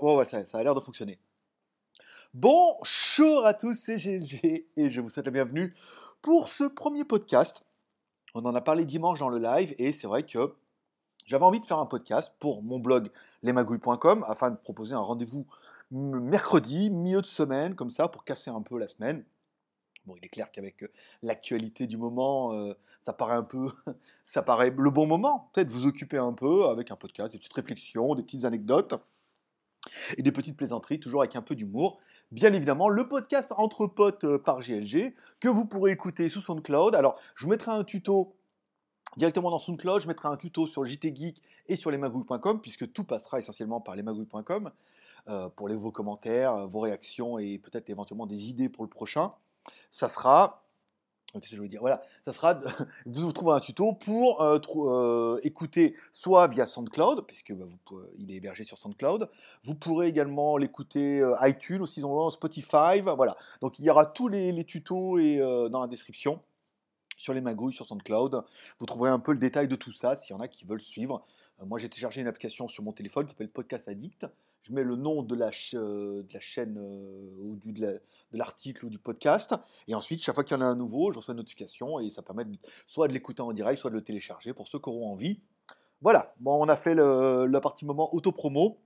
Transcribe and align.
Ouais, 0.00 0.24
ça, 0.24 0.46
ça 0.46 0.58
a 0.58 0.62
l'air 0.62 0.74
de 0.74 0.80
fonctionner. 0.80 1.18
Bonjour 2.34 3.46
à 3.46 3.54
tous, 3.54 3.74
c'est 3.74 3.96
GLG 3.96 4.66
et 4.76 4.90
je 4.90 5.00
vous 5.00 5.08
souhaite 5.08 5.26
la 5.26 5.32
bienvenue 5.32 5.74
pour 6.22 6.48
ce 6.48 6.64
premier 6.64 7.04
podcast. 7.04 7.64
On 8.34 8.44
en 8.44 8.54
a 8.54 8.60
parlé 8.60 8.84
dimanche 8.84 9.18
dans 9.18 9.28
le 9.28 9.38
live 9.38 9.74
et 9.78 9.92
c'est 9.92 10.06
vrai 10.06 10.24
que 10.24 10.54
j'avais 11.24 11.44
envie 11.44 11.60
de 11.60 11.66
faire 11.66 11.78
un 11.78 11.86
podcast 11.86 12.32
pour 12.38 12.62
mon 12.62 12.78
blog 12.78 13.10
lesmagouilles.com 13.42 14.24
afin 14.28 14.50
de 14.50 14.56
proposer 14.56 14.94
un 14.94 15.00
rendez-vous 15.00 15.46
mercredi, 15.90 16.90
milieu 16.90 17.20
de 17.20 17.26
semaine, 17.26 17.74
comme 17.74 17.90
ça, 17.90 18.08
pour 18.08 18.24
casser 18.24 18.50
un 18.50 18.62
peu 18.62 18.78
la 18.78 18.88
semaine. 18.88 19.24
Il 20.16 20.24
est 20.24 20.28
clair 20.28 20.50
qu'avec 20.50 20.82
euh, 20.82 20.88
l'actualité 21.22 21.86
du 21.86 21.96
moment, 21.96 22.52
euh, 22.52 22.74
ça 23.02 23.12
paraît 23.12 23.34
un 23.34 23.42
peu, 23.42 23.68
ça 24.24 24.42
paraît 24.42 24.72
le 24.76 24.90
bon 24.90 25.06
moment. 25.06 25.50
Peut-être 25.52 25.70
vous 25.70 25.86
occuper 25.86 26.18
un 26.18 26.32
peu 26.32 26.66
avec 26.66 26.90
un 26.90 26.96
podcast, 26.96 27.32
des 27.32 27.38
petites 27.38 27.52
réflexions, 27.52 28.14
des 28.14 28.22
petites 28.22 28.44
anecdotes 28.44 28.94
et 30.16 30.22
des 30.22 30.32
petites 30.32 30.56
plaisanteries, 30.56 31.00
toujours 31.00 31.22
avec 31.22 31.36
un 31.36 31.42
peu 31.42 31.54
d'humour. 31.54 31.98
Bien 32.30 32.52
évidemment, 32.52 32.88
le 32.88 33.08
podcast 33.08 33.52
Entre 33.56 33.86
potes 33.86 34.24
euh, 34.24 34.38
par 34.38 34.60
GLG 34.60 35.14
que 35.40 35.48
vous 35.48 35.64
pourrez 35.64 35.92
écouter 35.92 36.28
sous 36.28 36.40
SoundCloud. 36.40 36.94
Alors, 36.94 37.18
je 37.34 37.44
vous 37.44 37.50
mettrai 37.50 37.70
un 37.70 37.84
tuto 37.84 38.36
directement 39.16 39.50
dans 39.50 39.58
SoundCloud. 39.58 40.02
Je 40.02 40.08
mettrai 40.08 40.28
un 40.28 40.36
tuto 40.36 40.66
sur 40.66 40.84
JT 40.84 41.14
Geek 41.14 41.42
et 41.66 41.76
sur 41.76 41.90
lesmagouilles.com 41.90 42.60
puisque 42.60 42.92
tout 42.92 43.04
passera 43.04 43.38
essentiellement 43.38 43.80
par 43.80 43.96
lesmagouilles.com 43.96 44.70
pour 45.56 45.68
les, 45.68 45.74
vos 45.74 45.92
commentaires, 45.92 46.66
vos 46.68 46.80
réactions 46.80 47.38
et 47.38 47.58
peut-être 47.58 47.90
éventuellement 47.90 48.26
des 48.26 48.48
idées 48.48 48.70
pour 48.70 48.82
le 48.82 48.88
prochain 48.88 49.32
ça 49.90 50.08
sera 50.08 50.68
Qu'est-ce 51.34 51.50
que 51.50 51.56
je 51.56 51.62
veux 51.62 51.68
dire? 51.68 51.80
Voilà, 51.80 52.02
ça 52.24 52.32
sera 52.32 52.58
vous 53.06 53.32
trouver 53.32 53.52
un 53.52 53.60
tuto 53.60 53.92
pour 53.92 54.40
euh, 54.40 54.58
euh, 54.76 55.40
écouter 55.42 55.94
soit 56.10 56.46
via 56.46 56.66
SoundCloud, 56.66 57.26
puisque 57.26 57.52
bah, 57.52 57.66
il 58.18 58.30
est 58.30 58.36
hébergé 58.36 58.64
sur 58.64 58.78
SoundCloud. 58.78 59.28
Vous 59.64 59.74
pourrez 59.74 60.08
également 60.08 60.56
l'écouter 60.56 61.20
euh, 61.20 61.36
iTunes, 61.42 61.82
aussi 61.82 62.02
Spotify. 62.30 63.00
Voilà. 63.02 63.36
Donc 63.60 63.78
il 63.78 63.84
y 63.84 63.90
aura 63.90 64.06
tous 64.06 64.28
les, 64.28 64.64
tutos 64.64 65.18
et, 65.18 65.36
dans 65.70 65.82
la 65.82 65.86
description 65.86 66.40
sur 67.18 67.34
les 67.34 67.42
magouilles, 67.42 67.74
sur 67.74 67.86
SoundCloud. 67.86 68.42
Vous 68.78 68.86
trouverez 68.86 69.10
un 69.10 69.18
peu 69.18 69.32
le 69.32 69.38
détail 69.38 69.68
de 69.68 69.76
tout 69.76 69.92
ça 69.92 70.16
s'il 70.16 70.34
y 70.34 70.38
en 70.38 70.40
a 70.40 70.48
qui 70.48 70.64
veulent 70.64 70.80
suivre. 70.80 71.26
moi 71.66 71.78
j'ai 71.78 71.90
téléchargé 71.90 72.22
une 72.22 72.26
application 72.26 72.68
sur 72.68 72.82
mon 72.82 72.92
téléphone 72.92 73.26
qui 73.26 73.30
s'appelle 73.30 73.50
Podcast 73.50 73.88
Addict 73.88 74.26
je 74.68 74.74
mets 74.74 74.84
le 74.84 74.96
nom 74.96 75.22
de 75.22 75.34
la, 75.34 75.50
euh, 75.74 76.22
de 76.22 76.38
chaîne 76.38 76.76
euh, 76.78 77.28
ou 77.40 77.56
de 77.56 78.00
l'article 78.32 78.86
ou 78.86 78.90
du 78.90 78.98
podcast. 78.98 79.54
Et 79.86 79.94
ensuite, 79.94 80.20
chaque 80.20 80.34
fois 80.34 80.44
qu'il 80.44 80.56
y 80.56 80.60
en 80.60 80.62
a 80.62 80.66
un 80.66 80.76
nouveau, 80.76 81.10
je 81.12 81.18
reçois 81.18 81.32
une 81.32 81.38
notification 81.38 81.98
et 82.00 82.10
ça 82.10 82.22
permet 82.22 82.44
soit 82.86 83.08
de 83.08 83.12
l'écouter 83.12 83.40
en 83.42 83.52
direct, 83.52 83.80
soit 83.80 83.90
de 83.90 83.94
le 83.94 84.02
télécharger 84.02 84.52
pour 84.52 84.68
ceux 84.68 84.78
qui 84.78 84.88
auront 84.90 85.10
envie. 85.10 85.40
Voilà, 86.02 86.34
bon, 86.38 86.62
on 86.62 86.68
a 86.68 86.76
fait 86.76 86.94
la 86.94 87.60
partie 87.60 87.84
moment 87.84 88.14
auto-promo. 88.14 88.78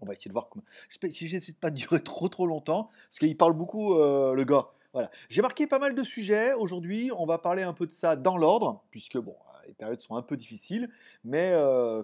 On 0.00 0.06
va 0.06 0.14
essayer 0.14 0.28
de 0.28 0.32
voir 0.32 0.48
comment. 0.48 0.64
J'essaie 0.88 1.52
de 1.52 1.56
pas 1.58 1.70
durer 1.70 2.02
trop 2.02 2.28
trop 2.28 2.46
longtemps, 2.46 2.88
parce 3.08 3.18
qu'il 3.18 3.36
parle 3.36 3.52
beaucoup, 3.52 3.94
euh, 3.94 4.34
le 4.34 4.44
gars. 4.44 4.68
Voilà. 4.92 5.10
J'ai 5.28 5.42
marqué 5.42 5.66
pas 5.66 5.78
mal 5.78 5.94
de 5.94 6.02
sujets. 6.02 6.54
Aujourd'hui, 6.54 7.10
on 7.16 7.24
va 7.24 7.38
parler 7.38 7.62
un 7.62 7.72
peu 7.72 7.86
de 7.86 7.92
ça 7.92 8.16
dans 8.16 8.36
l'ordre, 8.36 8.82
puisque 8.90 9.18
bon, 9.18 9.36
les 9.66 9.74
périodes 9.74 10.00
sont 10.00 10.16
un 10.16 10.22
peu 10.22 10.36
difficiles, 10.36 10.90
mais 11.24 11.54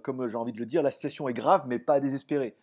comme 0.05 0.29
j'ai 0.29 0.37
envie 0.37 0.53
de 0.53 0.59
le 0.59 0.67
dire, 0.67 0.83
la 0.83 0.91
situation 0.91 1.29
est 1.29 1.35
grave, 1.35 1.65
mais 1.67 1.79
pas 1.79 2.01
désespérée 2.01 2.57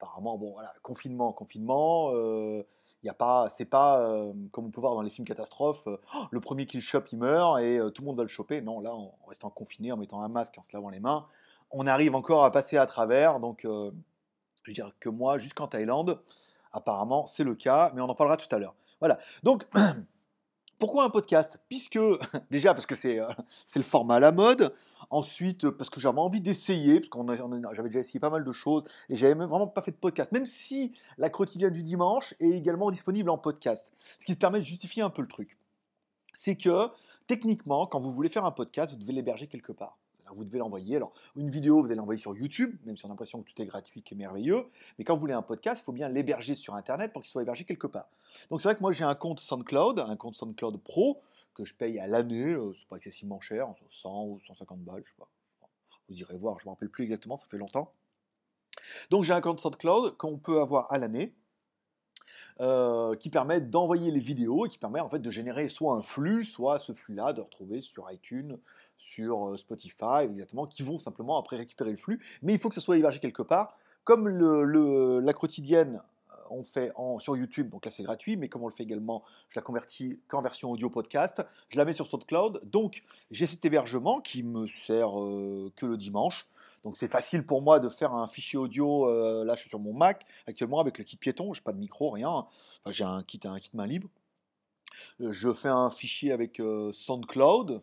apparemment, 0.00 0.38
bon, 0.38 0.52
voilà, 0.52 0.72
confinement, 0.82 1.32
confinement. 1.32 2.10
Euh, 2.14 2.62
il 3.02 3.06
y 3.06 3.10
a 3.10 3.14
pas, 3.14 3.48
c'est 3.48 3.64
pas 3.66 4.00
euh, 4.00 4.32
comme 4.50 4.66
on 4.66 4.70
peut 4.70 4.80
voir 4.80 4.94
dans 4.94 5.02
les 5.02 5.10
films 5.10 5.26
catastrophes, 5.26 5.86
euh, 5.86 6.00
oh, 6.14 6.24
le 6.30 6.40
premier 6.40 6.66
qui 6.66 6.76
le 6.76 6.82
chope, 6.82 7.12
il 7.12 7.18
meurt 7.18 7.60
et 7.60 7.78
tout 7.94 8.02
le 8.02 8.06
monde 8.06 8.16
va 8.16 8.22
le 8.22 8.28
choper. 8.28 8.62
Non, 8.62 8.80
là, 8.80 8.94
en 8.94 9.14
restant 9.26 9.50
confiné, 9.50 9.92
en 9.92 9.96
mettant 9.96 10.22
un 10.22 10.28
masque, 10.28 10.58
en 10.58 10.62
se 10.62 10.70
lavant 10.72 10.90
les 10.90 11.00
mains, 11.00 11.26
on 11.70 11.86
arrive 11.86 12.14
encore 12.14 12.44
à 12.44 12.50
passer 12.50 12.76
à 12.78 12.86
travers. 12.86 13.40
Donc, 13.40 13.66
je 14.64 14.72
dire 14.72 14.92
que 15.00 15.08
moi, 15.08 15.38
jusqu'en 15.38 15.66
Thaïlande, 15.66 16.20
apparemment, 16.72 17.26
c'est 17.26 17.44
le 17.44 17.54
cas, 17.54 17.92
mais 17.94 18.00
on 18.00 18.08
en 18.08 18.14
parlera 18.14 18.36
tout 18.36 18.54
à 18.54 18.58
l'heure. 18.58 18.74
Voilà. 19.00 19.18
Donc, 19.42 19.66
pourquoi 20.78 21.04
un 21.04 21.10
podcast? 21.10 21.60
Puisque, 21.68 21.98
déjà, 22.50 22.74
parce 22.74 22.86
que 22.86 22.94
c'est 22.94 23.18
le 23.76 23.82
format 23.82 24.16
à 24.16 24.20
la 24.20 24.32
mode. 24.32 24.74
Ensuite, 25.10 25.68
parce 25.70 25.90
que 25.90 26.00
j'avais 26.00 26.20
envie 26.20 26.40
d'essayer, 26.40 27.00
parce 27.00 27.08
que 27.08 27.18
j'avais 27.74 27.88
déjà 27.88 27.98
essayé 27.98 28.20
pas 28.20 28.30
mal 28.30 28.44
de 28.44 28.52
choses, 28.52 28.84
et 29.08 29.16
j'avais 29.16 29.34
même 29.34 29.48
vraiment 29.48 29.66
pas 29.66 29.82
fait 29.82 29.90
de 29.90 29.96
podcast, 29.96 30.30
même 30.30 30.46
si 30.46 30.92
la 31.18 31.30
quotidienne 31.30 31.72
du 31.72 31.82
dimanche 31.82 32.34
est 32.38 32.50
également 32.50 32.92
disponible 32.92 33.28
en 33.28 33.36
podcast. 33.36 33.92
Ce 34.20 34.24
qui 34.24 34.36
permet 34.36 34.60
de 34.60 34.64
justifier 34.64 35.02
un 35.02 35.10
peu 35.10 35.22
le 35.22 35.28
truc. 35.28 35.58
C'est 36.32 36.54
que, 36.54 36.88
techniquement, 37.26 37.86
quand 37.86 37.98
vous 37.98 38.12
voulez 38.12 38.28
faire 38.28 38.44
un 38.44 38.52
podcast, 38.52 38.92
vous 38.92 39.00
devez 39.00 39.12
l'héberger 39.12 39.48
quelque 39.48 39.72
part. 39.72 39.98
Vous 40.32 40.44
devez 40.44 40.58
l'envoyer. 40.58 40.94
Alors, 40.94 41.12
une 41.34 41.50
vidéo, 41.50 41.80
vous 41.80 41.86
allez 41.86 41.96
l'envoyer 41.96 42.20
sur 42.20 42.36
YouTube, 42.36 42.76
même 42.84 42.96
si 42.96 43.04
on 43.04 43.08
a 43.08 43.10
l'impression 43.10 43.42
que 43.42 43.50
tout 43.50 43.60
est 43.60 43.66
gratuit, 43.66 44.04
est 44.08 44.14
merveilleux. 44.14 44.64
Mais 44.96 45.04
quand 45.04 45.14
vous 45.14 45.20
voulez 45.20 45.32
un 45.32 45.42
podcast, 45.42 45.82
il 45.82 45.84
faut 45.84 45.92
bien 45.92 46.08
l'héberger 46.08 46.54
sur 46.54 46.76
Internet 46.76 47.12
pour 47.12 47.22
qu'il 47.22 47.32
soit 47.32 47.42
hébergé 47.42 47.64
quelque 47.64 47.88
part. 47.88 48.08
Donc, 48.48 48.60
c'est 48.60 48.68
vrai 48.68 48.76
que 48.76 48.80
moi, 48.80 48.92
j'ai 48.92 49.02
un 49.02 49.16
compte 49.16 49.40
SoundCloud, 49.40 49.98
un 49.98 50.14
compte 50.14 50.36
SoundCloud 50.36 50.80
Pro, 50.80 51.20
que 51.62 51.68
je 51.68 51.74
paye 51.74 51.98
à 51.98 52.06
l'année, 52.06 52.54
euh, 52.54 52.72
c'est 52.72 52.88
pas 52.88 52.96
excessivement 52.96 53.40
cher, 53.40 53.68
100 53.88 54.24
ou 54.24 54.40
150 54.40 54.80
balles, 54.80 55.02
je 55.04 55.10
sais 55.10 55.16
pas. 55.18 55.28
Vous 56.08 56.18
irez 56.18 56.36
voir, 56.36 56.58
je 56.58 56.66
me 56.66 56.70
rappelle 56.70 56.90
plus 56.90 57.04
exactement, 57.04 57.36
ça 57.36 57.46
fait 57.48 57.58
longtemps. 57.58 57.94
Donc 59.10 59.24
j'ai 59.24 59.32
un 59.32 59.40
compte 59.40 59.60
SoundCloud 59.60 60.16
qu'on 60.16 60.38
peut 60.38 60.60
avoir 60.60 60.92
à 60.92 60.98
l'année. 60.98 61.34
Euh, 62.60 63.16
qui 63.16 63.30
permet 63.30 63.62
d'envoyer 63.62 64.10
les 64.10 64.20
vidéos 64.20 64.66
et 64.66 64.68
qui 64.68 64.76
permet 64.76 65.00
en 65.00 65.08
fait 65.08 65.18
de 65.18 65.30
générer 65.30 65.70
soit 65.70 65.94
un 65.94 66.02
flux, 66.02 66.44
soit 66.44 66.78
ce 66.78 66.92
flux-là 66.92 67.32
de 67.32 67.40
retrouver 67.40 67.80
sur 67.80 68.10
iTunes, 68.10 68.58
sur 68.98 69.48
euh, 69.48 69.56
Spotify, 69.56 70.24
exactement, 70.24 70.66
qui 70.66 70.82
vont 70.82 70.98
simplement 70.98 71.38
après 71.38 71.56
récupérer 71.56 71.90
le 71.90 71.96
flux. 71.96 72.22
Mais 72.42 72.52
il 72.52 72.58
faut 72.58 72.68
que 72.68 72.74
ce 72.74 72.82
soit 72.82 72.98
hébergé 72.98 73.18
quelque 73.18 73.42
part. 73.42 73.78
Comme 74.04 74.28
le, 74.28 75.20
la 75.20 75.32
quotidienne 75.32 76.02
on 76.50 76.64
fait 76.64 76.92
en, 76.96 77.18
sur 77.18 77.36
YouTube, 77.36 77.70
donc 77.70 77.86
c'est 77.90 78.02
gratuit, 78.02 78.36
mais 78.36 78.48
comme 78.48 78.62
on 78.62 78.68
le 78.68 78.74
fait 78.74 78.82
également, 78.82 79.22
je 79.48 79.58
la 79.58 79.62
convertis 79.62 80.20
qu'en 80.28 80.42
version 80.42 80.70
audio 80.70 80.90
podcast, 80.90 81.42
je 81.68 81.78
la 81.78 81.84
mets 81.84 81.92
sur 81.92 82.06
SoundCloud. 82.06 82.60
Donc 82.64 83.02
j'ai 83.30 83.46
cet 83.46 83.64
hébergement 83.64 84.20
qui 84.20 84.42
me 84.42 84.66
sert 84.66 85.18
euh, 85.18 85.72
que 85.76 85.86
le 85.86 85.96
dimanche. 85.96 86.46
Donc 86.84 86.96
c'est 86.96 87.08
facile 87.08 87.44
pour 87.44 87.62
moi 87.62 87.78
de 87.78 87.88
faire 87.88 88.12
un 88.14 88.26
fichier 88.26 88.58
audio. 88.58 89.08
Euh, 89.08 89.44
là 89.44 89.54
je 89.54 89.60
suis 89.60 89.68
sur 89.68 89.78
mon 89.78 89.92
Mac 89.92 90.26
actuellement 90.46 90.80
avec 90.80 90.98
le 90.98 91.04
kit 91.04 91.16
piéton, 91.16 91.52
j'ai 91.52 91.62
pas 91.62 91.72
de 91.72 91.78
micro, 91.78 92.10
rien. 92.10 92.46
j'ai 92.88 93.04
un 93.04 93.22
kit, 93.22 93.40
un 93.44 93.58
kit 93.58 93.70
main 93.74 93.86
libre. 93.86 94.08
Euh, 95.20 95.32
je 95.32 95.52
fais 95.52 95.68
un 95.68 95.90
fichier 95.90 96.32
avec 96.32 96.60
SoundCloud. 96.92 97.82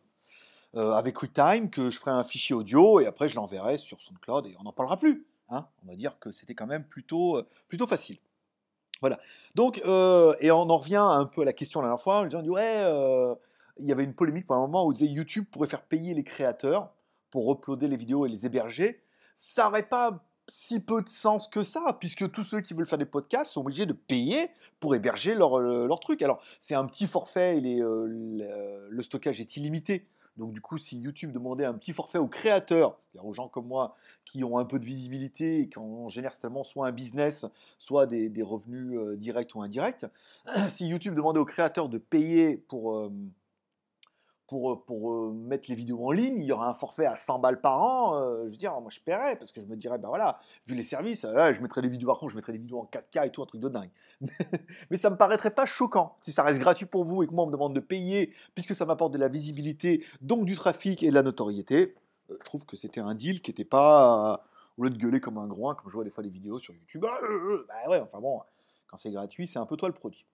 avec 0.73 1.15
QuickTime, 1.15 1.69
que 1.71 1.89
je 1.89 1.99
ferai 1.99 2.11
un 2.11 2.23
fichier 2.23 2.53
audio 2.53 2.99
et 2.99 3.07
après 3.07 3.29
je 3.29 3.35
l'enverrai 3.35 3.77
sur 3.77 3.99
SoundCloud 4.01 4.45
et 4.47 4.55
on 4.59 4.63
n'en 4.63 4.73
parlera 4.73 4.97
plus. 4.97 5.25
Hein. 5.49 5.65
on 5.81 5.87
va 5.87 5.95
dire 5.95 6.19
que 6.19 6.29
c'était 6.29 6.55
quand 6.55 6.67
même 6.67 6.83
plutôt 6.83 7.45
facile. 7.87 8.17
Voilà. 9.01 9.19
Donc, 9.55 9.81
euh, 9.85 10.35
et 10.39 10.51
on 10.51 10.69
en 10.69 10.77
revient 10.77 10.95
un 10.95 11.25
peu 11.25 11.41
à 11.41 11.45
la 11.45 11.53
question 11.53 11.81
la 11.81 11.87
dernière 11.87 12.01
fois. 12.01 12.23
Les 12.23 12.29
gens 12.29 12.41
disent 12.41 12.51
ouais, 12.51 12.81
euh, 12.83 13.35
il 13.79 13.87
y 13.87 13.91
avait 13.91 14.03
une 14.03 14.13
polémique 14.13 14.47
pendant 14.47 14.63
un 14.63 14.67
moment 14.67 14.87
où 14.87 14.93
YouTube 14.93 15.45
pourrait 15.51 15.67
faire 15.67 15.83
payer 15.83 16.13
les 16.13 16.23
créateurs 16.23 16.91
pour 17.31 17.51
uploader 17.51 17.87
les 17.87 17.97
vidéos 17.97 18.25
et 18.25 18.29
les 18.29 18.45
héberger. 18.45 19.01
Ça 19.35 19.65
n'aurait 19.65 19.87
pas 19.87 20.23
si 20.49 20.79
peu 20.79 21.01
de 21.01 21.09
sens 21.09 21.47
que 21.47 21.61
ça, 21.61 21.97
puisque 21.99 22.31
tous 22.31 22.43
ceux 22.43 22.61
qui 22.61 22.73
veulent 22.73 22.87
faire 22.87 22.97
des 22.97 23.05
podcasts 23.05 23.51
sont 23.51 23.61
obligés 23.61 23.85
de 23.85 23.93
payer 23.93 24.49
pour 24.79 24.95
héberger 24.95 25.35
leur, 25.35 25.59
euh, 25.59 25.87
leur 25.87 25.99
truc. 25.99 26.21
Alors, 26.21 26.41
c'est 26.61 26.73
un 26.73 26.85
petit 26.85 27.05
forfait, 27.05 27.57
et 27.57 27.79
le 27.81 29.03
stockage 29.03 29.41
est 29.41 29.57
illimité. 29.57 30.07
Donc 30.37 30.53
du 30.53 30.61
coup, 30.61 30.77
si 30.77 30.99
YouTube 30.99 31.31
demandait 31.31 31.65
un 31.65 31.73
petit 31.73 31.93
forfait 31.93 32.19
aux 32.19 32.27
créateurs, 32.27 32.99
c'est-à-dire 33.11 33.27
aux 33.27 33.33
gens 33.33 33.47
comme 33.47 33.67
moi 33.67 33.95
qui 34.23 34.43
ont 34.43 34.57
un 34.57 34.65
peu 34.65 34.79
de 34.79 34.85
visibilité 34.85 35.61
et 35.61 35.69
qui 35.69 35.79
en 35.79 36.09
génèrent 36.09 36.33
seulement 36.33 36.63
soit 36.63 36.87
un 36.87 36.91
business, 36.91 37.45
soit 37.79 38.05
des, 38.05 38.31
revenus 38.43 38.97
euh, 38.97 39.15
directs 39.15 39.55
ou 39.55 39.61
indirects, 39.61 40.05
si 40.69 40.87
YouTube 40.87 41.15
demandait 41.15 41.39
aux 41.39 41.45
créateurs 41.45 41.89
de 41.89 41.97
payer 41.97 42.57
pour, 42.57 42.95
euh, 42.95 43.11
pour, 44.47 44.71
euh, 44.71 44.83
euh, 44.91 45.33
mettre 45.33 45.69
les 45.69 45.75
vidéos 45.75 46.05
en 46.05 46.11
ligne, 46.11 46.39
il 46.39 46.45
y 46.45 46.51
aura 46.51 46.69
un 46.69 46.73
forfait 46.73 47.05
à 47.05 47.15
100 47.15 47.39
balles 47.39 47.59
par 47.59 47.81
an. 47.81 48.15
Euh, 48.15 48.45
je 48.45 48.51
veux 48.51 48.57
dire, 48.57 48.79
moi 48.79 48.89
je 48.89 48.99
paierais 49.01 49.35
parce 49.35 49.51
que 49.51 49.61
je 49.61 49.65
me 49.67 49.75
dirais, 49.75 49.97
ben 49.97 50.07
voilà, 50.07 50.39
vu 50.65 50.75
les 50.75 50.83
services, 50.83 51.25
je 51.25 51.61
mettrais 51.61 51.81
des 51.81 51.89
vidéos, 51.89 52.07
par 52.07 52.17
contre, 52.17 52.31
je 52.31 52.35
mettrais 52.37 52.53
des 52.53 52.57
vidéos 52.57 52.79
en 52.79 52.85
4K 52.85 53.27
et 53.27 53.29
tout, 53.29 53.43
un 53.43 53.45
truc 53.45 53.61
de 53.61 53.69
dingue. 53.69 53.91
Mais 54.89 54.97
ça 54.97 55.09
me 55.09 55.17
paraîtrait 55.17 55.51
pas 55.51 55.65
choquant 55.65 56.15
si 56.21 56.31
ça 56.31 56.43
reste 56.43 56.59
gratuit 56.59 56.85
pour 56.85 57.03
vous 57.03 57.23
et 57.23 57.27
que 57.27 57.33
moi 57.33 57.43
on 57.43 57.47
me 57.47 57.51
demande 57.51 57.75
de 57.75 57.81
payer 57.81 58.33
puisque 58.55 58.73
ça 58.73 58.85
m'apporte 58.85 59.13
de 59.13 59.17
la 59.17 59.27
visibilité, 59.27 60.03
donc 60.21 60.45
du 60.45 60.55
trafic 60.55 61.03
et 61.03 61.09
de 61.09 61.13
la 61.13 61.23
notoriété. 61.23 61.95
je 62.29 62.45
trouve 62.45 62.65
que 62.65 62.77
c'était 62.77 63.01
un 63.01 63.15
deal 63.15 63.41
qui 63.41 63.51
n'était 63.51 63.65
pas. 63.65 64.45
au 64.77 64.83
lieu 64.83 64.89
de 64.89 64.97
gueuler 64.97 65.19
comme 65.19 65.37
un 65.37 65.47
groin, 65.47 65.75
comme 65.75 65.89
je 65.89 65.93
vois 65.93 66.05
des 66.05 66.11
fois 66.11 66.23
les 66.23 66.29
vidéos 66.29 66.59
sur 66.59 66.73
YouTube, 66.73 67.01
bah, 67.01 67.19
bah 67.67 67.89
ouais, 67.89 67.99
enfin 67.99 68.21
bon, 68.21 68.39
quand 68.87 68.97
c'est 68.97 69.11
gratuit, 69.11 69.47
c'est 69.47 69.59
un 69.59 69.65
peu 69.65 69.75
toi 69.75 69.89
le 69.89 69.93
produit. 69.93 70.25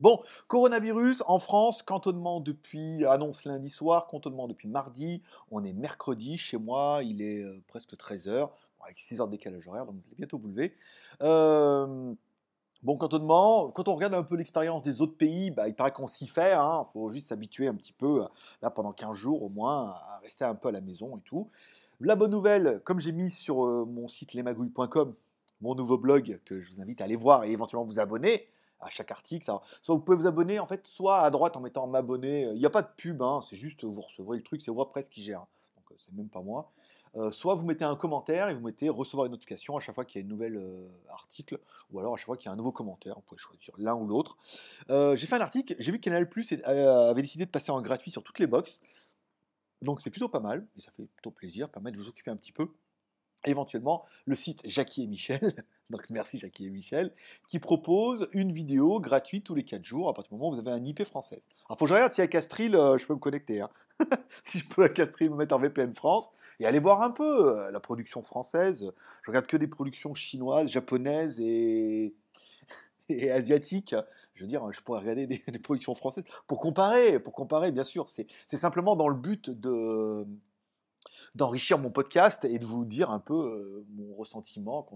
Bon, 0.00 0.22
coronavirus 0.46 1.24
en 1.26 1.38
France, 1.38 1.82
cantonnement 1.82 2.38
depuis, 2.38 3.04
annonce 3.04 3.44
lundi 3.44 3.68
soir, 3.68 4.06
cantonnement 4.06 4.46
depuis 4.46 4.68
mardi. 4.68 5.22
On 5.50 5.64
est 5.64 5.72
mercredi, 5.72 6.38
chez 6.38 6.56
moi, 6.56 7.00
il 7.02 7.20
est 7.20 7.42
euh, 7.42 7.60
presque 7.66 7.94
13h, 7.94 8.48
avec 8.80 9.00
6 9.00 9.20
heures 9.20 9.26
de 9.26 9.32
décalage 9.32 9.66
horaire, 9.66 9.86
donc 9.86 9.96
vous 9.96 10.06
allez 10.06 10.14
bientôt 10.16 10.38
vous 10.38 10.46
lever. 10.46 10.72
Euh, 11.20 12.14
bon, 12.84 12.96
cantonnement, 12.96 13.72
quand 13.72 13.88
on 13.88 13.96
regarde 13.96 14.14
un 14.14 14.22
peu 14.22 14.36
l'expérience 14.36 14.84
des 14.84 15.02
autres 15.02 15.16
pays, 15.16 15.50
bah, 15.50 15.66
il 15.66 15.74
paraît 15.74 15.90
qu'on 15.90 16.06
s'y 16.06 16.28
fait, 16.28 16.52
il 16.52 16.54
hein. 16.54 16.86
faut 16.92 17.10
juste 17.10 17.30
s'habituer 17.30 17.66
un 17.66 17.74
petit 17.74 17.92
peu, 17.92 18.24
là 18.62 18.70
pendant 18.70 18.92
15 18.92 19.16
jours 19.16 19.42
au 19.42 19.48
moins, 19.48 19.90
à 19.90 20.20
rester 20.22 20.44
un 20.44 20.54
peu 20.54 20.68
à 20.68 20.72
la 20.72 20.80
maison 20.80 21.16
et 21.16 21.22
tout. 21.22 21.50
La 21.98 22.14
bonne 22.14 22.30
nouvelle, 22.30 22.80
comme 22.84 23.00
j'ai 23.00 23.10
mis 23.10 23.32
sur 23.32 23.66
euh, 23.66 23.84
mon 23.84 24.06
site 24.06 24.32
lesmagouilles.com, 24.32 25.12
mon 25.60 25.74
nouveau 25.74 25.98
blog 25.98 26.38
que 26.44 26.60
je 26.60 26.72
vous 26.72 26.80
invite 26.80 27.00
à 27.00 27.04
aller 27.04 27.16
voir 27.16 27.42
et 27.42 27.50
éventuellement 27.50 27.84
vous 27.84 27.98
abonner 27.98 28.46
à 28.80 28.90
chaque 28.90 29.10
article. 29.10 29.44
soit 29.82 29.94
vous 29.94 30.00
pouvez 30.00 30.16
vous 30.16 30.26
abonner 30.26 30.58
en 30.58 30.66
fait, 30.66 30.86
soit 30.86 31.20
à 31.20 31.30
droite 31.30 31.56
en 31.56 31.60
mettant 31.60 31.86
m'abonner. 31.86 32.42
Il 32.42 32.58
n'y 32.58 32.66
a 32.66 32.70
pas 32.70 32.82
de 32.82 32.88
pub, 32.96 33.22
hein, 33.22 33.40
c'est 33.48 33.56
juste 33.56 33.84
vous 33.84 34.00
recevrez 34.00 34.36
le 34.36 34.42
truc, 34.42 34.62
c'est 34.62 34.70
WordPress 34.70 35.08
qui 35.08 35.22
gère. 35.22 35.46
Donc 35.76 35.90
euh, 35.90 35.94
c'est 35.98 36.14
même 36.14 36.28
pas 36.28 36.42
moi. 36.42 36.70
Euh, 37.16 37.30
soit 37.30 37.54
vous 37.54 37.64
mettez 37.64 37.84
un 37.84 37.96
commentaire 37.96 38.48
et 38.48 38.54
vous 38.54 38.60
mettez 38.60 38.88
recevoir 38.90 39.26
une 39.26 39.32
notification 39.32 39.76
à 39.76 39.80
chaque 39.80 39.94
fois 39.94 40.04
qu'il 40.04 40.20
y 40.20 40.24
a 40.24 40.26
un 40.26 40.28
nouvel 40.28 40.56
euh, 40.56 40.86
article, 41.08 41.58
ou 41.90 41.98
alors 41.98 42.14
à 42.14 42.16
chaque 42.16 42.26
fois 42.26 42.36
qu'il 42.36 42.46
y 42.46 42.48
a 42.50 42.52
un 42.52 42.56
nouveau 42.56 42.72
commentaire. 42.72 43.14
Vous 43.16 43.22
pouvez 43.22 43.40
choisir 43.40 43.74
l'un 43.78 43.94
ou 43.94 44.06
l'autre. 44.06 44.36
j'ai 44.88 45.26
fait 45.26 45.36
un 45.36 45.40
article, 45.40 45.74
j'ai 45.78 45.90
vu 45.90 45.98
que 45.98 46.04
Canal 46.04 46.28
Plus 46.28 46.52
avait 46.64 47.22
décidé 47.22 47.46
de 47.46 47.50
passer 47.50 47.72
en 47.72 47.80
gratuit 47.80 48.10
sur 48.10 48.22
toutes 48.22 48.38
les 48.38 48.46
box. 48.46 48.82
Donc 49.80 50.00
c'est 50.00 50.10
plutôt 50.10 50.28
pas 50.28 50.40
mal, 50.40 50.66
et 50.76 50.80
ça 50.80 50.90
fait 50.90 51.06
plutôt 51.06 51.30
plaisir, 51.30 51.68
permet 51.68 51.92
de 51.92 51.96
vous 51.96 52.08
occuper 52.08 52.30
un 52.30 52.36
petit 52.36 52.52
peu 52.52 52.68
éventuellement 53.44 54.04
le 54.26 54.34
site 54.34 54.60
Jackie 54.64 55.04
et 55.04 55.06
Michel, 55.06 55.40
donc 55.90 56.02
merci 56.10 56.38
Jackie 56.38 56.66
et 56.66 56.70
Michel, 56.70 57.12
qui 57.46 57.58
propose 57.58 58.28
une 58.32 58.52
vidéo 58.52 59.00
gratuite 59.00 59.44
tous 59.44 59.54
les 59.54 59.62
4 59.62 59.84
jours 59.84 60.08
à 60.08 60.14
partir 60.14 60.30
du 60.30 60.38
moment 60.38 60.50
où 60.50 60.54
vous 60.54 60.60
avez 60.60 60.70
un 60.70 60.84
IP 60.84 61.04
française. 61.04 61.48
Alors 61.66 61.78
faut 61.78 61.86
que 61.86 61.88
je 61.88 61.94
regarde 61.94 62.12
si 62.12 62.20
à 62.20 62.26
Castril 62.26 62.76
euh, 62.76 62.98
je 62.98 63.06
peux 63.06 63.14
me 63.14 63.18
connecter, 63.18 63.60
hein. 63.60 63.70
si 64.44 64.58
je 64.58 64.68
peux 64.68 64.84
à 64.84 64.88
Castril 64.88 65.30
me 65.30 65.36
mettre 65.36 65.54
en 65.54 65.58
VPN 65.58 65.94
France 65.94 66.30
et 66.60 66.66
aller 66.66 66.78
voir 66.78 67.02
un 67.02 67.10
peu 67.10 67.56
euh, 67.58 67.70
la 67.70 67.80
production 67.80 68.22
française. 68.22 68.92
Je 69.22 69.30
regarde 69.30 69.46
que 69.46 69.56
des 69.56 69.66
productions 69.66 70.14
chinoises, 70.14 70.68
japonaises 70.68 71.40
et, 71.40 72.14
asiatiques. 73.30 73.94
Je 74.34 74.44
veux 74.44 74.48
dire, 74.48 74.70
je 74.70 74.80
pourrais 74.82 75.00
regarder 75.00 75.26
des, 75.26 75.42
des 75.48 75.58
productions 75.58 75.94
françaises 75.94 76.24
pour 76.46 76.60
comparer, 76.60 77.18
pour 77.18 77.32
comparer 77.32 77.72
bien 77.72 77.84
sûr. 77.84 78.06
C'est 78.08 78.28
simplement 78.56 78.94
dans 78.94 79.08
le 79.08 79.16
but 79.16 79.48
de 79.48 80.26
d'enrichir 81.34 81.78
mon 81.78 81.90
podcast 81.90 82.44
et 82.44 82.58
de 82.58 82.66
vous 82.66 82.84
dire 82.84 83.10
un 83.10 83.18
peu 83.18 83.34
euh, 83.34 83.86
mon 83.90 84.14
ressentiment 84.14 84.86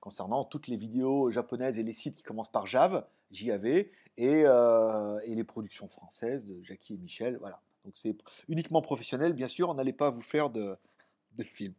concernant 0.00 0.44
toutes 0.44 0.68
les 0.68 0.76
vidéos 0.76 1.30
japonaises 1.30 1.78
et 1.78 1.82
les 1.82 1.92
sites 1.92 2.16
qui 2.16 2.22
commencent 2.22 2.52
par 2.52 2.66
Jav, 2.66 3.04
JAV, 3.30 3.66
et, 3.66 3.90
euh, 4.18 5.20
et 5.24 5.34
les 5.34 5.44
productions 5.44 5.88
françaises 5.88 6.44
de 6.44 6.60
Jackie 6.62 6.94
et 6.94 6.98
Michel. 6.98 7.36
Voilà. 7.38 7.60
Donc 7.84 7.96
c'est 7.96 8.16
uniquement 8.48 8.82
professionnel, 8.82 9.32
bien 9.32 9.48
sûr, 9.48 9.72
n'allait 9.74 9.92
pas 9.92 10.10
vous 10.10 10.22
faire 10.22 10.50
de, 10.50 10.76
de 11.36 11.44
film. 11.44 11.74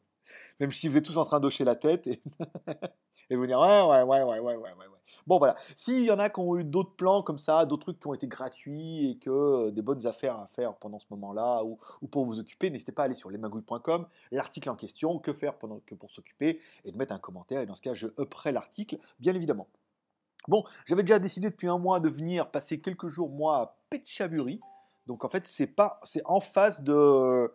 Même 0.59 0.71
si 0.71 0.87
vous 0.87 0.97
êtes 0.97 1.05
tous 1.05 1.17
en 1.17 1.25
train 1.25 1.39
d'hocher 1.39 1.63
la 1.63 1.75
tête 1.75 2.07
et, 2.07 2.21
et 3.29 3.35
vous 3.35 3.45
dire 3.45 3.59
ouais, 3.59 3.81
ouais, 3.81 4.03
ouais, 4.03 4.23
ouais, 4.23 4.55
ouais, 4.55 4.55
ouais. 4.55 4.98
Bon, 5.27 5.37
voilà. 5.37 5.55
S'il 5.75 6.03
y 6.03 6.11
en 6.11 6.19
a 6.19 6.29
qui 6.29 6.39
ont 6.39 6.57
eu 6.57 6.63
d'autres 6.63 6.95
plans 6.95 7.21
comme 7.21 7.37
ça, 7.37 7.65
d'autres 7.65 7.83
trucs 7.83 7.99
qui 7.99 8.07
ont 8.07 8.13
été 8.13 8.27
gratuits 8.27 9.11
et 9.11 9.17
que 9.17 9.29
euh, 9.29 9.71
des 9.71 9.81
bonnes 9.81 10.05
affaires 10.07 10.37
à 10.37 10.47
faire 10.47 10.75
pendant 10.75 10.99
ce 10.99 11.05
moment-là 11.11 11.63
ou, 11.63 11.77
pour 12.07 12.25
vous 12.25 12.39
occuper, 12.39 12.69
n'hésitez 12.69 12.91
pas 12.91 13.03
à 13.03 13.05
aller 13.05 13.15
sur 13.15 13.29
lesmagouilles.com, 13.29 14.07
l'article 14.31 14.69
en 14.69 14.75
question, 14.75 15.19
que 15.19 15.33
faire 15.33 15.57
pendant, 15.57 15.81
que 15.85 15.95
pour 15.95 16.11
s'occuper 16.11 16.59
et 16.85 16.91
de 16.91 16.97
mettre 16.97 17.13
un 17.13 17.19
commentaire. 17.19 17.61
Et 17.61 17.65
dans 17.65 17.75
ce 17.75 17.81
cas, 17.81 17.93
je 17.93 18.07
upperai 18.19 18.51
l'article, 18.51 18.97
bien 19.19 19.33
évidemment. 19.33 19.67
Bon, 20.47 20.63
j'avais 20.85 21.03
déjà 21.03 21.19
décidé 21.19 21.49
depuis 21.49 21.67
un 21.67 21.77
mois 21.77 21.99
de 21.99 22.09
venir 22.09 22.49
passer 22.49 22.79
quelques 22.79 23.07
jours, 23.07 23.29
moi, 23.29 23.57
à 23.57 23.75
Petchaburi. 23.89 24.59
Donc 25.05 25.25
en 25.25 25.29
fait, 25.29 25.45
c'est 25.45 25.67
pas, 25.67 25.99
c'est 26.03 26.21
en 26.25 26.39
face 26.39 26.81
de, 26.81 27.51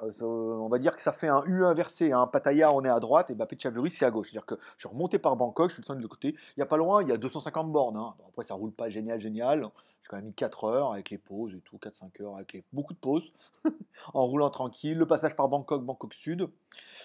on 0.00 0.68
va 0.68 0.78
dire 0.78 0.94
que 0.94 1.00
ça 1.00 1.12
fait 1.12 1.28
un 1.28 1.42
U 1.46 1.64
inversé. 1.64 2.12
Un 2.12 2.22
hein. 2.22 2.26
Pattaya, 2.26 2.72
on 2.72 2.84
est 2.84 2.88
à 2.88 3.00
droite, 3.00 3.30
et 3.30 3.34
bah, 3.34 3.46
Pechavuri, 3.46 3.90
c'est 3.90 4.04
à 4.04 4.10
gauche. 4.10 4.30
C'est-à-dire 4.30 4.46
que 4.46 4.56
je 4.76 4.86
suis 4.86 4.88
remonté 4.88 5.18
par 5.18 5.36
Bangkok, 5.36 5.70
je 5.70 5.74
suis 5.74 5.82
descendu 5.82 5.98
de 5.98 6.02
l'autre 6.02 6.16
côté. 6.16 6.28
Il 6.32 6.58
n'y 6.58 6.62
a 6.62 6.66
pas 6.66 6.76
loin, 6.76 7.02
il 7.02 7.08
y 7.08 7.12
a 7.12 7.16
250 7.16 7.70
bornes. 7.70 7.96
Hein. 7.96 8.14
après, 8.28 8.44
ça 8.44 8.54
roule 8.54 8.72
pas 8.72 8.88
génial, 8.88 9.20
génial. 9.20 9.70
J'ai 10.02 10.08
quand 10.08 10.16
même 10.16 10.26
mis 10.26 10.34
4 10.34 10.64
heures 10.64 10.92
avec 10.92 11.10
les 11.10 11.18
pauses 11.18 11.54
et 11.54 11.60
tout, 11.60 11.78
4-5 11.78 12.22
heures 12.22 12.36
avec 12.36 12.62
beaucoup 12.72 12.92
de 12.92 12.98
pauses, 12.98 13.32
en 14.14 14.26
roulant 14.26 14.50
tranquille. 14.50 14.98
Le 14.98 15.06
passage 15.06 15.34
par 15.36 15.48
Bangkok, 15.48 15.82
Bangkok 15.84 16.12
Sud. 16.12 16.48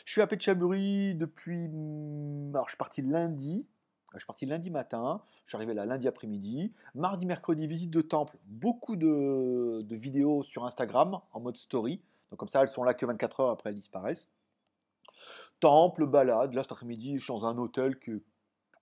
Je 0.06 0.12
suis 0.12 0.22
à 0.22 0.28
Pechavuri 0.28 1.16
depuis. 1.16 1.68
Hmm, 1.70 2.52
alors, 2.54 2.66
je 2.66 2.72
suis 2.72 2.78
parti 2.78 3.02
lundi. 3.02 3.68
Je 4.14 4.18
suis 4.18 4.26
parti 4.26 4.48
lundi 4.48 4.72
matin, 4.72 5.22
je 5.46 5.52
suis 5.52 5.56
arrivé 5.56 5.76
là 5.76 5.86
lundi 5.86 6.08
après-midi. 6.08 6.74
Mardi, 6.96 7.28
mercredi, 7.28 7.68
visite 7.68 7.92
de 7.92 8.02
temple, 8.02 8.40
beaucoup 8.48 8.96
de 8.96 9.86
vidéos 9.96 10.42
sur 10.42 10.66
Instagram 10.66 11.20
en 11.32 11.40
mode 11.40 11.58
story. 11.58 12.02
Donc 12.32 12.40
comme 12.40 12.50
ça, 12.50 12.62
elles 12.62 12.68
sont 12.68 12.84
là 12.84 12.94
que 12.94 13.06
24 13.06 13.40
heures 13.40 13.50
après 13.50 13.70
elles 13.70 13.76
disparaissent. 13.76 14.30
Temple, 15.60 16.06
balade, 16.06 16.54
là 16.54 16.62
cet 16.64 16.72
après-midi, 16.72 17.18
je 17.18 17.24
suis 17.24 17.34
dans 17.34 17.46
un 17.46 17.58
hôtel 17.58 18.00
qui 18.00 18.12
est 18.12 18.24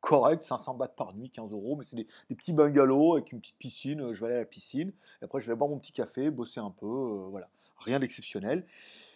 correct, 0.01 0.43
500 0.43 0.75
bahts 0.75 0.87
par 0.89 1.13
nuit, 1.13 1.29
15 1.29 1.51
euros, 1.51 1.75
mais 1.75 1.85
c'est 1.85 1.95
des, 1.95 2.35
petits 2.35 2.53
bungalows 2.53 3.15
avec 3.15 3.31
une 3.31 3.41
petite 3.41 3.57
piscine, 3.57 4.13
je 4.13 4.19
vais 4.21 4.27
aller 4.27 4.35
à 4.35 4.39
la 4.39 4.45
piscine, 4.45 4.93
après 5.21 5.41
je 5.41 5.47
vais 5.47 5.55
boire 5.55 5.69
mon 5.69 5.79
petit 5.79 5.91
café, 5.91 6.29
bosser 6.29 6.59
un 6.59 6.69
peu, 6.69 6.85
euh, 6.85 7.27
voilà, 7.29 7.49
rien 7.79 7.99
d'exceptionnel. 7.99 8.65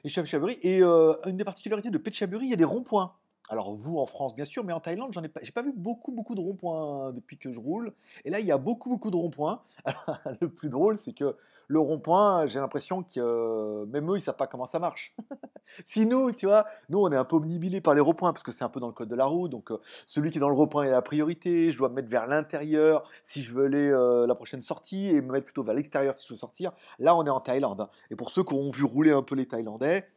Et 0.03 0.09
et 0.09 0.81
euh, 0.81 1.13
une 1.27 1.37
des 1.37 1.43
particularités 1.43 1.91
de 1.91 1.97
Pechaburi, 1.97 2.47
il 2.47 2.49
y 2.49 2.53
a 2.53 2.57
des 2.57 2.65
ronds-points. 2.65 3.13
Alors 3.51 3.75
vous 3.75 3.98
en 3.98 4.06
France 4.06 4.33
bien 4.33 4.45
sûr, 4.45 4.63
mais 4.63 4.71
en 4.71 4.80
Thaïlande 4.80 5.12
j'en 5.12 5.21
ai 5.24 5.27
pas, 5.27 5.42
j'ai 5.44 5.51
pas 5.51 5.62
vu 5.62 5.74
beaucoup 5.75 6.13
beaucoup 6.13 6.36
de 6.36 6.39
ronds-points 6.39 7.12
depuis 7.12 7.38
que 7.38 7.51
je 7.51 7.59
roule. 7.59 7.92
Et 8.24 8.30
là 8.30 8.39
il 8.39 8.45
y 8.45 8.51
a 8.51 8.57
beaucoup 8.57 8.89
beaucoup 8.89 9.12
de 9.12 9.18
ronds-points. 9.18 9.62
le 10.42 10.48
plus 10.48 10.69
drôle 10.69 10.98
c'est 10.98 11.12
que 11.12 11.36
le 11.68 11.80
rond-point, 11.80 12.48
j'ai 12.48 12.59
l'impression 12.59 13.03
que 13.03 13.19
euh, 13.19 13.86
même 13.88 14.09
eux 14.12 14.18
ils 14.18 14.21
savent 14.21 14.38
pas 14.38 14.48
comment 14.48 14.65
ça 14.65 14.80
marche. 14.80 15.15
si 15.86 16.06
nous, 16.06 16.31
tu 16.31 16.45
vois, 16.45 16.65
nous 16.88 17.00
on 17.00 17.12
est 17.12 17.15
un 17.15 17.25
peu 17.25 17.36
omnibilés 17.38 17.81
par 17.81 17.94
les 17.94 18.01
ronds-points 18.01 18.31
parce 18.31 18.44
que 18.44 18.53
c'est 18.53 18.63
un 18.63 18.69
peu 18.69 18.80
dans 18.80 18.88
le 18.88 18.94
code 18.94 19.09
de 19.09 19.15
la 19.15 19.25
route. 19.25 19.51
Donc 19.51 19.71
euh, 19.71 19.80
celui 20.06 20.31
qui 20.31 20.38
est 20.38 20.42
dans 20.42 20.50
le 20.50 20.56
rond-point 20.56 20.83
est 20.86 20.92
la 20.92 21.01
priorité. 21.01 21.74
Je 21.74 21.77
dois 21.77 21.89
me 21.89 21.95
mettre 21.95 22.09
vers 22.09 22.27
l'intérieur 22.27 23.03
si 23.25 23.44
je 23.44 23.53
veux 23.53 23.65
aller 23.65 23.89
euh, 23.89 24.27
la 24.27 24.36
prochaine 24.36 24.62
sortie 24.62 25.09
et 25.09 25.21
me 25.21 25.31
mettre 25.31 25.45
plutôt 25.45 25.63
vers 25.63 25.74
l'extérieur 25.75 26.13
si 26.13 26.25
je 26.25 26.33
veux 26.33 26.38
sortir. 26.38 26.71
Là 27.00 27.18
on 27.18 27.25
est 27.25 27.30
en 27.30 27.42
Thaïlande. 27.42 27.89
Et 28.12 28.15
pour 28.15 28.31
ceux 28.31 28.44
qui 28.44 28.53
ont 28.53 28.69
vu 28.69 28.86
rouler 28.86 29.12
un 29.12 29.24
peu 29.24 29.36
les 29.36 29.45
Thaïlandais 29.45 30.07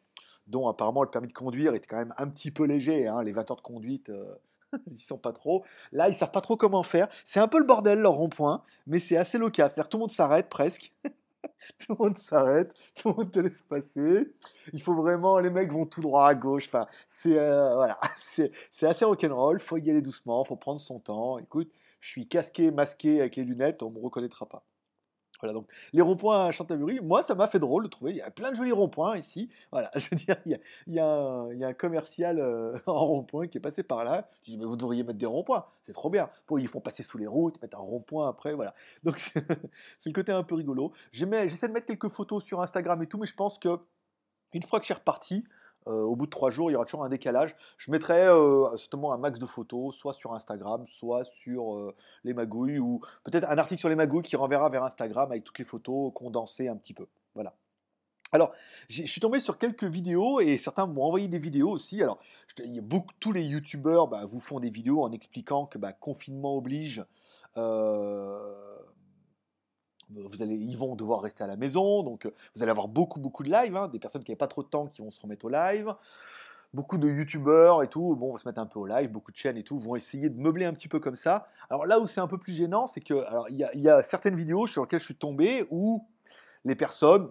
dont 0.46 0.68
apparemment 0.68 1.02
le 1.02 1.10
permis 1.10 1.28
de 1.28 1.32
conduire 1.32 1.74
était 1.74 1.86
quand 1.86 1.96
même 1.96 2.14
un 2.18 2.28
petit 2.28 2.50
peu 2.50 2.64
léger. 2.64 3.06
Hein, 3.06 3.22
les 3.22 3.32
20 3.32 3.50
heures 3.50 3.56
de 3.56 3.62
conduite, 3.62 4.10
euh, 4.10 4.34
ils 4.86 4.96
sont 4.96 5.18
pas 5.18 5.32
trop. 5.32 5.64
Là, 5.92 6.08
ils 6.08 6.14
savent 6.14 6.30
pas 6.30 6.40
trop 6.40 6.56
comment 6.56 6.82
faire. 6.82 7.08
C'est 7.24 7.40
un 7.40 7.48
peu 7.48 7.58
le 7.58 7.64
bordel 7.64 8.00
leur 8.00 8.12
rond-point, 8.12 8.62
mais 8.86 8.98
c'est 8.98 9.16
assez 9.16 9.38
local. 9.38 9.68
C'est-à-dire 9.68 9.88
tout 9.88 9.96
le 9.98 10.02
monde 10.02 10.10
s'arrête 10.10 10.48
presque. 10.48 10.92
tout 11.78 11.96
le 11.98 12.04
monde 12.04 12.18
s'arrête, 12.18 12.74
tout 12.94 13.08
le 13.08 13.14
monde 13.14 13.30
te 13.30 13.40
laisse 13.40 13.62
passer. 13.62 14.34
Il 14.72 14.82
faut 14.82 14.94
vraiment, 14.94 15.38
les 15.38 15.50
mecs 15.50 15.72
vont 15.72 15.84
tout 15.84 16.00
droit 16.00 16.28
à 16.28 16.34
gauche. 16.34 16.66
Enfin, 16.66 16.86
c'est 17.06 17.38
euh, 17.38 17.74
voilà, 17.74 17.98
c'est 18.18 18.86
assez 18.86 19.04
rock'n'roll. 19.04 19.60
Faut 19.60 19.78
y 19.78 19.90
aller 19.90 20.02
doucement, 20.02 20.44
faut 20.44 20.56
prendre 20.56 20.80
son 20.80 21.00
temps. 21.00 21.38
Écoute, 21.38 21.70
je 22.00 22.10
suis 22.10 22.28
casqué, 22.28 22.70
masqué 22.70 23.20
avec 23.20 23.36
les 23.36 23.44
lunettes, 23.44 23.82
on 23.82 23.90
me 23.90 23.98
reconnaîtra 23.98 24.46
pas. 24.46 24.64
Voilà, 25.40 25.52
donc 25.52 25.68
les 25.92 26.02
ronds-points 26.02 26.46
à 26.46 26.50
Chantaburi, 26.52 27.00
moi 27.00 27.22
ça 27.22 27.34
m'a 27.34 27.46
fait 27.48 27.58
drôle 27.58 27.84
de 27.84 27.88
trouver. 27.88 28.12
Il 28.12 28.16
y 28.16 28.22
a 28.22 28.30
plein 28.30 28.50
de 28.50 28.56
jolis 28.56 28.72
ronds-points 28.72 29.16
ici. 29.18 29.50
Voilà, 29.72 29.90
je 29.96 30.08
veux 30.10 30.16
dire, 30.16 30.36
il 30.46 30.58
y 30.94 30.98
a, 30.98 31.68
un, 31.68 31.72
commercial 31.74 32.38
euh, 32.38 32.76
en 32.86 33.06
rond-point 33.06 33.48
qui 33.48 33.58
est 33.58 33.60
passé 33.60 33.82
par 33.82 34.04
là. 34.04 34.28
Je 34.42 34.52
dis, 34.52 34.56
mais 34.56 34.64
vous 34.64 34.76
devriez 34.76 35.02
mettre 35.02 35.18
des 35.18 35.26
ronds-points, 35.26 35.66
c'est 35.82 35.92
trop 35.92 36.10
bien. 36.10 36.30
Bon, 36.48 36.58
ils 36.58 36.68
font 36.68 36.80
passer 36.80 37.02
sous 37.02 37.18
les 37.18 37.26
routes, 37.26 37.60
mettre 37.62 37.78
un 37.78 37.82
rond-point 37.82 38.28
après, 38.28 38.54
voilà. 38.54 38.74
Donc 39.02 39.18
c'est 39.18 39.44
le 40.06 40.12
côté 40.12 40.32
un 40.32 40.42
peu 40.42 40.54
rigolo. 40.54 40.92
J'essaie 41.12 41.68
de 41.68 41.72
mettre 41.72 41.86
quelques 41.86 42.08
photos 42.08 42.44
sur 42.44 42.60
Instagram 42.60 43.02
et 43.02 43.06
tout, 43.06 43.18
mais 43.18 43.26
je 43.26 43.34
pense 43.34 43.58
que 43.58 43.78
une 44.52 44.62
fois 44.62 44.78
que 44.78 44.84
je 44.84 44.92
suis 44.92 44.94
reparti, 44.94 45.44
au 45.92 46.16
bout 46.16 46.26
de 46.26 46.30
trois 46.30 46.50
jours, 46.50 46.70
il 46.70 46.74
y 46.74 46.76
aura 46.76 46.84
toujours 46.84 47.04
un 47.04 47.08
décalage. 47.08 47.54
Je 47.76 47.90
mettrai 47.90 48.26
euh, 48.26 48.74
justement 48.76 49.12
un 49.12 49.18
max 49.18 49.38
de 49.38 49.46
photos, 49.46 49.94
soit 49.94 50.14
sur 50.14 50.34
Instagram, 50.34 50.84
soit 50.86 51.24
sur 51.24 51.76
euh, 51.76 51.94
les 52.24 52.34
magouilles, 52.34 52.78
ou 52.78 53.00
peut-être 53.24 53.48
un 53.48 53.58
article 53.58 53.80
sur 53.80 53.88
les 53.88 53.94
magouilles 53.94 54.22
qui 54.22 54.36
renverra 54.36 54.68
vers 54.70 54.84
Instagram 54.84 55.30
avec 55.30 55.44
toutes 55.44 55.58
les 55.58 55.64
photos 55.64 56.12
condensées 56.14 56.68
un 56.68 56.76
petit 56.76 56.94
peu. 56.94 57.06
Voilà. 57.34 57.54
Alors, 58.32 58.52
je 58.88 59.04
suis 59.04 59.20
tombé 59.20 59.38
sur 59.38 59.58
quelques 59.58 59.84
vidéos 59.84 60.40
et 60.40 60.58
certains 60.58 60.86
m'ont 60.86 61.04
envoyé 61.04 61.28
des 61.28 61.38
vidéos 61.38 61.70
aussi. 61.70 62.02
Alors, 62.02 62.18
tous 63.20 63.32
les 63.32 63.44
youtubeurs 63.44 64.08
bah, 64.08 64.24
vous 64.26 64.40
font 64.40 64.58
des 64.58 64.70
vidéos 64.70 65.02
en 65.04 65.12
expliquant 65.12 65.66
que 65.66 65.78
bah, 65.78 65.92
confinement 65.92 66.56
oblige. 66.56 67.04
Euh, 67.56 68.74
vous 70.16 70.42
allez, 70.42 70.54
ils 70.54 70.76
vont 70.76 70.94
devoir 70.94 71.20
rester 71.20 71.44
à 71.44 71.46
la 71.46 71.56
maison, 71.56 72.02
donc 72.02 72.26
euh, 72.26 72.34
vous 72.54 72.62
allez 72.62 72.70
avoir 72.70 72.88
beaucoup 72.88 73.20
beaucoup 73.20 73.42
de 73.42 73.50
live, 73.50 73.76
hein, 73.76 73.88
des 73.88 73.98
personnes 73.98 74.22
qui 74.22 74.30
n'avaient 74.30 74.38
pas 74.38 74.48
trop 74.48 74.62
de 74.62 74.68
temps 74.68 74.86
qui 74.86 75.02
vont 75.02 75.10
se 75.10 75.20
remettre 75.20 75.44
au 75.44 75.48
live, 75.48 75.94
beaucoup 76.72 76.98
de 76.98 77.08
youtubeurs 77.08 77.82
et 77.82 77.88
tout, 77.88 78.16
bon, 78.16 78.30
vont 78.30 78.36
se 78.36 78.48
mettre 78.48 78.60
un 78.60 78.66
peu 78.66 78.78
au 78.78 78.86
live, 78.86 79.10
beaucoup 79.10 79.32
de 79.32 79.36
chaînes 79.36 79.56
et 79.56 79.64
tout, 79.64 79.78
vont 79.78 79.96
essayer 79.96 80.28
de 80.28 80.38
meubler 80.38 80.64
un 80.64 80.72
petit 80.72 80.88
peu 80.88 81.00
comme 81.00 81.16
ça. 81.16 81.44
Alors 81.70 81.86
là 81.86 82.00
où 82.00 82.06
c'est 82.06 82.20
un 82.20 82.26
peu 82.28 82.38
plus 82.38 82.52
gênant, 82.52 82.86
c'est 82.86 83.00
que, 83.00 83.14
il 83.50 83.58
y, 83.58 83.88
a 83.88 84.02
certaines 84.02 84.36
vidéos 84.36 84.66
sur 84.66 84.82
lesquelles 84.82 85.00
je 85.00 85.06
suis 85.06 85.16
tombé 85.16 85.66
où 85.70 86.06
les 86.64 86.74
personnes, 86.74 87.30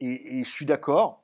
et, 0.00 0.38
et 0.38 0.44
je 0.44 0.50
suis 0.50 0.66
d'accord, 0.66 1.22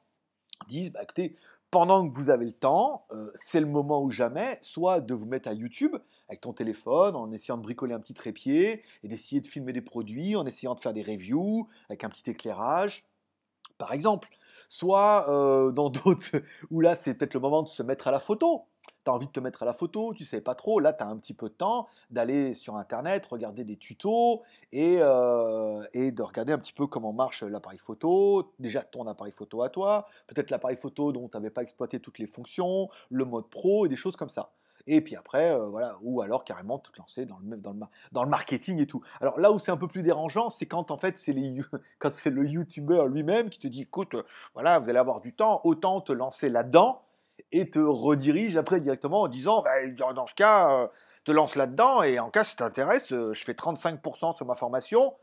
disent, 0.66 0.92
bah 0.92 1.00
écoutez, 1.02 1.36
pendant 1.70 2.08
que 2.08 2.16
vous 2.16 2.30
avez 2.30 2.46
le 2.46 2.52
temps, 2.52 3.06
euh, 3.12 3.30
c'est 3.34 3.60
le 3.60 3.66
moment 3.66 4.02
ou 4.02 4.10
jamais, 4.10 4.58
soit 4.60 5.00
de 5.00 5.14
vous 5.14 5.26
mettre 5.26 5.48
à 5.48 5.52
YouTube 5.52 5.96
avec 6.28 6.40
ton 6.40 6.52
téléphone, 6.52 7.16
en 7.16 7.30
essayant 7.32 7.56
de 7.56 7.62
bricoler 7.62 7.94
un 7.94 8.00
petit 8.00 8.14
trépied 8.14 8.82
et 9.02 9.08
d'essayer 9.08 9.40
de 9.40 9.46
filmer 9.46 9.72
des 9.72 9.82
produits, 9.82 10.36
en 10.36 10.44
essayant 10.46 10.74
de 10.74 10.80
faire 10.80 10.92
des 10.92 11.02
reviews 11.02 11.68
avec 11.88 12.04
un 12.04 12.10
petit 12.10 12.30
éclairage, 12.30 13.04
par 13.78 13.92
exemple. 13.92 14.28
soit 14.68 15.24
dans 15.74 15.88
d'autres 15.90 16.42
où 16.70 16.80
là 16.80 16.94
c'est 16.96 17.14
peut-être 17.14 17.34
le 17.34 17.40
moment 17.40 17.62
de 17.62 17.68
se 17.68 17.82
mettre 17.82 18.08
à 18.08 18.10
la 18.10 18.20
photo. 18.20 18.66
Tu 19.04 19.10
as 19.10 19.14
envie 19.14 19.26
de 19.26 19.32
te 19.32 19.40
mettre 19.40 19.62
à 19.62 19.66
la 19.66 19.74
photo, 19.74 20.12
tu 20.14 20.24
sais 20.24 20.40
pas 20.40 20.54
trop, 20.54 20.80
là 20.80 20.92
tu 20.92 21.02
as 21.02 21.06
un 21.06 21.16
petit 21.16 21.34
peu 21.34 21.48
de 21.48 21.54
temps 21.54 21.86
d'aller 22.10 22.54
sur 22.54 22.76
internet, 22.76 23.24
regarder 23.26 23.64
des 23.64 23.76
tutos 23.76 24.42
et, 24.72 24.94
et 24.96 26.12
de 26.12 26.22
regarder 26.22 26.52
un 26.52 26.58
petit 26.58 26.72
peu 26.72 26.86
comment 26.86 27.12
marche 27.12 27.42
l'appareil 27.42 27.78
photo, 27.78 28.52
déjà 28.58 28.82
ton 28.82 29.06
appareil 29.06 29.32
photo 29.32 29.62
à 29.62 29.70
toi, 29.70 30.06
peut-être 30.26 30.50
l'appareil 30.50 30.76
photo 30.76 31.12
dont 31.12 31.28
tu 31.28 31.36
n'avais 31.36 31.50
pas 31.50 31.62
exploité 31.62 32.00
toutes 32.00 32.18
les 32.18 32.26
fonctions, 32.26 32.88
le 33.10 33.24
mode 33.24 33.48
pro 33.48 33.86
et 33.86 33.88
des 33.88 33.96
choses 33.96 34.16
comme 34.16 34.30
ça. 34.30 34.52
Et 34.90 35.02
puis 35.02 35.16
après, 35.16 35.52
euh, 35.52 35.66
voilà, 35.66 35.98
ou 36.00 36.22
alors 36.22 36.44
carrément 36.44 36.78
te 36.78 36.90
lancer 36.98 37.26
dans 37.26 37.36
le, 37.44 37.58
dans, 37.58 37.74
le, 37.74 37.80
dans 38.10 38.24
le 38.24 38.30
marketing 38.30 38.80
et 38.80 38.86
tout. 38.86 39.02
Alors 39.20 39.38
là 39.38 39.52
où 39.52 39.58
c'est 39.58 39.70
un 39.70 39.76
peu 39.76 39.86
plus 39.86 40.02
dérangeant, 40.02 40.48
c'est 40.48 40.64
quand 40.64 40.90
en 40.90 40.96
fait 40.96 41.18
c'est 41.18 41.34
les, 41.34 41.60
quand 41.98 42.14
c'est 42.14 42.30
le 42.30 42.46
youtubeur 42.46 43.06
lui-même 43.06 43.50
qui 43.50 43.58
te 43.58 43.68
dit, 43.68 43.82
écoute, 43.82 44.16
voilà, 44.54 44.78
vous 44.78 44.88
allez 44.88 44.98
avoir 44.98 45.20
du 45.20 45.34
temps, 45.34 45.60
autant 45.64 46.00
te 46.00 46.12
lancer 46.12 46.48
là-dedans 46.48 47.02
et 47.52 47.68
te 47.68 47.78
redirige 47.78 48.56
après 48.56 48.80
directement 48.80 49.22
en 49.22 49.28
disant, 49.28 49.62
bah, 49.62 50.12
dans 50.14 50.26
ce 50.26 50.34
cas, 50.34 50.70
euh, 50.70 50.86
te 51.24 51.32
lance 51.32 51.54
là-dedans 51.54 52.02
et 52.02 52.18
en 52.18 52.30
cas 52.30 52.44
si 52.44 52.56
t'intéresse, 52.56 53.12
euh, 53.12 53.34
je 53.34 53.44
fais 53.44 53.52
35% 53.52 54.34
sur 54.34 54.46
ma 54.46 54.54
formation 54.54 55.14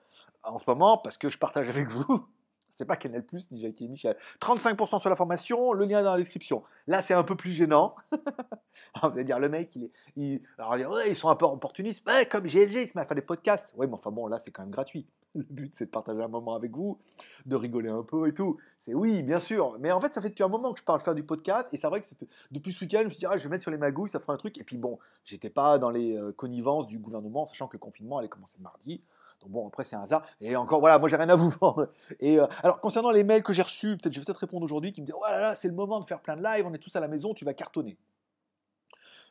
en 0.43 0.59
ce 0.59 0.65
moment 0.67 0.99
parce 0.99 1.17
que 1.17 1.29
je 1.29 1.39
partage 1.39 1.67
avec 1.69 1.87
vous 1.89 2.27
c'est 2.75 2.85
pas 2.85 2.97
Canal 2.97 3.23
Plus 3.23 3.49
ni 3.51 3.61
Jackie 3.61 3.85
et 3.85 3.87
Michel. 3.87 4.15
35% 4.41 4.99
sur 4.99 5.09
la 5.09 5.15
formation, 5.15 5.73
le 5.73 5.85
lien 5.85 6.01
est 6.01 6.03
dans 6.03 6.11
la 6.11 6.17
description. 6.17 6.63
Là, 6.87 7.01
c'est 7.01 7.13
un 7.13 7.23
peu 7.23 7.35
plus 7.35 7.51
gênant. 7.51 7.95
vous 9.01 9.07
allez 9.07 9.23
dire, 9.23 9.39
le 9.39 9.49
mec, 9.49 9.75
il 9.75 9.85
est. 9.85 9.91
Il, 10.17 10.41
alors, 10.57 11.01
ils 11.07 11.15
sont 11.15 11.29
un 11.29 11.35
peu 11.35 11.45
opportunistes. 11.45 12.03
comme 12.29 12.45
GLG, 12.45 12.81
il 12.81 12.87
se 12.87 12.97
met 12.97 13.01
à 13.01 13.05
faire 13.05 13.15
des 13.15 13.21
podcasts. 13.21 13.73
Oui, 13.77 13.87
mais 13.87 13.93
enfin 13.93 14.11
bon, 14.11 14.27
là, 14.27 14.39
c'est 14.39 14.51
quand 14.51 14.63
même 14.63 14.71
gratuit. 14.71 15.07
Le 15.35 15.43
but, 15.43 15.75
c'est 15.75 15.85
de 15.85 15.89
partager 15.89 16.21
un 16.21 16.29
moment 16.29 16.55
avec 16.55 16.71
vous, 16.71 16.97
de 17.45 17.55
rigoler 17.55 17.89
un 17.89 18.03
peu 18.03 18.27
et 18.27 18.33
tout. 18.33 18.57
C'est 18.79 18.93
oui, 18.93 19.23
bien 19.23 19.39
sûr. 19.39 19.77
Mais 19.79 19.91
en 19.91 19.99
fait, 19.99 20.13
ça 20.13 20.21
fait 20.21 20.29
depuis 20.29 20.43
un 20.43 20.49
moment 20.49 20.71
que 20.73 20.79
je 20.79 20.85
parle 20.85 21.01
faire 21.01 21.15
du 21.15 21.23
podcast. 21.23 21.67
Et 21.73 21.77
c'est 21.77 21.87
vrai 21.87 22.01
que 22.01 22.05
depuis 22.51 22.71
ce 22.71 22.85
week-end, 22.85 22.99
je 23.01 23.05
me 23.05 23.09
suis 23.09 23.19
dit, 23.19 23.25
ah, 23.25 23.35
je 23.37 23.43
vais 23.43 23.49
mettre 23.49 23.63
sur 23.63 23.71
les 23.71 23.77
magouilles, 23.77 24.09
ça 24.09 24.19
fera 24.19 24.33
un 24.33 24.37
truc. 24.37 24.57
Et 24.57 24.63
puis 24.63 24.77
bon, 24.77 24.97
j'étais 25.25 25.49
pas 25.49 25.77
dans 25.77 25.89
les 25.89 26.17
euh, 26.17 26.31
connivences 26.31 26.87
du 26.87 26.99
gouvernement, 26.99 27.45
sachant 27.45 27.67
que 27.67 27.73
le 27.73 27.79
confinement 27.79 28.17
allait 28.17 28.29
commencer 28.29 28.57
mardi. 28.61 29.01
Bon, 29.47 29.67
après 29.67 29.83
c'est 29.83 29.95
un 29.95 30.01
hasard. 30.01 30.25
Et 30.41 30.55
encore, 30.55 30.79
voilà, 30.79 30.99
moi 30.99 31.09
j'ai 31.09 31.15
rien 31.15 31.29
à 31.29 31.35
vous 31.35 31.49
vendre. 31.61 31.91
Et 32.19 32.39
euh, 32.39 32.47
alors 32.63 32.79
concernant 32.79 33.11
les 33.11 33.23
mails 33.23 33.43
que 33.43 33.53
j'ai 33.53 33.61
reçus, 33.61 33.97
peut-être 33.97 34.13
je 34.13 34.19
vais 34.19 34.25
peut-être 34.25 34.37
répondre 34.37 34.63
aujourd'hui, 34.63 34.91
qui 34.93 35.01
me 35.01 35.05
disent, 35.05 35.15
oh 35.17 35.25
là 35.25 35.39
là, 35.39 35.55
c'est 35.55 35.67
le 35.67 35.73
moment 35.73 35.99
de 35.99 36.05
faire 36.05 36.21
plein 36.21 36.35
de 36.35 36.43
live, 36.43 36.65
on 36.67 36.73
est 36.73 36.79
tous 36.79 36.95
à 36.95 36.99
la 36.99 37.07
maison, 37.07 37.33
tu 37.33 37.45
vas 37.45 37.53
cartonner. 37.53 37.97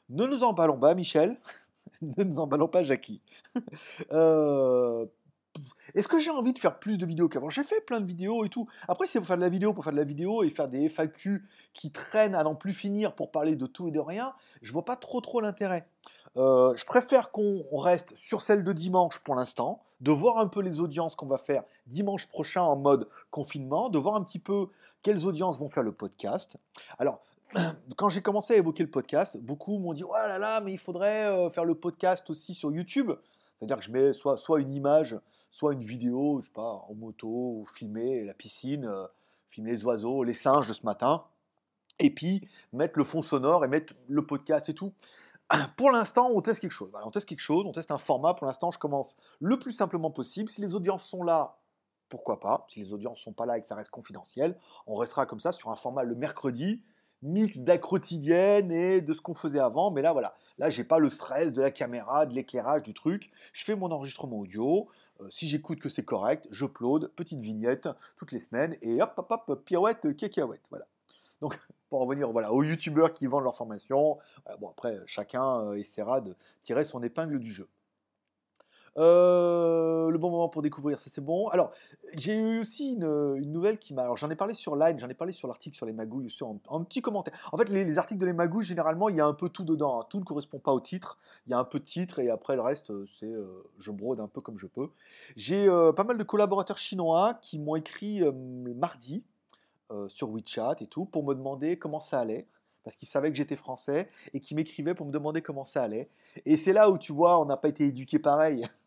Ne 0.08 0.26
nous 0.26 0.42
emballons 0.44 0.78
pas, 0.78 0.94
Michel. 0.94 1.36
ne 2.02 2.24
nous 2.24 2.38
emballons 2.38 2.68
pas, 2.68 2.82
Jackie. 2.82 3.22
euh, 4.12 5.06
est-ce 5.94 6.08
que 6.08 6.18
j'ai 6.18 6.30
envie 6.30 6.52
de 6.52 6.58
faire 6.58 6.78
plus 6.78 6.98
de 6.98 7.06
vidéos 7.06 7.28
qu'avant? 7.28 7.50
J'ai 7.50 7.62
fait 7.62 7.80
plein 7.80 8.00
de 8.00 8.06
vidéos 8.06 8.44
et 8.44 8.48
tout. 8.48 8.68
Après, 8.88 9.06
c'est 9.06 9.18
pour 9.18 9.26
faire 9.26 9.36
de 9.36 9.42
la 9.42 9.48
vidéo, 9.48 9.72
pour 9.72 9.84
faire 9.84 9.92
de 9.92 9.98
la 9.98 10.04
vidéo 10.04 10.42
et 10.42 10.50
faire 10.50 10.68
des 10.68 10.88
FAQ 10.88 11.44
qui 11.72 11.92
traînent 11.92 12.34
à 12.34 12.42
n'en 12.42 12.54
plus 12.54 12.72
finir 12.72 13.14
pour 13.14 13.30
parler 13.30 13.54
de 13.56 13.66
tout 13.66 13.88
et 13.88 13.90
de 13.90 14.00
rien, 14.00 14.34
je 14.62 14.72
vois 14.72 14.84
pas 14.84 14.96
trop 14.96 15.20
trop 15.20 15.40
l'intérêt. 15.40 15.86
Euh, 16.36 16.74
je 16.76 16.84
préfère 16.84 17.30
qu'on 17.30 17.64
reste 17.76 18.16
sur 18.16 18.42
celle 18.42 18.64
de 18.64 18.72
dimanche 18.72 19.20
pour 19.20 19.34
l'instant, 19.34 19.82
de 20.00 20.10
voir 20.10 20.38
un 20.38 20.48
peu 20.48 20.60
les 20.60 20.80
audiences 20.80 21.14
qu'on 21.14 21.26
va 21.26 21.38
faire 21.38 21.62
dimanche 21.86 22.26
prochain 22.26 22.62
en 22.62 22.76
mode 22.76 23.08
confinement, 23.30 23.88
de 23.88 23.98
voir 23.98 24.16
un 24.16 24.24
petit 24.24 24.40
peu 24.40 24.68
quelles 25.02 25.24
audiences 25.26 25.58
vont 25.58 25.68
faire 25.68 25.84
le 25.84 25.92
podcast. 25.92 26.56
Alors, 26.98 27.22
quand 27.96 28.08
j'ai 28.08 28.20
commencé 28.20 28.54
à 28.54 28.56
évoquer 28.56 28.82
le 28.82 28.90
podcast, 28.90 29.40
beaucoup 29.40 29.78
m'ont 29.78 29.94
dit 29.94 30.02
Oh 30.02 30.12
là 30.12 30.38
là, 30.38 30.60
mais 30.60 30.72
il 30.72 30.78
faudrait 30.78 31.26
euh, 31.26 31.50
faire 31.50 31.64
le 31.64 31.74
podcast 31.74 32.28
aussi 32.30 32.54
sur 32.54 32.72
YouTube. 32.72 33.12
C'est-à-dire 33.58 33.78
que 33.78 33.84
je 33.84 33.92
mets 33.92 34.12
soit, 34.12 34.36
soit 34.36 34.60
une 34.60 34.72
image, 34.72 35.16
soit 35.50 35.72
une 35.72 35.84
vidéo, 35.84 36.40
je 36.40 36.46
sais 36.46 36.52
pas, 36.52 36.84
en 36.88 36.94
moto, 36.94 37.64
filmer 37.72 38.24
la 38.24 38.34
piscine, 38.34 38.86
euh, 38.86 39.06
filmer 39.48 39.70
les 39.70 39.84
oiseaux, 39.84 40.24
les 40.24 40.34
singes 40.34 40.66
de 40.66 40.72
ce 40.72 40.84
matin, 40.84 41.24
et 42.00 42.10
puis 42.10 42.48
mettre 42.72 42.98
le 42.98 43.04
fond 43.04 43.22
sonore 43.22 43.64
et 43.64 43.68
mettre 43.68 43.94
le 44.08 44.26
podcast 44.26 44.68
et 44.68 44.74
tout. 44.74 44.92
Pour 45.76 45.90
l'instant, 45.90 46.30
on 46.34 46.40
teste 46.40 46.60
quelque 46.60 46.70
chose. 46.70 46.92
on 47.04 47.10
teste 47.10 47.28
quelque 47.28 47.40
chose, 47.40 47.64
on 47.66 47.72
teste 47.72 47.90
un 47.90 47.98
format. 47.98 48.34
Pour 48.34 48.46
l'instant, 48.46 48.70
je 48.70 48.78
commence 48.78 49.16
le 49.40 49.58
plus 49.58 49.72
simplement 49.72 50.10
possible. 50.10 50.50
Si 50.50 50.60
les 50.60 50.74
audiences 50.74 51.04
sont 51.04 51.22
là, 51.22 51.58
pourquoi 52.08 52.40
pas. 52.40 52.66
Si 52.68 52.80
les 52.80 52.92
audiences 52.92 53.20
sont 53.20 53.32
pas 53.32 53.46
là 53.46 53.58
et 53.58 53.60
que 53.60 53.66
ça 53.66 53.74
reste 53.74 53.90
confidentiel, 53.90 54.58
on 54.86 54.94
restera 54.94 55.26
comme 55.26 55.40
ça 55.40 55.52
sur 55.52 55.70
un 55.70 55.76
format 55.76 56.02
le 56.04 56.14
mercredi 56.14 56.82
mix 57.24 57.58
quotidienne 57.80 58.70
et 58.70 59.00
de 59.00 59.14
ce 59.14 59.20
qu'on 59.20 59.34
faisait 59.34 59.58
avant. 59.58 59.90
Mais 59.90 60.02
là, 60.02 60.12
voilà. 60.12 60.34
Là, 60.58 60.70
j'ai 60.70 60.84
pas 60.84 60.98
le 60.98 61.10
stress 61.10 61.52
de 61.52 61.62
la 61.62 61.70
caméra, 61.70 62.26
de 62.26 62.34
l'éclairage, 62.34 62.82
du 62.82 62.94
truc. 62.94 63.30
Je 63.52 63.64
fais 63.64 63.74
mon 63.74 63.90
enregistrement 63.90 64.38
audio. 64.38 64.88
Euh, 65.20 65.28
si 65.30 65.48
j'écoute 65.48 65.80
que 65.80 65.88
c'est 65.88 66.04
correct, 66.04 66.46
je 66.50 66.58
j'upload, 66.58 67.08
petite 67.16 67.40
vignette 67.40 67.88
toutes 68.16 68.32
les 68.32 68.38
semaines 68.38 68.76
et 68.82 69.00
hop, 69.00 69.14
hop, 69.16 69.44
hop, 69.48 69.64
pirouette, 69.64 70.16
cacahuète. 70.16 70.62
Voilà. 70.70 70.86
Donc, 71.40 71.58
revenir 71.98 72.30
voilà, 72.30 72.52
aux 72.52 72.62
youtubeurs 72.62 73.12
qui 73.12 73.26
vendent 73.26 73.44
leur 73.44 73.56
formation, 73.56 74.18
euh, 74.48 74.56
bon, 74.56 74.68
après, 74.68 75.00
chacun 75.06 75.60
euh, 75.60 75.74
essaiera 75.74 76.20
de 76.20 76.34
tirer 76.62 76.84
son 76.84 77.02
épingle 77.02 77.38
du 77.38 77.52
jeu. 77.52 77.68
Euh, 78.96 80.08
le 80.10 80.18
bon 80.18 80.30
moment 80.30 80.48
pour 80.48 80.62
découvrir, 80.62 81.00
ça 81.00 81.10
c'est 81.12 81.20
bon. 81.20 81.48
Alors, 81.48 81.72
j'ai 82.16 82.36
eu 82.36 82.60
aussi 82.60 82.92
une, 82.92 83.34
nouvelle 83.50 83.78
qui 83.78 83.92
m'a. 83.92 84.02
Alors, 84.02 84.16
j'en 84.16 84.30
ai 84.30 84.36
parlé 84.36 84.54
sur 84.54 84.76
Line, 84.76 85.00
j'en 85.00 85.08
ai 85.08 85.14
parlé 85.14 85.32
sur 85.32 85.48
l'article 85.48 85.76
sur 85.76 85.84
les 85.84 85.92
magouilles, 85.92 86.30
sur 86.30 86.48
un, 86.70 86.84
petit 86.84 87.02
commentaire. 87.02 87.34
En 87.50 87.58
fait, 87.58 87.68
les, 87.70 87.98
articles 87.98 88.20
de 88.20 88.26
les 88.26 88.32
magouilles, 88.32 88.64
généralement, 88.64 89.08
il 89.08 89.16
y 89.16 89.20
a 89.20 89.26
un 89.26 89.34
peu 89.34 89.48
tout 89.48 89.64
dedans. 89.64 90.00
Hein. 90.00 90.06
Tout 90.08 90.20
ne 90.20 90.24
correspond 90.24 90.60
pas 90.60 90.72
au 90.72 90.78
titre. 90.78 91.18
Il 91.46 91.50
y 91.50 91.54
a 91.54 91.58
un 91.58 91.64
peu 91.64 91.80
de 91.80 91.84
titre 91.84 92.20
et 92.20 92.30
après, 92.30 92.54
le 92.54 92.62
reste, 92.62 92.92
c'est. 93.06 93.32
Je 93.78 93.90
brode 93.90 94.20
un 94.20 94.28
peu 94.28 94.40
comme 94.40 94.58
je 94.58 94.68
peux. 94.68 94.90
J'ai 95.34 95.66
pas 95.96 96.04
mal 96.04 96.16
de 96.16 96.22
collaborateurs 96.22 96.78
chinois 96.78 97.34
qui 97.42 97.58
m'ont 97.58 97.74
écrit 97.74 98.22
mardi 98.76 99.24
sur 100.08 100.30
WeChat 100.30 100.76
et 100.80 100.86
tout 100.86 101.06
pour 101.06 101.24
me 101.24 101.34
demander 101.34 101.78
comment 101.78 102.00
ça 102.00 102.20
allait 102.20 102.46
parce 102.84 102.96
qu'ils 102.96 103.08
savaient 103.08 103.30
que 103.30 103.36
j'étais 103.36 103.56
français 103.56 104.08
et 104.34 104.40
qui 104.40 104.54
m'écrivaient 104.54 104.94
pour 104.94 105.06
me 105.06 105.10
demander 105.10 105.40
comment 105.40 105.64
ça 105.64 105.82
allait. 105.82 106.10
Et 106.44 106.58
c'est 106.58 106.74
là 106.74 106.90
où 106.90 106.98
tu 106.98 107.12
vois, 107.12 107.40
on 107.40 107.46
n'a 107.46 107.56
pas 107.56 107.68
été 107.68 107.86
éduqué 107.86 108.18
pareil 108.18 108.68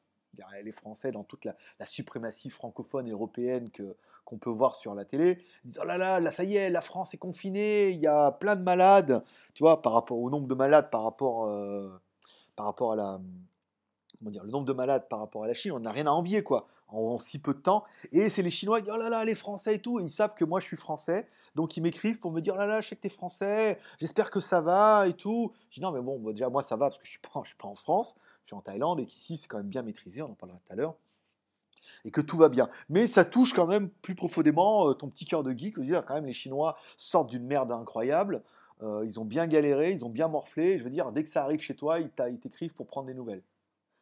les 0.64 0.72
Français 0.72 1.12
dans 1.12 1.24
toute 1.24 1.46
la, 1.46 1.56
suprématie 1.86 2.50
francophone 2.50 3.10
européenne 3.12 3.70
que, 3.70 3.96
qu'on 4.26 4.38
peut 4.38 4.50
voir 4.50 4.76
sur 4.76 4.94
la 4.96 5.06
télé, 5.06 5.44
disent 5.66 5.80
Oh 5.82 5.86
là 5.86 5.98
là, 5.98 6.20
là, 6.20 6.32
ça 6.32 6.44
y 6.44 6.56
est, 6.56 6.70
la 6.70 6.82
France 6.82 7.14
est 7.14 7.18
confinée, 7.18 7.90
il 7.90 7.98
y 7.98 8.08
a 8.08 8.32
plein 8.32 8.56
de 8.56 8.62
malades, 8.62 9.24
tu 9.54 9.64
vois, 9.64 9.82
par 9.82 9.94
rapport 9.94 10.18
au 10.18 10.30
nombre 10.30 10.48
de 10.48 10.56
malades, 10.56 10.90
par 10.90 11.04
rapport, 11.04 11.46
euh, 11.46 11.90
par 12.56 12.66
rapport 12.66 12.94
à 12.94 12.96
la. 12.96 13.20
Le 14.22 14.50
nombre 14.50 14.66
de 14.66 14.74
malades 14.74 15.08
par 15.10 15.20
rapport 15.20 15.44
à 15.44 15.48
la 15.48 15.54
Chine, 15.54 15.72
on 15.74 15.80
n'a 15.80 15.92
rien 15.92 16.08
à 16.08 16.12
envier, 16.12 16.42
quoi, 16.42 16.68
en, 16.88 17.20
si 17.20 17.38
peu 17.40 17.54
de 17.54 17.60
temps. 17.60 17.84
Et 18.12 18.30
c'est 18.30 18.42
les 18.42 18.50
Chinois 18.50 18.80
qui 18.80 18.86
disent 18.86 18.94
Oh 18.96 19.00
là 19.00 19.10
là, 19.10 19.24
les 19.24 19.36
Français 19.36 19.76
et 19.76 19.80
tout, 19.80 20.00
ils 20.00 20.10
savent 20.10 20.34
que 20.34 20.44
moi 20.44 20.60
je 20.60 20.66
suis 20.66 20.78
français, 20.78 21.28
donc 21.54 21.78
ils 21.78 21.82
m'écrivent 21.82 22.20
pour 22.20 22.32
me 22.32 22.42
dire 22.42 22.56
Oh 22.56 22.60
là 22.60 22.66
là, 22.66 22.82
je 22.82 22.90
sais 22.90 22.96
que 22.96 23.02
t'es 23.02 23.10
français, 23.10 23.78
j'espère 24.00 24.32
que 24.32 24.40
ça 24.40 24.60
va 24.62 25.08
et 25.08 25.14
tout. 25.14 25.54
Je 25.70 25.76
dis 25.76 25.82
Non, 25.82 25.92
mais 25.92 26.02
bon, 26.02 26.20
déjà, 26.32 26.50
moi 26.50 26.64
ça 26.64 26.76
va 26.76 26.90
parce 26.90 26.98
que 26.98 27.06
je 27.06 27.12
suis 27.12 27.20
pas, 27.20 27.44
suis 27.46 27.56
pas 27.56 27.68
en 27.68 27.76
France 27.76 28.16
je 28.48 28.52
suis 28.52 28.56
en 28.56 28.62
Thaïlande 28.62 29.02
et 29.02 29.06
qu'ici 29.06 29.36
c'est 29.36 29.48
quand 29.48 29.58
même 29.58 29.68
bien 29.68 29.82
maîtrisé, 29.82 30.22
on 30.22 30.32
en 30.32 30.34
parlera 30.34 30.58
tout 30.60 30.72
à 30.72 30.76
l'heure, 30.78 30.96
et 32.06 32.12
que 32.12 32.22
tout 32.22 32.38
va 32.38 32.48
bien. 32.48 32.70
Mais 32.88 33.06
ça 33.06 33.26
touche 33.26 33.54
quand 33.54 33.68
même 33.68 33.90
plus 33.90 34.16
profondément 34.16 34.90
euh, 34.90 34.94
ton 34.94 35.10
petit 35.10 35.26
cœur 35.26 35.44
de 35.44 35.52
geek, 35.52 35.78
dire 35.82 36.06
quand 36.06 36.14
même 36.14 36.26
les 36.26 36.32
Chinois 36.32 36.78
sortent 36.96 37.30
d'une 37.30 37.46
merde 37.46 37.74
incroyable, 37.74 38.42
euh, 38.84 39.04
ils 39.06 39.20
ont 39.20 39.26
bien 39.26 39.48
galéré, 39.48 39.92
ils 39.92 40.06
ont 40.06 40.10
bien 40.10 40.30
morflé, 40.30 40.80
je 40.80 40.86
veux 40.86 40.90
dire, 40.90 41.12
dès 41.12 41.26
que 41.26 41.30
ça 41.30 41.44
arrive 41.44 41.60
chez 41.60 41.76
toi, 41.76 42.00
ils 42.00 42.40
t'écrivent 42.40 42.74
pour 42.74 42.88
prendre 42.88 43.08
des 43.08 43.14
nouvelles. 43.14 43.44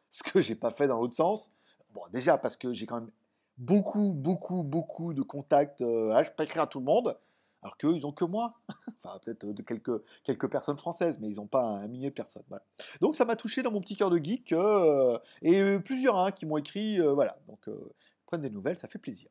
Ce 0.10 0.22
que 0.22 0.40
j'ai 0.40 0.54
pas 0.54 0.70
fait 0.70 0.86
dans 0.86 0.98
l'autre 1.00 1.16
sens, 1.16 1.52
bon 1.94 2.02
déjà 2.12 2.38
parce 2.38 2.56
que 2.56 2.72
j'ai 2.72 2.86
quand 2.86 3.00
même 3.00 3.10
beaucoup, 3.58 4.12
beaucoup, 4.12 4.62
beaucoup 4.62 5.14
de 5.14 5.22
contacts, 5.22 5.80
euh, 5.80 6.12
ah, 6.14 6.22
je 6.22 6.30
peux 6.30 6.44
écrire 6.44 6.62
à 6.62 6.66
tout 6.66 6.78
le 6.78 6.84
monde, 6.84 7.18
alors 7.66 7.76
qu'eux, 7.78 7.96
ils 7.96 8.02
n'ont 8.02 8.12
que 8.12 8.24
moi. 8.24 8.54
enfin, 9.02 9.18
peut-être 9.24 9.46
de 9.46 9.60
quelques, 9.60 10.00
quelques 10.22 10.48
personnes 10.48 10.78
françaises, 10.78 11.18
mais 11.20 11.28
ils 11.28 11.36
n'ont 11.36 11.48
pas 11.48 11.64
un 11.64 11.88
millier 11.88 12.10
de 12.10 12.14
personnes. 12.14 12.44
Donc 13.00 13.16
ça 13.16 13.24
m'a 13.24 13.34
touché 13.34 13.62
dans 13.64 13.72
mon 13.72 13.80
petit 13.80 13.96
cœur 13.96 14.08
de 14.08 14.18
geek. 14.18 14.52
Euh, 14.52 15.18
et 15.42 15.78
plusieurs 15.80 16.16
hein, 16.16 16.30
qui 16.30 16.46
m'ont 16.46 16.58
écrit. 16.58 17.00
Euh, 17.00 17.12
voilà, 17.12 17.36
donc 17.48 17.66
euh, 17.66 17.92
prennent 18.26 18.42
des 18.42 18.50
nouvelles, 18.50 18.76
ça 18.76 18.86
fait 18.86 19.00
plaisir. 19.00 19.30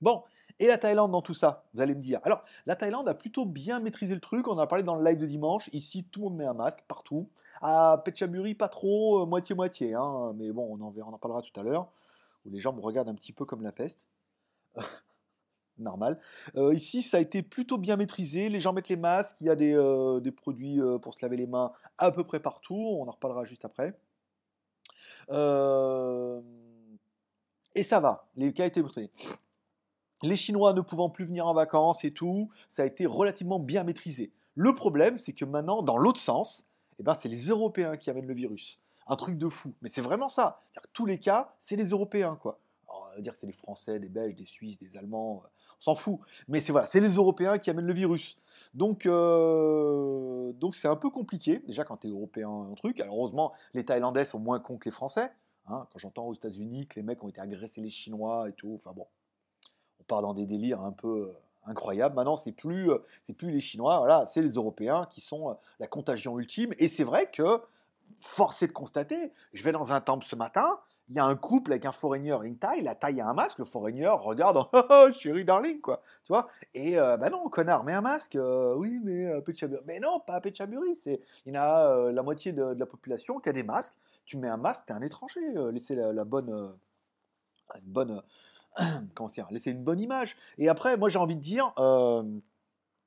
Bon, 0.00 0.22
et 0.58 0.66
la 0.66 0.78
Thaïlande 0.78 1.10
dans 1.10 1.22
tout 1.22 1.34
ça, 1.34 1.64
vous 1.74 1.80
allez 1.80 1.94
me 1.94 2.00
dire. 2.00 2.20
Alors, 2.24 2.44
la 2.66 2.76
Thaïlande 2.76 3.08
a 3.08 3.14
plutôt 3.14 3.46
bien 3.46 3.80
maîtrisé 3.80 4.14
le 4.14 4.20
truc. 4.20 4.48
On 4.48 4.52
en 4.52 4.58
a 4.58 4.66
parlé 4.66 4.84
dans 4.84 4.94
le 4.94 5.04
live 5.04 5.18
de 5.18 5.26
dimanche. 5.26 5.68
Ici, 5.72 6.04
tout 6.04 6.20
le 6.20 6.28
monde 6.28 6.36
met 6.36 6.46
un 6.46 6.54
masque 6.54 6.82
partout. 6.88 7.28
À 7.60 8.00
Petchaburi, 8.04 8.54
pas 8.54 8.68
trop, 8.68 9.26
moitié-moitié. 9.26 9.94
Hein, 9.94 10.32
mais 10.36 10.52
bon, 10.52 10.78
on 10.78 10.80
en, 10.82 11.18
parlera 11.18 11.42
tout 11.42 11.58
à 11.58 11.62
l'heure. 11.62 11.90
Où 12.44 12.50
les 12.50 12.58
gens 12.58 12.72
me 12.72 12.80
regardent 12.80 13.08
un 13.08 13.14
petit 13.14 13.32
peu 13.32 13.44
comme 13.44 13.62
la 13.62 13.72
peste 13.72 14.08
normal. 15.78 16.18
Euh, 16.56 16.74
ici, 16.74 17.02
ça 17.02 17.18
a 17.18 17.20
été 17.20 17.42
plutôt 17.42 17.78
bien 17.78 17.96
maîtrisé. 17.96 18.48
Les 18.48 18.60
gens 18.60 18.72
mettent 18.72 18.88
les 18.88 18.96
masques. 18.96 19.36
Il 19.40 19.46
y 19.46 19.50
a 19.50 19.56
des, 19.56 19.74
euh, 19.74 20.20
produits 20.36 20.80
euh, 20.80 20.98
pour 20.98 21.14
se 21.14 21.20
laver 21.22 21.36
les 21.36 21.46
mains 21.46 21.72
à 21.98 22.10
peu 22.10 22.24
près 22.24 22.40
partout. 22.40 22.74
On 23.00 23.06
en 23.06 23.12
reparlera 23.12 23.44
juste 23.44 23.64
après. 23.64 23.98
et 27.74 27.82
ça 27.82 28.00
va. 28.00 28.28
Les 28.36 28.52
cas 28.52 28.66
étaient 28.66 28.82
maîtrisés. 28.82 29.10
Les 30.22 30.36
Chinois 30.36 30.72
ne 30.72 30.80
pouvant 30.80 31.10
plus 31.10 31.24
venir 31.24 31.46
en 31.46 31.54
vacances 31.54 32.04
et 32.04 32.12
tout, 32.12 32.48
ça 32.68 32.82
a 32.82 32.86
été 32.86 33.06
relativement 33.06 33.58
bien 33.58 33.84
maîtrisé. 33.84 34.32
Le 34.54 34.74
problème, 34.74 35.18
c'est 35.18 35.32
que 35.32 35.44
maintenant, 35.44 35.82
dans 35.82 35.96
l'autre 35.96 36.20
sens, 36.20 36.66
eh 36.98 37.02
ben, 37.02 37.14
c'est 37.14 37.28
les 37.28 37.48
Européens 37.48 37.96
qui 37.96 38.10
amènent 38.10 38.26
le 38.26 38.34
virus. 38.34 38.80
Un 39.06 39.16
truc 39.16 39.36
de 39.36 39.48
fou. 39.48 39.74
Mais 39.82 39.88
c'est 39.88 40.00
vraiment 40.00 40.28
ça. 40.28 40.60
tous 40.92 41.06
les 41.06 41.18
cas, 41.18 41.54
c'est 41.58 41.76
les 41.76 41.88
Européens, 41.88 42.36
quoi. 42.40 42.60
on 42.88 43.16
va 43.16 43.20
dire 43.20 43.32
que 43.32 43.38
c'est 43.38 43.46
les 43.46 43.52
Français, 43.52 43.98
des 43.98 44.08
Belges, 44.08 44.36
des 44.36 44.46
Suisses, 44.46 44.78
des 44.78 44.96
Allemands, 44.96 45.42
s'en 45.78 45.94
fout. 45.94 46.20
Mais 46.48 46.60
c'est 46.60 46.72
voilà, 46.72 46.86
c'est 46.86 47.00
les 47.00 47.14
Européens 47.14 47.58
qui 47.58 47.70
amènent 47.70 47.86
le 47.86 47.92
virus. 47.92 48.38
Donc, 48.74 49.06
euh, 49.06 50.52
donc 50.52 50.74
c'est 50.74 50.88
un 50.88 50.96
peu 50.96 51.10
compliqué. 51.10 51.58
Déjà, 51.66 51.84
quand 51.84 51.96
tu 51.96 52.06
es 52.06 52.10
européen, 52.10 52.50
un 52.70 52.74
truc. 52.74 53.00
Heureusement, 53.00 53.52
les 53.74 53.84
Thaïlandais 53.84 54.24
sont 54.24 54.38
moins 54.38 54.60
cons 54.60 54.76
que 54.76 54.84
les 54.84 54.90
Français. 54.90 55.32
Hein. 55.68 55.86
quand 55.92 55.98
j'entends 56.00 56.26
aux 56.26 56.34
États-Unis 56.34 56.88
que 56.88 56.96
les 56.96 57.04
mecs 57.04 57.22
ont 57.22 57.28
été 57.28 57.40
agressés 57.40 57.80
les 57.80 57.90
Chinois 57.90 58.48
et 58.48 58.52
tout. 58.52 58.74
Enfin 58.74 58.92
bon, 58.92 59.06
on 59.06 59.21
part 60.12 60.22
dans 60.22 60.34
des 60.34 60.46
délires 60.46 60.82
un 60.82 60.92
peu 60.92 61.08
euh, 61.08 61.32
incroyables. 61.64 62.14
Maintenant, 62.14 62.36
c'est 62.36 62.52
plus, 62.52 62.90
euh, 62.90 62.98
c'est 63.26 63.32
plus 63.32 63.50
les 63.50 63.60
Chinois. 63.60 63.98
Voilà, 63.98 64.26
c'est 64.26 64.42
les 64.42 64.52
Européens 64.52 65.06
qui 65.10 65.20
sont 65.20 65.56
la 65.80 65.86
contagion 65.86 66.38
ultime. 66.38 66.74
Et 66.78 66.88
c'est 66.88 67.04
vrai 67.04 67.30
que, 67.30 67.60
force 68.20 68.62
est 68.62 68.68
de 68.68 68.72
constater, 68.72 69.32
je 69.52 69.64
vais 69.64 69.72
dans 69.72 69.92
un 69.92 70.00
temple 70.00 70.24
ce 70.28 70.36
matin 70.36 70.78
il 71.08 71.16
y 71.16 71.18
a 71.18 71.24
un 71.24 71.36
couple 71.36 71.72
avec 71.72 71.84
un 71.84 71.92
foreigner 71.92 72.32
in 72.32 72.54
taille, 72.54 72.82
la 72.82 72.94
taille 72.94 73.20
a 73.20 73.28
un 73.28 73.34
masque, 73.34 73.58
le 73.58 73.64
foreigner 73.64 74.08
regarde, 74.08 74.56
oh, 74.72 74.82
oh, 74.88 75.12
chérie 75.12 75.44
darling, 75.44 75.80
quoi, 75.80 76.02
tu 76.24 76.32
vois. 76.32 76.48
Et 76.74 76.98
euh, 76.98 77.16
bah 77.16 77.28
non, 77.28 77.48
connard, 77.50 77.84
mets 77.84 77.92
un 77.92 78.00
masque, 78.00 78.36
euh, 78.36 78.74
oui, 78.76 79.00
mais 79.02 79.26
euh, 79.26 79.40
Mais 79.84 80.00
non, 80.00 80.20
pas 80.20 80.36
à 80.36 80.40
Pechaburi, 80.40 80.94
c'est, 80.96 81.20
il 81.44 81.54
y 81.54 81.58
en 81.58 81.62
a 81.62 81.86
euh, 81.86 82.12
la 82.12 82.22
moitié 82.22 82.52
de, 82.52 82.62
la 82.62 82.86
population 82.86 83.40
qui 83.40 83.48
a 83.48 83.52
des 83.52 83.62
masques, 83.62 83.94
tu 84.24 84.38
mets 84.38 84.48
un 84.48 84.56
masque, 84.56 84.86
t'es 84.86 84.94
un 84.94 85.02
étranger, 85.02 85.40
laissez 85.72 85.96
la, 85.96 86.24
bonne, 86.24 86.72
une 87.74 87.92
bonne, 87.92 88.22
comment 89.14 89.28
dire, 89.28 89.48
laissez 89.50 89.70
une 89.70 89.84
bonne 89.84 90.00
image. 90.00 90.36
Et 90.58 90.68
après, 90.68 90.96
moi 90.96 91.08
j'ai 91.08 91.18
envie 91.18 91.36
de 91.36 91.40
dire, 91.40 91.72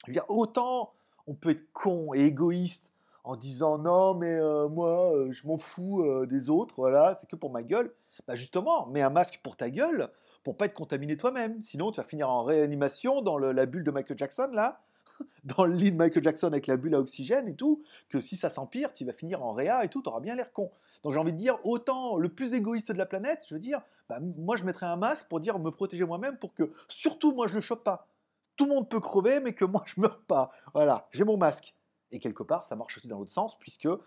dire, 0.07 0.25
autant 0.29 0.93
on 1.27 1.33
peut 1.33 1.51
être 1.51 1.71
con 1.73 2.13
et 2.13 2.25
égoïste 2.25 2.91
en 3.25 3.35
disant 3.35 3.79
non, 3.79 4.13
mais 4.13 4.35
euh, 4.35 4.69
moi, 4.69 5.11
euh, 5.15 5.31
je 5.31 5.47
m'en 5.47 5.57
fous 5.57 6.03
euh, 6.03 6.27
des 6.27 6.49
autres, 6.49 6.75
voilà, 6.77 7.15
c'est 7.15 7.27
que 7.27 7.35
pour 7.35 7.51
ma 7.51 7.63
gueule. 7.63 7.93
Bah 8.27 8.35
justement, 8.35 8.85
mets 8.87 9.01
un 9.01 9.09
masque 9.09 9.39
pour 9.43 9.57
ta 9.57 9.69
gueule, 9.69 10.07
pour 10.43 10.55
pas 10.55 10.65
être 10.65 10.75
contaminé 10.75 11.17
toi-même. 11.17 11.61
Sinon, 11.63 11.91
tu 11.91 11.99
vas 11.99 12.07
finir 12.07 12.29
en 12.29 12.43
réanimation 12.43 13.21
dans 13.21 13.37
la 13.37 13.65
bulle 13.65 13.83
de 13.83 13.91
Michael 13.91 14.17
Jackson, 14.17 14.49
là, 14.53 14.84
dans 15.43 15.65
le 15.65 15.75
lit 15.75 15.91
de 15.91 15.97
Michael 15.97 16.23
Jackson 16.23 16.47
avec 16.47 16.67
la 16.67 16.77
bulle 16.77 16.95
à 16.95 16.99
oxygène 16.99 17.47
et 17.47 17.55
tout, 17.55 17.83
que 18.09 18.19
si 18.21 18.35
ça 18.35 18.49
s'empire, 18.49 18.93
tu 18.93 19.05
vas 19.05 19.13
finir 19.13 19.43
en 19.43 19.53
réa 19.53 19.83
et 19.83 19.89
tout, 19.89 20.01
tu 20.01 20.09
auras 20.09 20.19
bien 20.19 20.35
l'air 20.35 20.51
con. 20.51 20.71
Donc 21.03 21.13
j'ai 21.13 21.19
envie 21.19 21.33
de 21.33 21.37
dire, 21.37 21.59
autant 21.63 22.17
le 22.17 22.29
plus 22.29 22.53
égoïste 22.53 22.91
de 22.91 22.97
la 22.97 23.05
planète, 23.05 23.45
je 23.47 23.53
veux 23.53 23.59
dire, 23.59 23.81
bah, 24.09 24.17
moi 24.37 24.57
je 24.57 24.63
mettrais 24.63 24.85
un 24.85 24.95
masque 24.95 25.27
pour 25.27 25.39
dire 25.39 25.59
me 25.59 25.71
protéger 25.71 26.03
moi-même 26.03 26.37
pour 26.37 26.53
que 26.53 26.71
surtout 26.87 27.31
moi 27.31 27.47
je 27.47 27.55
le 27.55 27.61
chope 27.61 27.83
pas. 27.83 28.07
Tout 28.55 28.65
le 28.65 28.73
monde 28.73 28.89
peut 28.89 28.99
crever, 28.99 29.39
mais 29.39 29.53
que 29.53 29.65
moi 29.65 29.83
je 29.85 29.99
meurs 29.99 30.21
pas. 30.21 30.51
Voilà, 30.73 31.07
j'ai 31.11 31.23
mon 31.23 31.37
masque. 31.37 31.75
Et 32.11 32.19
quelque 32.19 32.43
part, 32.43 32.65
ça 32.65 32.75
marche 32.75 32.97
aussi 32.97 33.07
dans 33.07 33.19
l'autre 33.19 33.31
sens, 33.31 33.57
puisque 33.59 33.87
euh, 33.87 33.99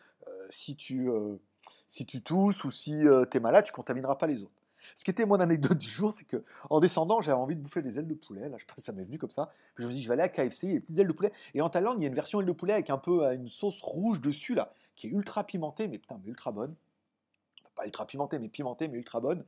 si, 0.49 0.77
tu, 0.77 1.11
euh, 1.11 1.37
si 1.87 2.07
tu 2.07 2.23
tousses 2.23 2.65
ou 2.65 2.71
si 2.71 3.07
euh, 3.07 3.27
tu 3.31 3.37
es 3.37 3.41
malade, 3.41 3.65
tu 3.65 3.73
contamineras 3.73 4.17
pas 4.17 4.27
les 4.27 4.43
autres. 4.43 4.58
Ce 4.97 5.05
qui 5.05 5.11
était 5.11 5.27
mon 5.27 5.41
anecdote 5.41 5.79
du 5.79 5.89
jour, 5.89 6.13
c'est 6.13 6.25
que 6.25 6.45
en 6.71 6.81
descendant, 6.81 7.21
j'avais 7.21 7.39
envie 7.39 7.57
de 7.57 7.61
bouffer 7.61 7.83
des 7.83 7.99
ailes 7.99 8.07
de 8.07 8.15
poulet. 8.15 8.49
Là, 8.49 8.57
je 8.59 8.65
pas, 8.65 8.75
ça 8.79 8.93
m'est 8.93 9.05
venu 9.05 9.19
comme 9.19 9.31
ça. 9.31 9.51
je 9.77 9.87
me 9.87 9.93
dit, 9.93 10.03
je 10.03 10.09
vais 10.09 10.15
aller 10.15 10.23
à 10.23 10.29
KFC, 10.29 10.69
les 10.69 10.81
petites 10.81 10.99
ailes 10.99 11.09
de 11.09 11.13
poulet. 11.13 11.33
Et 11.55 11.61
en 11.61 11.69
Thaïlande, 11.69 11.97
il 11.99 12.03
y 12.03 12.05
a 12.07 12.09
une 12.09 12.15
version 12.15 12.41
aile 12.41 12.47
de 12.47 12.53
poulet 12.53 12.75
avec 12.75 12.91
un 12.91 12.99
peu 12.99 13.25
une 13.33 13.49
sauce 13.49 13.81
rouge 13.81 14.21
dessus 14.21 14.55
là, 14.55 14.73
qui 14.97 15.07
est 15.07 15.11
ultra 15.11 15.45
pimentée, 15.45 15.89
mais 15.89 15.99
putain, 15.99 16.21
mais 16.23 16.31
ultra 16.31 16.53
bonne. 16.53 16.75
pas 17.75 17.87
ultra 17.87 18.07
pimentée, 18.07 18.39
mais 18.39 18.49
pimentée, 18.49 18.89
mais 18.89 18.99
ultra 18.99 19.21
bonne. 19.21 19.45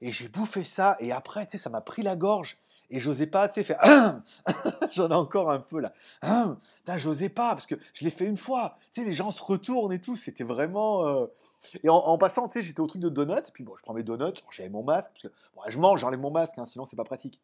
Et 0.00 0.12
j'ai 0.12 0.28
bouffé 0.28 0.64
ça. 0.64 0.96
Et 1.00 1.12
après, 1.12 1.46
tu 1.46 1.52
sais, 1.52 1.62
ça 1.62 1.70
m'a 1.70 1.80
pris 1.80 2.02
la 2.02 2.16
gorge. 2.16 2.58
Et 2.90 3.00
j'osais 3.00 3.26
pas, 3.26 3.48
tu 3.48 3.54
sais, 3.54 3.64
faire. 3.64 3.80
J'en 4.92 5.10
ai 5.10 5.14
encore 5.14 5.50
un 5.50 5.58
peu 5.58 5.80
là. 5.80 5.92
j'osais 6.96 7.28
pas, 7.28 7.50
parce 7.50 7.66
que 7.66 7.74
je 7.92 8.04
l'ai 8.04 8.10
fait 8.10 8.24
une 8.24 8.36
fois. 8.36 8.78
Tu 8.92 9.02
sais, 9.02 9.06
les 9.06 9.14
gens 9.14 9.30
se 9.30 9.42
retournent 9.42 9.92
et 9.92 10.00
tout. 10.00 10.16
C'était 10.16 10.44
vraiment. 10.44 11.06
Euh, 11.06 11.26
et 11.82 11.88
en, 11.88 12.18
passant, 12.18 12.48
tu 12.48 12.58
sais, 12.58 12.64
j'étais 12.64 12.80
au 12.80 12.86
truc 12.86 13.02
de 13.02 13.08
donuts. 13.08 13.50
Puis 13.52 13.64
bon, 13.64 13.74
je 13.76 13.82
prends 13.82 13.94
mes 13.94 14.02
donuts. 14.02 14.40
J'avais 14.50 14.68
mon 14.68 14.82
masque. 14.82 15.12
Parce 15.12 15.22
que, 15.22 15.40
bon, 15.54 15.62
je 15.68 15.78
mange, 15.78 16.00
j'enlève 16.00 16.20
mon 16.20 16.30
masque, 16.30 16.58
hein, 16.58 16.66
sinon 16.66 16.84
c'est 16.84 16.96
pas 16.96 17.04
pratique. 17.04 17.40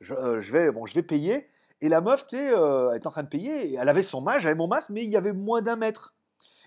Je, 0.00 0.14
euh, 0.14 0.40
je, 0.40 0.52
vais, 0.52 0.70
bon, 0.70 0.86
je 0.86 0.94
vais 0.94 1.02
payer. 1.02 1.48
Et 1.80 1.88
la 1.88 2.00
meuf, 2.00 2.26
tu 2.26 2.36
sais, 2.36 2.52
euh, 2.52 2.90
elle 2.90 2.98
était 2.98 3.06
en 3.06 3.10
train 3.10 3.22
de 3.22 3.28
payer. 3.28 3.74
Elle 3.74 3.88
avait 3.88 4.02
son 4.02 4.20
masque, 4.20 4.40
j'avais 4.40 4.54
mon 4.54 4.68
masque, 4.68 4.90
mais 4.90 5.04
il 5.04 5.10
y 5.10 5.16
avait 5.16 5.32
moins 5.32 5.62
d'un 5.62 5.76
mètre. 5.76 6.14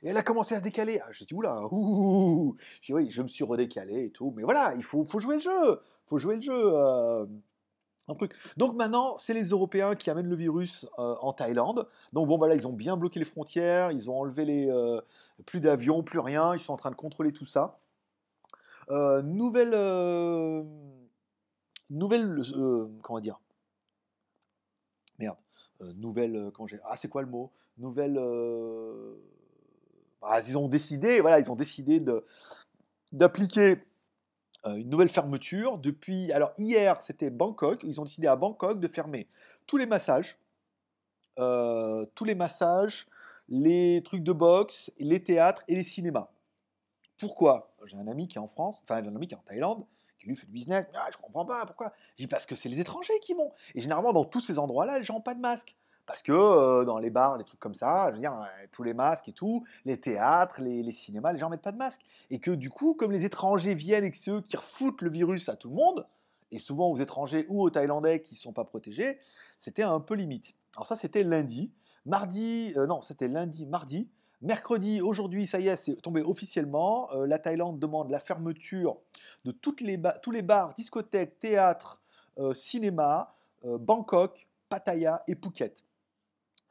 Et 0.03 0.09
elle 0.09 0.17
a 0.17 0.23
commencé 0.23 0.55
à 0.55 0.59
se 0.59 0.63
décaler. 0.63 0.99
Ah, 1.03 1.07
j'ai 1.11 1.25
dit, 1.25 1.33
oula, 1.33 1.61
ouh, 1.71 2.55
Je 2.81 2.93
oui, 2.93 3.09
je 3.09 3.21
me 3.21 3.27
suis 3.27 3.43
redécalé 3.43 4.05
et 4.05 4.11
tout. 4.11 4.33
Mais 4.35 4.43
voilà, 4.43 4.73
il 4.75 4.83
faut, 4.83 5.05
jouer 5.19 5.35
le 5.35 5.41
jeu. 5.41 5.81
faut 6.05 6.17
jouer 6.17 6.35
le 6.35 6.41
jeu. 6.41 6.73
Donc 8.57 8.75
maintenant, 8.75 9.17
c'est 9.17 9.33
les 9.33 9.49
Européens 9.49 9.95
qui 9.95 10.09
amènent 10.09 10.29
le 10.29 10.35
virus 10.35 10.87
euh, 10.99 11.15
en 11.21 11.33
Thaïlande. 11.33 11.87
Donc 12.13 12.27
bon, 12.27 12.37
bah 12.37 12.47
là, 12.47 12.55
ils 12.55 12.67
ont 12.67 12.73
bien 12.73 12.97
bloqué 12.97 13.19
les 13.19 13.25
frontières, 13.25 13.91
ils 13.91 14.09
ont 14.11 14.19
enlevé 14.19 14.45
les 14.45 14.69
euh, 14.69 15.01
plus 15.45 15.59
d'avions, 15.59 16.03
plus 16.03 16.19
rien. 16.19 16.53
Ils 16.53 16.59
sont 16.59 16.73
en 16.73 16.77
train 16.77 16.91
de 16.91 16.95
contrôler 16.95 17.31
tout 17.31 17.47
ça. 17.47 17.79
Euh, 18.91 19.23
nouvelle, 19.23 19.71
nouvelle, 21.89 22.43
comment 23.01 23.19
dire? 23.19 23.39
Merde, 25.17 25.37
nouvelle, 25.95 26.51
quand 26.53 26.67
j'ai, 26.67 26.79
ah 26.83 26.97
c'est 26.97 27.07
quoi 27.07 27.23
le 27.23 27.27
mot? 27.27 27.51
Nouvelle, 27.79 28.21
bah, 30.21 30.39
ils 30.47 30.57
ont 30.57 30.67
décidé, 30.67 31.21
voilà, 31.21 31.39
ils 31.39 31.51
ont 31.51 31.55
décidé 31.55 31.99
de 31.99 32.23
d'appliquer 33.11 33.83
une 34.65 34.89
nouvelle 34.89 35.09
fermeture. 35.09 35.77
Depuis, 35.77 36.31
alors 36.31 36.53
hier 36.57 37.01
c'était 37.01 37.29
Bangkok, 37.29 37.83
ils 37.83 37.99
ont 38.01 38.05
décidé 38.05 38.27
à 38.27 38.35
Bangkok 38.35 38.79
de 38.79 38.87
fermer 38.87 39.27
tous 39.67 39.77
les 39.77 39.85
massages, 39.85 40.37
euh, 41.39 42.05
tous 42.15 42.25
les 42.25 42.35
massages, 42.35 43.07
les 43.47 44.01
trucs 44.03 44.23
de 44.23 44.33
boxe, 44.33 44.91
les 44.99 45.21
théâtres 45.21 45.63
et 45.67 45.75
les 45.75 45.83
cinémas. 45.83 46.29
Pourquoi? 47.17 47.71
J'ai 47.85 47.97
un 47.97 48.07
ami 48.07 48.27
qui 48.27 48.37
est 48.37 48.41
en 48.41 48.47
France, 48.47 48.79
enfin 48.83 49.03
un 49.03 49.15
ami 49.15 49.27
qui 49.27 49.35
est 49.35 49.37
en 49.37 49.41
Thaïlande, 49.41 49.85
qui 50.19 50.27
lui 50.27 50.35
fait 50.35 50.47
du 50.47 50.51
business. 50.51 50.85
Ah, 50.95 51.07
je 51.11 51.17
comprends 51.17 51.45
pas 51.45 51.65
pourquoi? 51.65 51.93
Je 52.17 52.23
dis 52.23 52.27
parce 52.27 52.45
que 52.45 52.55
c'est 52.55 52.69
les 52.69 52.79
étrangers 52.79 53.19
qui 53.21 53.33
vont. 53.33 53.51
Et 53.75 53.81
généralement 53.81 54.13
dans 54.13 54.25
tous 54.25 54.41
ces 54.41 54.59
endroits-là, 54.59 54.97
les 54.97 55.05
gens 55.05 55.15
n'ont 55.15 55.21
pas 55.21 55.35
de 55.35 55.39
masque. 55.39 55.75
Parce 56.05 56.21
que 56.21 56.31
euh, 56.31 56.85
dans 56.85 56.99
les 56.99 57.09
bars, 57.09 57.37
les 57.37 57.43
trucs 57.43 57.59
comme 57.59 57.73
ça, 57.73 58.07
je 58.09 58.13
veux 58.13 58.19
dire, 58.19 58.33
euh, 58.33 58.67
tous 58.71 58.83
les 58.83 58.93
masques 58.93 59.27
et 59.27 59.33
tout, 59.33 59.65
les 59.85 59.99
théâtres, 59.99 60.61
les, 60.61 60.91
cinémas, 60.91 61.33
les 61.33 61.39
gens 61.39 61.49
mettent 61.49 61.63
pas 61.63 61.71
de 61.71 61.77
masque. 61.77 62.01
Et 62.29 62.39
que 62.39 62.51
du 62.51 62.69
coup, 62.69 62.93
comme 62.93 63.11
les 63.11 63.25
étrangers 63.25 63.73
viennent 63.73 64.03
et 64.03 64.11
que 64.11 64.17
ceux 64.17 64.41
qui 64.41 64.55
refoutent 64.55 65.01
le 65.01 65.09
virus 65.09 65.49
à 65.49 65.55
tout 65.55 65.69
le 65.69 65.75
monde, 65.75 66.07
et 66.51 66.59
souvent 66.59 66.89
aux 66.89 66.97
étrangers 66.97 67.45
ou 67.49 67.63
aux 67.63 67.69
Thaïlandais 67.71 68.21
qui 68.21 68.35
ne 68.35 68.39
sont 68.39 68.53
pas 68.53 68.65
protégés, 68.65 69.19
c'était 69.57 69.83
un 69.83 69.99
peu 69.99 70.13
limite. 70.13 70.53
Alors 70.75 70.85
ça, 70.85 70.95
c'était 70.95 71.23
lundi. 71.23 71.71
Mardi, 72.05 72.71
euh, 72.77 72.85
non, 72.85 73.01
c'était 73.01 73.27
lundi, 73.27 73.65
mardi. 73.65 74.07
Mercredi, 74.41 75.01
aujourd'hui, 75.01 75.47
ça 75.47 75.59
y 75.59 75.69
est, 75.69 75.75
c'est 75.75 75.95
tombé 75.95 76.21
officiellement. 76.21 77.09
la 77.25 77.39
Thaïlande 77.39 77.79
demande 77.79 78.11
la 78.11 78.19
fermeture 78.19 78.97
de 79.43 79.51
tous 79.51 79.77
les 79.81 80.41
bars, 80.43 80.73
discothèques, 80.75 81.39
théâtres, 81.39 81.99
cinémas, 82.53 83.33
Bangkok, 83.63 84.47
Pattaya 84.69 85.23
et 85.27 85.35
Phuket. 85.35 85.84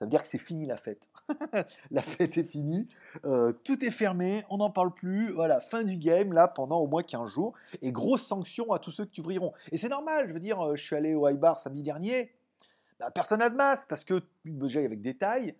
Ça 0.05 0.09
dire 0.11 0.21
que 0.21 0.29
c'est 0.29 0.37
fini 0.37 0.67
la 0.67 0.77
fête. 0.77 1.09
la 1.91 2.03
fête 2.03 2.37
est 2.37 2.45
finie, 2.45 2.87
euh, 3.25 3.55
tout 3.65 3.83
est 3.83 3.91
fermé, 3.91 4.45
on 4.51 4.59
n'en 4.59 4.69
parle 4.69 4.93
plus, 4.93 5.33
voilà, 5.33 5.61
fin 5.61 5.83
du 5.83 5.97
game 5.97 6.35
là 6.35 6.47
pendant 6.47 6.79
au 6.79 6.87
moins 6.87 7.03
15 7.03 7.31
jours, 7.31 7.55
et 7.81 7.91
grosse 7.91 8.21
sanction 8.21 8.71
à 8.73 8.79
tous 8.79 8.91
ceux 8.91 9.07
qui 9.07 9.23
ouvriront. 9.23 9.55
Et 9.73 9.79
c'est 9.79 9.89
normal, 9.89 10.29
je 10.29 10.35
veux 10.35 10.41
dire, 10.41 10.61
euh, 10.61 10.77
je 10.77 10.85
suis 10.85 10.95
allé 10.95 11.15
au 11.15 11.27
high 11.27 11.39
bar 11.39 11.59
samedi 11.59 11.83
dernier, 11.83 12.35
bah, 13.01 13.11
personne 13.11 13.39
n'a 13.39 13.49
de 13.49 13.57
masque, 13.57 13.89
parce 13.89 14.05
que 14.05 14.21
déjà 14.45 14.81
avec 14.81 15.01
des 15.01 15.17
tailles, 15.17 15.55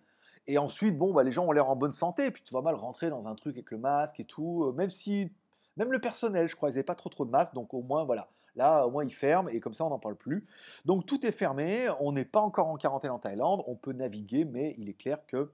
et 0.45 0.59
ensuite, 0.59 0.95
bon, 0.95 1.11
bah, 1.11 1.23
les 1.23 1.31
gens 1.31 1.47
ont 1.47 1.51
l'air 1.51 1.67
en 1.67 1.75
bonne 1.75 1.91
santé, 1.91 2.29
puis 2.29 2.43
tu 2.43 2.53
vas 2.53 2.61
mal 2.61 2.75
rentrer 2.75 3.09
dans 3.09 3.27
un 3.27 3.33
truc 3.33 3.55
avec 3.55 3.71
le 3.71 3.79
masque 3.79 4.19
et 4.19 4.25
tout, 4.25 4.65
euh, 4.65 4.73
même 4.73 4.91
si, 4.91 5.31
même 5.75 5.91
le 5.91 5.97
personnel, 5.97 6.47
je 6.47 6.55
crois, 6.55 6.69
ils 6.69 6.83
pas 6.83 6.93
trop 6.93 7.09
trop 7.09 7.25
de 7.25 7.31
masque, 7.31 7.55
donc 7.55 7.73
au 7.73 7.81
moins, 7.81 8.03
voilà, 8.03 8.29
Là, 8.55 8.85
au 8.85 8.91
moins, 8.91 9.03
ils 9.03 9.13
ferment 9.13 9.49
et 9.49 9.59
comme 9.59 9.73
ça, 9.73 9.85
on 9.85 9.89
n'en 9.89 9.99
parle 9.99 10.15
plus. 10.15 10.45
Donc, 10.85 11.05
tout 11.05 11.25
est 11.25 11.31
fermé. 11.31 11.89
On 11.99 12.11
n'est 12.11 12.25
pas 12.25 12.41
encore 12.41 12.67
en 12.67 12.77
quarantaine 12.77 13.11
en 13.11 13.19
Thaïlande. 13.19 13.63
On 13.67 13.75
peut 13.75 13.93
naviguer, 13.93 14.45
mais 14.45 14.73
il 14.77 14.89
est 14.89 14.93
clair 14.93 15.25
que 15.27 15.51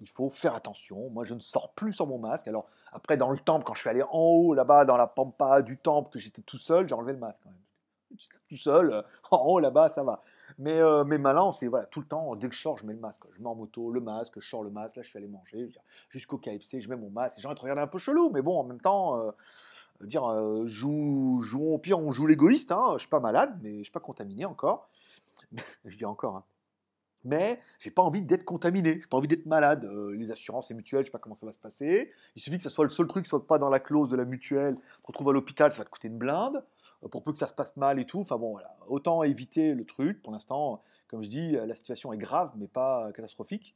il 0.00 0.08
faut 0.08 0.30
faire 0.30 0.54
attention. 0.54 1.08
Moi, 1.10 1.24
je 1.24 1.34
ne 1.34 1.40
sors 1.40 1.72
plus 1.72 1.92
sans 1.92 2.06
mon 2.06 2.18
masque. 2.18 2.48
Alors, 2.48 2.66
après, 2.92 3.16
dans 3.16 3.30
le 3.30 3.38
temple, 3.38 3.64
quand 3.64 3.74
je 3.74 3.80
suis 3.80 3.90
allé 3.90 4.02
en 4.02 4.08
haut, 4.12 4.54
là-bas, 4.54 4.84
dans 4.84 4.96
la 4.96 5.06
pampa 5.06 5.62
du 5.62 5.78
temple, 5.78 6.10
que 6.10 6.18
j'étais 6.18 6.42
tout 6.42 6.58
seul, 6.58 6.88
j'ai 6.88 6.94
enlevé 6.94 7.12
le 7.12 7.18
masque 7.18 7.42
quand 7.42 7.50
même. 7.50 7.58
Tout 8.48 8.56
seul, 8.56 8.92
euh, 8.92 9.02
en 9.30 9.38
haut, 9.38 9.58
là-bas, 9.60 9.88
ça 9.88 10.02
va. 10.02 10.22
Mais, 10.58 10.78
euh, 10.78 11.04
mais 11.04 11.18
maintenant, 11.18 11.50
c'est 11.52 11.66
voilà, 11.66 11.86
tout 11.86 12.00
le 12.00 12.06
temps, 12.06 12.36
dès 12.36 12.48
que 12.48 12.54
je 12.54 12.60
sors, 12.60 12.78
je 12.78 12.86
mets 12.86 12.92
le 12.92 13.00
masque. 13.00 13.22
Je 13.32 13.40
mets 13.40 13.48
en 13.48 13.56
moto 13.56 13.90
le 13.90 14.00
masque, 14.00 14.38
je 14.38 14.48
sors 14.48 14.62
le 14.62 14.70
masque. 14.70 14.96
Là, 14.96 15.02
je 15.02 15.08
suis 15.08 15.18
allé 15.18 15.26
manger 15.26 15.68
jusqu'au 16.10 16.38
KFC, 16.38 16.80
je 16.80 16.88
mets 16.88 16.96
mon 16.96 17.10
masque. 17.10 17.38
Les 17.38 17.42
gens, 17.42 17.50
ils 17.50 17.56
te 17.56 17.62
regardent 17.62 17.80
un 17.80 17.86
peu 17.86 17.98
chelou, 17.98 18.30
mais 18.30 18.42
bon, 18.42 18.58
en 18.58 18.64
même 18.64 18.80
temps. 18.80 19.18
Euh, 19.18 19.30
dire, 20.02 20.24
euh, 20.26 20.66
joue, 20.66 21.40
jouons, 21.42 21.74
au 21.74 21.78
pire, 21.78 21.98
on 21.98 22.10
joue 22.10 22.26
l'égoïste. 22.26 22.72
Hein, 22.72 22.92
je 22.94 23.00
suis 23.00 23.08
pas 23.08 23.20
malade, 23.20 23.58
mais 23.62 23.78
je 23.78 23.84
suis 23.84 23.92
pas 23.92 24.00
contaminé 24.00 24.44
encore. 24.44 24.88
je 25.84 25.96
dis 25.96 26.04
encore. 26.04 26.36
Hein. 26.36 26.44
Mais 27.24 27.60
j'ai 27.78 27.90
pas 27.90 28.02
envie 28.02 28.20
d'être 28.20 28.44
contaminé, 28.44 29.00
j'ai 29.00 29.06
pas 29.06 29.16
envie 29.16 29.28
d'être 29.28 29.46
malade. 29.46 29.86
Euh, 29.86 30.14
les 30.14 30.30
assurances 30.30 30.70
et 30.70 30.74
mutuelles, 30.74 31.02
je 31.02 31.06
sais 31.06 31.10
pas 31.10 31.18
comment 31.18 31.34
ça 31.34 31.46
va 31.46 31.52
se 31.52 31.58
passer. 31.58 32.12
Il 32.36 32.42
suffit 32.42 32.58
que 32.58 32.62
ce 32.62 32.68
soit 32.68 32.84
le 32.84 32.90
seul 32.90 33.06
truc, 33.06 33.26
soit 33.26 33.46
pas 33.46 33.58
dans 33.58 33.70
la 33.70 33.80
clause 33.80 34.10
de 34.10 34.16
la 34.16 34.26
mutuelle. 34.26 34.76
Te 34.76 35.06
retrouves 35.06 35.30
à 35.30 35.32
l'hôpital, 35.32 35.72
ça 35.72 35.78
va 35.78 35.84
te 35.84 35.90
coûter 35.90 36.08
une 36.08 36.18
blinde. 36.18 36.62
Euh, 37.02 37.08
pour 37.08 37.22
peu 37.22 37.32
que 37.32 37.38
ça 37.38 37.48
se 37.48 37.54
passe 37.54 37.76
mal 37.76 37.98
et 37.98 38.04
tout. 38.04 38.20
Enfin 38.20 38.36
bon, 38.36 38.52
voilà. 38.52 38.76
Autant 38.88 39.22
éviter 39.22 39.72
le 39.74 39.86
truc. 39.86 40.22
Pour 40.22 40.32
l'instant, 40.32 40.82
comme 41.08 41.22
je 41.22 41.28
dis, 41.28 41.52
la 41.52 41.74
situation 41.74 42.12
est 42.12 42.18
grave, 42.18 42.52
mais 42.56 42.68
pas 42.68 43.10
catastrophique. 43.12 43.74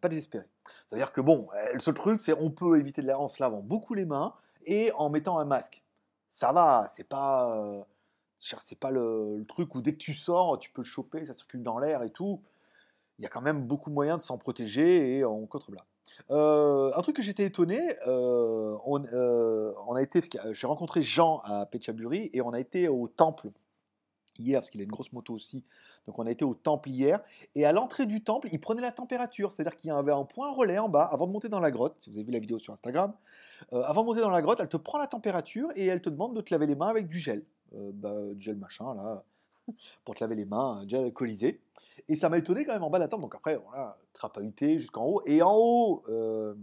pas 0.00 0.08
désespéré. 0.08 0.44
C'est-à-dire 0.88 1.12
que 1.12 1.20
bon, 1.20 1.48
le 1.72 1.78
seul 1.80 1.94
truc, 1.94 2.20
c'est 2.20 2.34
on 2.34 2.50
peut 2.50 2.78
éviter 2.78 3.00
de 3.02 3.06
l'air 3.06 3.20
en 3.20 3.28
se 3.28 3.42
lavant 3.42 3.60
beaucoup 3.60 3.94
les 3.94 4.04
mains 4.04 4.34
et 4.66 4.92
en 4.92 5.10
mettant 5.10 5.38
un 5.38 5.44
masque. 5.44 5.82
Ça 6.28 6.52
va, 6.52 6.86
c'est 6.94 7.08
pas. 7.08 7.56
Euh, 7.56 7.82
C'est 8.38 8.78
pas 8.78 8.90
le, 8.90 9.44
truc 9.48 9.74
où 9.74 9.82
dès 9.82 9.92
que 9.92 9.98
tu 9.98 10.14
sors, 10.14 10.58
tu 10.58 10.70
peux 10.70 10.82
le 10.82 10.86
choper, 10.86 11.26
ça 11.26 11.34
circule 11.34 11.62
dans 11.62 11.78
l'air 11.78 12.02
et 12.02 12.10
tout. 12.10 12.42
Il 13.18 13.22
y 13.22 13.26
a 13.26 13.28
quand 13.28 13.42
même 13.42 13.66
beaucoup 13.66 13.90
moyen 13.90 14.16
de 14.16 14.22
s'en 14.22 14.38
protéger 14.38 15.18
et 15.18 15.24
on 15.24 15.46
contreblas. 15.46 15.84
Euh, 16.30 16.92
un 16.94 17.02
truc 17.02 17.16
que 17.16 17.22
j'étais 17.22 17.44
étonné, 17.44 17.96
euh, 18.06 18.76
on, 18.84 19.04
euh, 19.12 19.72
on, 19.86 19.94
a 19.94 20.02
été, 20.02 20.20
j'ai 20.52 20.66
rencontré 20.66 21.02
Jean 21.02 21.40
à 21.44 21.66
Pechaburi 21.66 22.30
et 22.32 22.40
on 22.40 22.52
a 22.52 22.60
été 22.60 22.88
au 22.88 23.08
temple 23.08 23.50
hier, 24.40 24.60
parce 24.60 24.70
qu'il 24.70 24.80
a 24.80 24.84
une 24.84 24.90
grosse 24.90 25.12
moto 25.12 25.34
aussi. 25.34 25.64
Donc 26.06 26.18
on 26.18 26.26
a 26.26 26.30
été 26.30 26.44
au 26.44 26.54
temple 26.54 26.88
hier, 26.88 27.20
et 27.54 27.64
à 27.64 27.72
l'entrée 27.72 28.06
du 28.06 28.22
temple, 28.22 28.48
il 28.52 28.60
prenait 28.60 28.82
la 28.82 28.92
température, 28.92 29.52
c'est-à-dire 29.52 29.76
qu'il 29.76 29.88
y 29.88 29.92
avait 29.92 30.12
un 30.12 30.24
point 30.24 30.50
relais 30.52 30.78
en 30.78 30.88
bas 30.88 31.04
avant 31.04 31.26
de 31.26 31.32
monter 31.32 31.48
dans 31.48 31.60
la 31.60 31.70
grotte. 31.70 31.96
Si 32.00 32.10
vous 32.10 32.16
avez 32.16 32.24
vu 32.24 32.32
la 32.32 32.38
vidéo 32.38 32.58
sur 32.58 32.72
Instagram, 32.72 33.12
avant 33.72 34.02
de 34.02 34.06
monter 34.06 34.20
dans 34.20 34.30
la 34.30 34.42
grotte, 34.42 34.60
elle 34.60 34.68
te 34.68 34.76
prend 34.76 34.98
la 34.98 35.06
température 35.06 35.68
et 35.76 35.86
elle 35.86 36.00
te 36.00 36.10
demande 36.10 36.34
de 36.34 36.40
te 36.40 36.52
laver 36.52 36.66
les 36.66 36.74
mains 36.74 36.88
avec 36.88 37.08
du 37.08 37.18
gel, 37.18 37.44
bah, 37.72 38.14
du 38.34 38.40
gel 38.40 38.56
machin 38.56 38.94
là, 38.94 39.24
pour 40.04 40.14
te 40.14 40.24
laver 40.24 40.34
les 40.34 40.46
mains, 40.46 40.82
gel 40.86 41.04
alcoolisé. 41.04 41.60
Et 42.08 42.16
ça 42.16 42.28
m'a 42.28 42.38
étonné 42.38 42.64
quand 42.64 42.72
même 42.72 42.82
en 42.82 42.90
bas 42.90 42.98
de 42.98 43.04
la 43.04 43.08
temple. 43.08 43.22
Donc 43.22 43.34
après, 43.34 43.56
voilà, 43.56 43.96
crapahuté 44.12 44.78
jusqu'en 44.78 45.04
haut. 45.04 45.22
Et 45.26 45.42
en 45.42 45.54
haut 45.54 46.02
euh, 46.08 46.54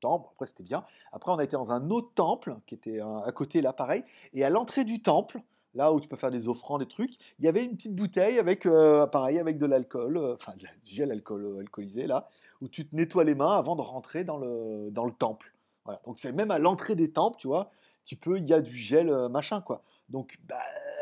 temple, 0.00 0.28
après 0.32 0.46
c'était 0.46 0.62
bien. 0.62 0.84
Après, 1.12 1.32
on 1.32 1.36
a 1.36 1.44
été 1.44 1.56
dans 1.56 1.72
un 1.72 1.90
autre 1.90 2.12
temple 2.14 2.56
qui 2.66 2.74
était 2.74 3.00
à 3.00 3.32
côté 3.32 3.60
là, 3.60 3.72
pareil. 3.72 4.04
Et 4.34 4.44
à 4.44 4.50
l'entrée 4.50 4.84
du 4.84 5.02
temple, 5.02 5.40
là 5.76 5.92
où 5.92 6.00
tu 6.00 6.08
peux 6.08 6.16
faire 6.16 6.30
des 6.30 6.48
offrandes, 6.48 6.80
des 6.80 6.88
trucs, 6.88 7.14
il 7.38 7.44
y 7.44 7.48
avait 7.48 7.64
une 7.64 7.76
petite 7.76 7.94
bouteille 7.94 8.38
avec, 8.38 8.66
euh, 8.66 9.06
pareil, 9.06 9.38
avec 9.38 9.58
de 9.58 9.66
l'alcool, 9.66 10.16
euh, 10.16 10.34
enfin 10.34 10.54
du 10.56 10.66
gel 10.82 11.12
alcool, 11.12 11.58
alcoolisé 11.60 12.06
là, 12.06 12.28
où 12.60 12.68
tu 12.68 12.88
te 12.88 12.96
nettoies 12.96 13.24
les 13.24 13.34
mains 13.34 13.56
avant 13.56 13.76
de 13.76 13.82
rentrer 13.82 14.24
dans 14.24 14.38
le, 14.38 14.90
dans 14.90 15.04
le 15.04 15.12
temple. 15.12 15.52
Voilà. 15.84 16.00
Donc 16.04 16.18
c'est 16.18 16.32
même 16.32 16.50
à 16.50 16.58
l'entrée 16.58 16.96
des 16.96 17.12
temples, 17.12 17.36
tu 17.38 17.46
vois, 17.46 17.70
tu 18.02 18.16
peux, 18.16 18.38
il 18.38 18.46
y 18.46 18.52
a 18.52 18.60
du 18.60 18.74
gel 18.74 19.28
machin 19.28 19.60
quoi. 19.60 19.82
Donc 20.08 20.38
bah, 20.48 20.56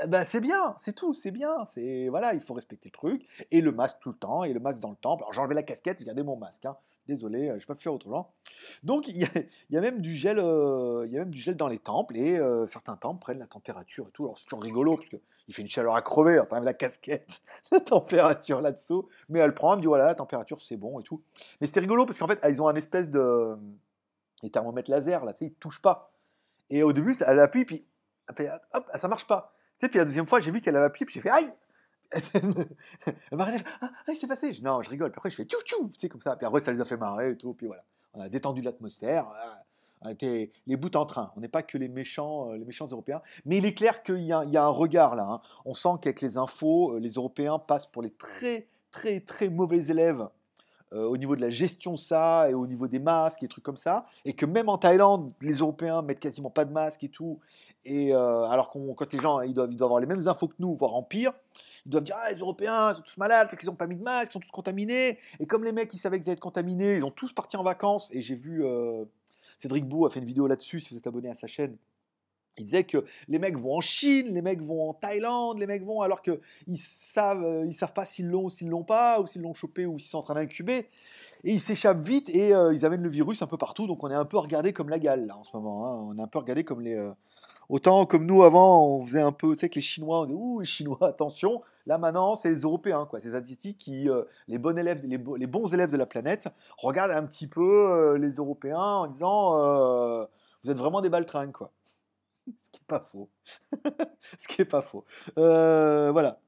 bah, 0.07 0.25
c'est 0.25 0.41
bien, 0.41 0.75
c'est 0.79 0.95
tout, 0.95 1.15
c'est 1.15 1.31
bien. 1.31 1.65
C'est 1.67 2.09
voilà, 2.09 2.35
il 2.35 2.41
faut 2.41 2.55
respecter 2.55 2.89
le 2.89 2.93
truc 2.93 3.27
et 3.51 3.61
le 3.61 3.73
masque 3.73 3.99
tout 4.01 4.11
le 4.11 4.17
temps 4.17 4.45
et 4.45 4.53
le 4.53 4.61
masque 4.61 4.81
dans 4.81 4.91
le 4.91 4.97
temple. 4.97 5.25
Alors 5.31 5.49
j'ai 5.49 5.55
la 5.55 5.63
casquette, 5.63 5.99
j'ai 5.99 6.05
gardé 6.05 6.23
mon 6.23 6.37
masque. 6.37 6.67
Hein. 6.67 6.77
Désolé, 7.07 7.51
euh, 7.51 7.59
je 7.59 7.67
peux 7.67 7.75
pas 7.75 7.81
faire 7.81 7.93
autrement. 7.93 8.33
Donc 8.83 9.09
il 9.09 9.17
y, 9.19 9.77
a, 9.77 9.81
même 9.81 10.01
du 10.01 10.15
gel, 10.15 10.39
euh, 10.39 11.07
y 11.11 11.17
a 11.17 11.21
même 11.21 11.31
du 11.31 11.39
gel 11.39 11.55
dans 11.55 11.69
les 11.69 11.79
temples 11.79 12.17
et 12.17 12.39
euh, 12.39 12.67
certains 12.67 12.97
temples 12.97 13.21
prennent 13.21 13.39
la 13.39 13.47
température 13.47 14.09
et 14.09 14.11
tout. 14.11 14.25
Alors 14.25 14.39
c'est 14.39 14.45
toujours 14.45 14.63
rigolo 14.63 14.97
parce 14.97 15.11
que 15.11 15.17
il 15.47 15.55
fait 15.55 15.61
une 15.61 15.69
chaleur 15.69 15.95
à 15.97 16.01
crever. 16.01 16.33
Alors 16.35 16.49
t'enlèves 16.49 16.65
la 16.65 16.73
casquette, 16.73 17.43
la 17.73 17.81
température 17.81 18.63
là-dessous, 18.63 19.09
mais 19.29 19.41
elle 19.41 19.53
prend, 19.53 19.73
elle 19.73 19.79
me 19.79 19.83
dit 19.83 19.87
voilà 19.87 20.07
la 20.07 20.15
température 20.15 20.63
c'est 20.63 20.79
bon 20.79 20.99
et 20.99 21.03
tout. 21.03 21.23
Mais 21.61 21.67
c'était 21.67 21.81
rigolo 21.81 22.07
parce 22.07 22.19
qu'en 22.19 22.27
fait 22.27 22.41
ils 22.49 22.63
ont 22.63 22.69
un 22.69 22.75
espèce 22.75 23.11
de 23.11 23.55
les 24.43 24.51
thermomètres 24.51 24.91
laser 24.91 25.25
là, 25.25 25.35
tu 25.35 25.41
sais, 25.41 25.47
ils 25.47 25.55
touchent 25.55 25.83
pas. 25.83 26.11
Et 26.71 26.83
au 26.83 26.95
début 26.95 27.15
elle 27.27 27.41
appuie 27.41 27.67
puis 27.67 27.85
hop, 28.73 28.91
ça 28.95 29.09
marche 29.09 29.27
pas. 29.27 29.55
Tu 29.79 29.87
sais, 29.87 29.89
puis 29.89 29.99
la 29.99 30.05
deuxième 30.05 30.27
fois, 30.27 30.41
j'ai 30.41 30.53
vu 30.53 30.61
qu'elle 30.61 30.77
avait 30.77 30.87
appuyé, 30.87 31.05
puis 31.05 31.15
j'ai 31.15 31.21
fait 31.21 31.31
aïe 31.31 31.53
Elle 32.13 33.39
m'a 33.39 33.49
ah, 33.81 33.91
aïe, 34.07 34.17
c'est 34.17 34.27
passé. 34.27 34.53
Je, 34.55 34.63
non, 34.63 34.83
je 34.83 34.91
rigole. 34.91 35.11
Puis 35.11 35.19
après, 35.19 35.31
je 35.31 35.37
fais 35.37 35.45
tchou 35.45 35.61
tchou, 35.65 35.93
sais, 35.97 36.09
comme 36.09 36.21
ça. 36.21 36.37
Puis 36.37 36.47
après, 36.47 36.61
ça 36.61 36.73
les 36.73 36.81
a 36.81 36.85
fait 36.85 36.97
marrer 36.97 37.31
et 37.31 37.37
tout. 37.37 37.55
Puis 37.55 37.67
voilà, 37.67 37.85
on 38.13 38.21
a 38.21 38.29
détendu 38.29 38.63
l'atmosphère. 38.63 39.29
On 40.03 40.09
a 40.09 40.13
été 40.13 40.53
les 40.67 40.77
bouts 40.77 40.95
en 40.97 41.07
train. 41.07 41.33
On 41.37 41.41
n'est 41.41 41.49
pas 41.49 41.63
que 41.63 41.79
les 41.79 41.89
méchants, 41.89 42.51
euh, 42.51 42.57
les 42.57 42.65
méchants 42.65 42.89
européens. 42.91 43.23
Mais 43.47 43.59
il 43.59 43.65
est 43.65 43.75
clair 43.75 44.03
qu'il 44.03 44.23
y, 44.23 44.27
y, 44.27 44.33
a 44.33 44.65
un 44.65 44.69
regard 44.69 45.17
là. 45.17 45.27
Hein. 45.29 45.41
On 45.65 45.75
sent 45.75 45.89
qu'avec 46.03 46.21
les 46.21 46.37
infos, 46.37 46.93
euh, 46.93 47.01
les 47.01 47.13
Européens 47.13 47.59
passent 47.59 47.87
pour 47.87 48.03
les 48.03 48.13
très, 48.13 48.69
très, 48.91 49.21
très 49.21 49.49
mauvais 49.49 49.87
élèves 49.87 50.29
euh, 50.95 51.07
au 51.07 51.17
niveau 51.17 51.35
de 51.35 51.41
la 51.41 51.51
gestion 51.51 51.97
ça 51.97 52.49
et 52.49 52.55
au 52.55 52.67
niveau 52.67 52.87
des 52.87 53.01
masques 53.01 53.43
et 53.43 53.49
trucs 53.49 53.65
comme 53.65 53.77
ça. 53.77 54.07
Et 54.25 54.33
que 54.35 54.47
même 54.47 54.69
en 54.69 54.79
Thaïlande, 54.79 55.33
les 55.41 55.55
Européens 55.55 56.03
mettent 56.03 56.21
quasiment 56.21 56.51
pas 56.51 56.65
de 56.65 56.73
masques 56.73 57.03
et 57.05 57.09
tout. 57.09 57.41
Et 57.85 58.15
euh, 58.15 58.45
alors 58.45 58.71
qu'on, 58.71 58.95
quand 58.95 59.13
les 59.13 59.19
gens 59.19 59.41
ils 59.41 59.55
doivent, 59.55 59.71
ils 59.73 59.77
doivent 59.77 59.89
avoir 59.89 60.01
les 60.01 60.07
mêmes 60.07 60.27
infos 60.29 60.49
que 60.49 60.55
nous, 60.59 60.77
voire 60.77 60.95
en 60.95 61.03
pire, 61.03 61.33
ils 61.85 61.91
doivent 61.91 62.05
dire 62.05 62.17
ah, 62.19 62.33
les 62.33 62.39
Européens 62.39 62.95
sont 62.95 63.03
tous 63.03 63.17
malades, 63.17 63.49
parce 63.49 63.61
qu'ils 63.61 63.69
n'ont 63.69 63.77
pas 63.77 63.87
mis 63.87 63.97
de 63.97 64.03
masque, 64.03 64.31
ils 64.31 64.33
sont 64.33 64.41
tous 64.41 64.51
contaminés. 64.51 65.19
Et 65.41 65.47
comme 65.47 65.65
les 65.65 65.73
mecs 65.73 65.93
ils 65.93 65.99
savaient 65.99 66.19
qu'ils 66.19 66.29
allaient 66.29 66.35
être 66.35 66.41
contaminés, 66.41 66.97
ils 66.97 67.05
ont 67.05 67.11
tous 67.11 67.33
parti 67.33 67.57
en 67.57 67.63
vacances. 67.63 68.09
Et 68.15 68.21
j'ai 68.21 68.35
vu 68.35 68.65
euh, 68.65 69.05
Cédric 69.59 69.87
Bou 69.87 70.07
a 70.07 70.11
fait 70.11 70.21
une 70.21 70.27
vidéo 70.27 70.47
là-dessus, 70.47 70.81
si 70.81 70.95
vous 70.95 70.99
êtes 70.99 71.07
abonné 71.07 71.29
à 71.29 71.35
sa 71.35 71.47
chaîne. 71.47 71.77
Il 72.59 72.65
disait 72.65 72.85
que 72.85 73.05
les 73.29 73.39
mecs 73.39 73.59
vont 73.59 73.77
en 73.77 73.81
Chine, 73.81 74.33
les 74.33 74.43
mecs 74.43 74.63
vont 74.63 74.91
en 74.91 74.95
Thaïlande, 74.95 75.59
les 75.59 75.67
mecs 75.67 75.85
vont 75.85 76.03
alors 76.03 76.23
qu'ils 76.23 76.39
savent, 76.77 77.45
euh, 77.45 77.67
ils 77.67 77.73
savent 77.73 77.93
pas 77.93 78.05
s'ils 78.05 78.29
l'ont 78.29 78.45
ou 78.45 78.51
s'ils 78.51 78.69
l'ont 78.69 78.85
pas, 78.85 79.21
ou 79.21 79.27
s'ils 79.27 79.43
l'ont 79.43 79.55
chopé 79.55 79.87
ou 79.87 79.99
s'ils 79.99 80.11
sont 80.11 80.19
en 80.19 80.23
train 80.23 80.35
d'incuber. 80.35 80.89
Et 81.45 81.53
ils 81.53 81.61
s'échappent 81.61 82.07
vite 82.07 82.29
et 82.31 82.51
ils 82.73 82.87
amènent 82.87 83.03
le 83.03 83.09
virus 83.09 83.43
un 83.43 83.47
peu 83.47 83.59
partout. 83.59 83.87
Donc 83.87 84.03
on 84.03 84.11
est 84.11 84.15
un 84.15 84.25
peu 84.25 84.39
regardé 84.39 84.73
comme 84.73 84.89
la 84.89 84.99
gale 84.99 85.27
là 85.27 85.37
en 85.37 85.45
ce 85.45 85.55
moment. 85.57 85.87
Hein. 85.87 86.09
On 86.09 86.19
est 86.19 86.23
un 86.23 86.27
peu 86.27 86.39
regardé 86.39 86.65
comme 86.65 86.81
les, 86.81 86.97
Autant 87.69 88.05
comme 88.05 88.27
nous 88.27 88.43
avant, 88.43 88.87
on 88.87 89.07
faisait 89.07 89.23
un 89.23 89.33
peu, 89.33 89.53
tu 89.53 89.61
sais 89.61 89.69
que 89.69 89.77
les 89.77 89.81
Chinois, 89.81 90.21
on 90.21 90.25
disait 90.27 90.39
ouh 90.39 90.61
les 90.61 90.67
Chinois, 90.67 90.99
attention. 91.03 91.63
Là 91.87 91.99
maintenant, 91.99 92.35
c'est 92.35 92.51
les 92.51 92.61
Européens, 92.61 93.07
quoi, 93.09 93.21
ces 93.21 93.35
Asiatiques 93.35 93.79
qui, 93.79 94.09
euh, 94.09 94.23
les 94.49 94.59
bons 94.59 94.77
élèves, 94.77 95.01
les, 95.05 95.47
bons 95.47 95.73
élèves 95.73 95.91
de 95.91 95.97
la 95.97 96.07
planète, 96.07 96.49
regardent 96.79 97.13
un 97.13 97.25
petit 97.25 97.47
peu 97.47 97.63
euh, 97.63 98.19
les 98.19 98.33
Européens 98.33 98.79
en 98.79 99.07
disant 99.07 99.59
euh, 99.59 100.25
vous 100.63 100.71
êtes 100.71 100.77
vraiment 100.77 101.01
des 101.01 101.11
baltringues, 101.11 101.53
quoi. 101.53 101.71
Ce 102.65 102.71
qui 102.71 102.81
est 102.81 102.87
pas 102.87 103.01
faux. 103.01 103.31
Ce 104.39 104.49
qui 104.49 104.63
est 104.63 104.67
pas 104.67 104.83
faux. 104.83 105.05
voilà. 105.37 106.41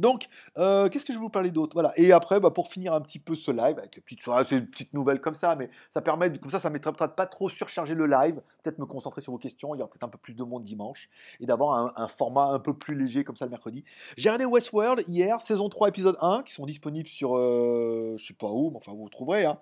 Donc, 0.00 0.28
euh, 0.56 0.88
qu'est-ce 0.88 1.04
que 1.04 1.12
je 1.12 1.18
vais 1.18 1.22
vous 1.22 1.28
parler 1.28 1.50
d'autre? 1.50 1.74
Voilà. 1.74 1.92
Et 1.96 2.10
après, 2.10 2.40
bah, 2.40 2.50
pour 2.50 2.68
finir 2.68 2.94
un 2.94 3.02
petit 3.02 3.18
peu 3.18 3.34
ce 3.34 3.50
live, 3.50 3.78
avec 3.78 3.98
une 3.98 4.02
petite, 4.02 4.22
c'est 4.48 4.56
une 4.56 4.66
petite 4.66 4.94
nouvelle 4.94 5.20
comme 5.20 5.34
ça, 5.34 5.54
mais 5.56 5.68
ça 5.92 6.00
permet, 6.00 6.32
comme 6.38 6.50
ça, 6.50 6.58
ça 6.58 6.70
ne 6.70 6.78
pas 6.78 7.26
trop 7.26 7.50
surcharger 7.50 7.94
le 7.94 8.06
live, 8.06 8.40
peut-être 8.62 8.78
me 8.78 8.86
concentrer 8.86 9.20
sur 9.20 9.32
vos 9.32 9.38
questions, 9.38 9.74
il 9.74 9.78
y 9.78 9.82
aura 9.82 9.90
peut-être 9.90 10.04
un 10.04 10.08
peu 10.08 10.16
plus 10.16 10.34
de 10.34 10.42
monde 10.42 10.62
dimanche, 10.62 11.10
et 11.38 11.44
d'avoir 11.44 11.92
un, 11.96 12.08
format 12.08 12.46
un 12.46 12.58
peu 12.58 12.72
plus 12.72 12.96
léger 12.96 13.24
comme 13.24 13.36
ça 13.36 13.44
le 13.44 13.50
mercredi. 13.50 13.84
J'ai 14.16 14.30
regardé 14.30 14.46
Westworld 14.46 15.04
hier, 15.06 15.42
saison 15.42 15.68
3, 15.68 15.88
épisode 15.88 16.16
1, 16.22 16.44
qui 16.44 16.54
sont 16.54 16.64
disponibles 16.64 17.08
sur, 17.08 17.36
euh, 17.36 18.14
je 18.16 18.26
sais 18.26 18.34
pas 18.34 18.50
où, 18.50 18.70
mais 18.70 18.78
enfin 18.78 18.92
vous 18.92 19.08
trouverez, 19.10 19.44
hein. 19.44 19.58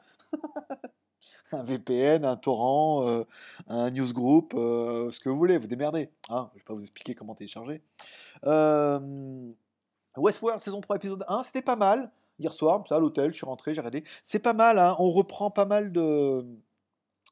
Un 1.52 1.62
VPN, 1.62 2.24
un 2.24 2.36
torrent, 2.36 3.06
euh, 3.08 3.24
un 3.68 3.90
newsgroup, 3.90 4.54
euh, 4.54 5.10
ce 5.10 5.20
que 5.20 5.28
vous 5.28 5.36
voulez, 5.36 5.58
vous 5.58 5.66
démerdez. 5.66 6.10
Hein 6.28 6.48
je 6.52 6.58
ne 6.58 6.60
vais 6.60 6.64
pas 6.64 6.74
vous 6.74 6.82
expliquer 6.82 7.14
comment 7.14 7.34
télécharger. 7.34 7.82
Euh, 8.44 9.50
Westworld 10.16 10.60
saison 10.60 10.80
3 10.80 10.96
épisode 10.96 11.24
1, 11.28 11.42
c'était 11.44 11.62
pas 11.62 11.76
mal. 11.76 12.10
Hier 12.38 12.52
soir, 12.52 12.84
ça 12.88 12.96
à 12.96 12.98
l'hôtel, 13.00 13.32
je 13.32 13.36
suis 13.36 13.46
rentré, 13.46 13.74
j'ai 13.74 13.80
regardé. 13.80 14.04
C'est 14.22 14.38
pas 14.38 14.52
mal, 14.52 14.78
hein. 14.78 14.94
on 14.98 15.10
reprend 15.10 15.50
pas 15.50 15.64
mal 15.64 15.92
de. 15.92 16.44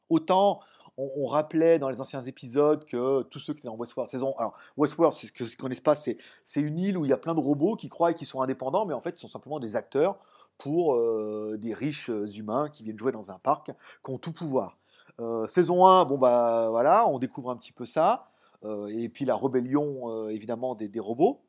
Autant 0.09 0.61
on, 0.97 1.27
rappelait 1.27 1.79
dans 1.79 1.91
les 1.91 2.01
anciens 2.01 2.23
épisodes 2.23 2.85
que 2.87 3.23
tous 3.25 3.39
ceux 3.39 3.53
qui 3.53 3.61
étaient 3.61 3.69
dans 3.69 3.77
Westworld 3.77 4.11
saison. 4.11 4.35
Alors, 4.39 4.55
Westworld, 4.77 5.15
ce 5.15 5.31
que 5.31 5.45
ne 5.45 5.57
connaissent 5.57 5.81
pas, 5.81 5.95
c'est, 5.95 6.17
une 6.57 6.79
île 6.79 6.97
où 6.97 7.05
il 7.05 7.09
y 7.09 7.13
a 7.13 7.19
plein 7.19 7.35
de 7.35 7.41
robots 7.41 7.77
qui 7.77 7.89
croient 7.89 8.15
qu'ils 8.15 8.27
sont 8.27 8.41
indépendants, 8.41 8.87
mais 8.87 8.95
en 8.95 9.01
fait, 9.01 9.11
ils 9.11 9.21
sont 9.21 9.29
simplement 9.29 9.61
des 9.61 9.77
acteurs 9.77 10.19
pour 10.59 10.95
euh, 10.95 11.57
des 11.59 11.75
riches 11.75 12.11
humains 12.35 12.69
qui 12.71 12.83
viennent 12.83 12.99
jouer 12.99 13.13
dans 13.13 13.31
un 13.31 13.39
parc, 13.39 13.73
qui 14.05 14.11
ont 14.11 14.19
tout 14.19 14.33
pouvoir. 14.33 14.79
Euh, 15.19 15.47
saison 15.47 15.87
1, 15.87 16.05
bon 16.05 16.19
bah 16.19 16.69
voilà, 16.71 17.09
on 17.09 17.19
découvre 17.19 17.51
un 17.51 17.57
petit 17.57 17.73
peu 17.73 17.87
ça. 17.87 18.31
Euh, 18.65 18.89
et 18.89 19.09
puis 19.09 19.25
la 19.25 19.37
rébellion, 19.37 20.29
évidemment, 20.29 20.75
des 20.75 21.01
robots 21.01 21.43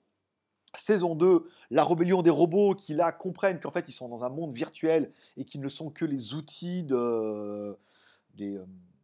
saison 0.76 1.15
2, 1.15 1.50
la 1.72 1.84
rébellion 1.84 2.22
des 2.22 2.30
robots 2.30 2.76
qui 2.76 2.93
là 2.93 3.12
comprennent 3.12 3.60
qu'en 3.60 3.72
fait 3.72 3.88
ils 3.88 3.93
sont 3.93 4.10
dans 4.10 4.24
un 4.24 4.30
monde 4.30 4.54
virtuel 4.54 5.12
et 5.36 5.46
qu'ils 5.46 5.62
ne 5.62 5.70
sont 5.70 5.89
que 5.89 6.06
les 6.06 6.34
outils 6.34 6.86
euh, 6.91 7.76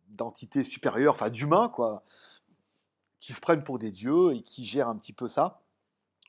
d'entités 0.10 0.64
supérieures, 0.64 1.14
enfin 1.14 1.30
d'humains 1.30 1.70
quoi, 1.70 2.04
qui 3.20 3.34
se 3.34 3.42
prennent 3.42 3.64
pour 3.64 3.80
des 3.80 3.92
dieux 3.92 4.34
et 4.34 4.42
qui 4.42 4.66
gèrent 4.66 4.90
un 4.90 4.98
petit 4.98 5.14
peu 5.14 5.28
ça. 5.28 5.62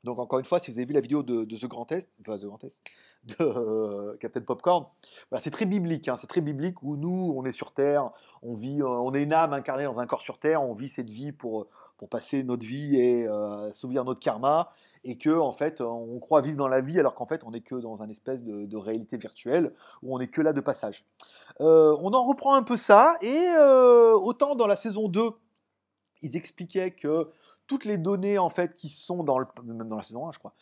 Donc 0.04 0.18
encore 0.18 0.38
une 0.38 0.44
fois, 0.44 0.58
si 0.58 0.70
vous 0.70 0.78
avez 0.78 0.86
vu 0.86 0.94
la 0.94 1.00
vidéo 1.00 1.22
de, 1.22 1.44
The 1.44 1.66
Grand 1.66 1.86
Test, 1.86 2.10
The 2.24 2.44
Grand 2.44 2.58
Test, 2.58 2.80
de 3.26 3.44
euh, 3.44 4.16
Captain 4.20 4.40
Popcorn, 4.42 4.86
c'est 5.38 5.50
très 5.50 5.66
biblique, 5.66 6.08
hein, 6.08 6.16
c'est 6.18 6.26
très 6.26 6.40
biblique 6.40 6.82
où 6.82 6.96
nous, 6.96 7.32
on 7.36 7.44
est 7.44 7.52
sur 7.52 7.72
Terre, 7.72 8.10
on 8.42 8.54
vit, 8.54 8.82
euh, 8.82 8.86
on 8.86 9.12
est 9.14 9.22
une 9.22 9.32
âme 9.32 9.52
incarnée 9.52 9.84
dans 9.84 10.00
un 10.00 10.06
corps 10.06 10.20
sur 10.20 10.38
Terre, 10.38 10.62
on 10.62 10.74
vit 10.74 10.88
cette 10.88 11.10
vie 11.10 11.32
pour, 11.32 11.66
pour 11.96 12.08
passer 12.08 12.42
notre 12.42 12.66
vie 12.66 12.96
et 12.96 13.26
euh, 13.26 13.70
notre 13.82 14.20
karma, 14.20 14.70
et 15.04 15.16
que 15.16 15.30
en 15.30 15.52
fait 15.52 15.80
on 15.80 16.18
croit 16.18 16.40
vivre 16.40 16.56
dans 16.56 16.68
la 16.68 16.80
vie 16.80 16.98
alors 16.98 17.14
qu'en 17.14 17.26
fait 17.26 17.44
on 17.44 17.50
n'est 17.50 17.60
que 17.60 17.74
dans 17.74 18.02
un 18.02 18.08
espèce 18.08 18.42
de, 18.42 18.76
réalité 18.76 19.16
virtuelle 19.16 19.74
où 20.02 20.14
on 20.14 20.18
n'est 20.18 20.28
que 20.28 20.40
là 20.40 20.52
de 20.52 20.60
passage. 20.60 21.04
Euh, 21.60 21.96
on 22.00 22.12
en 22.12 22.26
reprend 22.26 22.54
un 22.54 22.62
peu 22.62 22.76
ça 22.76 23.16
et 23.20 23.48
autant 24.14 24.54
dans 24.54 24.66
la 24.66 24.76
saison 24.76 25.08
2 25.08 25.30
ils 26.22 26.36
expliquaient 26.36 26.90
que 26.90 27.28
toutes 27.66 27.84
les 27.84 27.98
données 27.98 28.38
en 28.38 28.48
fait 28.48 28.74
qui 28.74 28.88
sont 28.88 29.24
dans 29.24 29.38
le 29.38 29.46
même 29.64 29.88
dans 29.88 29.96
la 29.96 30.02
saison 30.02 30.28
1 30.28 30.32
je 30.32 30.38
crois. 30.38 30.54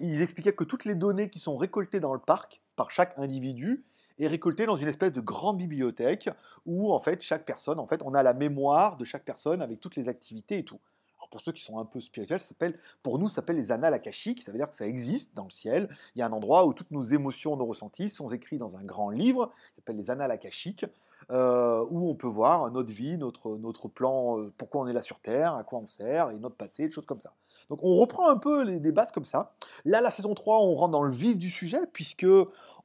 Ils 0.00 0.22
expliquaient 0.22 0.52
que 0.52 0.64
toutes 0.64 0.84
les 0.84 0.94
données 0.94 1.30
qui 1.30 1.38
sont 1.38 1.56
récoltées 1.56 2.00
dans 2.00 2.14
le 2.14 2.20
parc 2.20 2.62
par 2.76 2.90
chaque 2.90 3.18
individu 3.18 3.84
est 4.18 4.26
récoltées 4.26 4.66
dans 4.66 4.76
une 4.76 4.88
espèce 4.88 5.12
de 5.12 5.20
grande 5.20 5.58
bibliothèque 5.58 6.28
où 6.66 6.92
en 6.92 7.00
fait 7.00 7.22
chaque 7.22 7.44
personne 7.44 7.78
en 7.78 7.86
fait 7.86 8.02
on 8.04 8.14
a 8.14 8.22
la 8.22 8.34
mémoire 8.34 8.96
de 8.96 9.04
chaque 9.04 9.24
personne 9.24 9.62
avec 9.62 9.80
toutes 9.80 9.96
les 9.96 10.08
activités 10.08 10.58
et 10.58 10.64
tout 10.64 10.80
pour 11.30 11.40
ceux 11.40 11.52
qui 11.52 11.62
sont 11.62 11.78
un 11.78 11.84
peu 11.84 12.00
spirituels, 12.00 12.40
ça 12.40 12.54
pour 13.02 13.18
nous, 13.18 13.28
ça 13.28 13.36
s'appelle 13.36 13.56
les 13.56 13.70
annales 13.70 13.94
akashiques. 13.94 14.42
Ça 14.42 14.52
veut 14.52 14.58
dire 14.58 14.68
que 14.68 14.74
ça 14.74 14.86
existe 14.86 15.34
dans 15.34 15.44
le 15.44 15.50
ciel. 15.50 15.88
Il 16.14 16.18
y 16.18 16.22
a 16.22 16.26
un 16.26 16.32
endroit 16.32 16.66
où 16.66 16.72
toutes 16.72 16.90
nos 16.90 17.02
émotions, 17.02 17.56
nos 17.56 17.66
ressentis 17.66 18.08
sont 18.08 18.28
écrits 18.28 18.58
dans 18.58 18.76
un 18.76 18.82
grand 18.82 19.10
livre, 19.10 19.52
qui 19.70 19.76
s'appelle 19.76 19.96
les 19.96 20.10
annales 20.10 20.30
akashiques, 20.30 20.86
euh, 21.30 21.84
où 21.90 22.08
on 22.08 22.14
peut 22.14 22.28
voir 22.28 22.70
notre 22.70 22.92
vie, 22.92 23.18
notre, 23.18 23.56
notre 23.56 23.88
plan, 23.88 24.38
euh, 24.38 24.52
pourquoi 24.56 24.82
on 24.82 24.86
est 24.88 24.92
là 24.92 25.02
sur 25.02 25.20
Terre, 25.20 25.54
à 25.54 25.64
quoi 25.64 25.78
on 25.78 25.86
sert, 25.86 26.30
et 26.30 26.36
notre 26.36 26.56
passé, 26.56 26.86
des 26.86 26.92
choses 26.92 27.06
comme 27.06 27.20
ça. 27.20 27.32
Donc 27.68 27.80
on 27.82 27.94
reprend 27.94 28.28
un 28.28 28.38
peu 28.38 28.62
les, 28.62 28.92
bases 28.92 29.12
comme 29.12 29.26
ça. 29.26 29.52
Là, 29.84 30.00
la 30.00 30.10
saison 30.10 30.34
3, 30.34 30.58
on 30.60 30.74
rentre 30.74 30.92
dans 30.92 31.02
le 31.02 31.12
vif 31.12 31.36
du 31.36 31.50
sujet, 31.50 31.86
puisque 31.92 32.26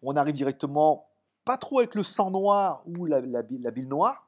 on 0.01 0.15
arrive 0.15 0.33
directement, 0.33 1.07
pas 1.45 1.57
trop 1.57 1.79
avec 1.79 1.95
le 1.95 2.03
sang 2.03 2.31
noir 2.31 2.83
ou 2.85 3.05
la 3.05 3.21
bile 3.21 3.87
noire, 3.87 4.27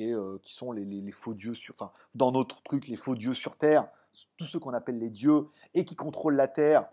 euh, 0.00 0.38
qui 0.42 0.52
sont 0.54 0.72
les, 0.72 1.12
faux 1.12 1.34
dieux, 1.34 1.54
sur, 1.54 1.74
enfin, 1.74 1.92
dans 2.14 2.32
notre 2.32 2.62
truc, 2.62 2.88
les 2.88 2.96
faux 2.96 3.14
dieux 3.14 3.34
sur 3.34 3.56
Terre, 3.56 3.88
tous 4.36 4.44
ceux 4.44 4.58
qu'on 4.58 4.74
appelle 4.74 4.98
les 4.98 5.10
dieux, 5.10 5.46
et 5.74 5.84
qui 5.84 5.96
contrôlent 5.96 6.36
la 6.36 6.48
Terre, 6.48 6.86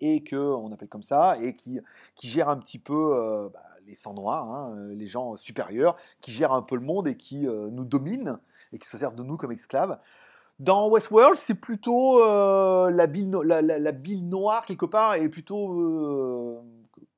et 0.00 0.22
qu'on 0.24 0.72
appelle 0.72 0.88
comme 0.88 1.02
ça, 1.02 1.38
et 1.40 1.56
qui, 1.56 1.80
qui 2.14 2.28
gèrent 2.28 2.48
un 2.48 2.58
petit 2.58 2.78
peu 2.78 3.14
euh, 3.14 3.48
bah, 3.52 3.62
les 3.86 3.94
sangs 3.94 4.14
noirs, 4.14 4.50
hein, 4.50 4.74
euh, 4.76 4.94
les 4.94 5.06
gens 5.06 5.36
supérieurs, 5.36 5.96
qui 6.20 6.30
gèrent 6.30 6.52
un 6.52 6.62
peu 6.62 6.76
le 6.76 6.82
monde 6.82 7.08
et 7.08 7.16
qui 7.16 7.46
nous 7.46 7.84
dominent, 7.84 8.38
et 8.72 8.78
qui 8.78 8.88
se 8.88 8.98
servent 8.98 9.16
de 9.16 9.22
nous 9.22 9.36
comme 9.36 9.52
esclaves. 9.52 9.98
Dans 10.58 10.88
Westworld, 10.90 11.36
c'est 11.36 11.54
plutôt 11.54 12.20
la, 12.20 13.06
bile 13.06 13.30
no 13.30 13.42
la, 13.42 13.62
la, 13.62 13.92
bile 13.92 14.28
noire, 14.28 14.66
quelque 14.66 14.84
part, 14.84 15.14
est 15.14 15.28
plutôt 15.28 16.62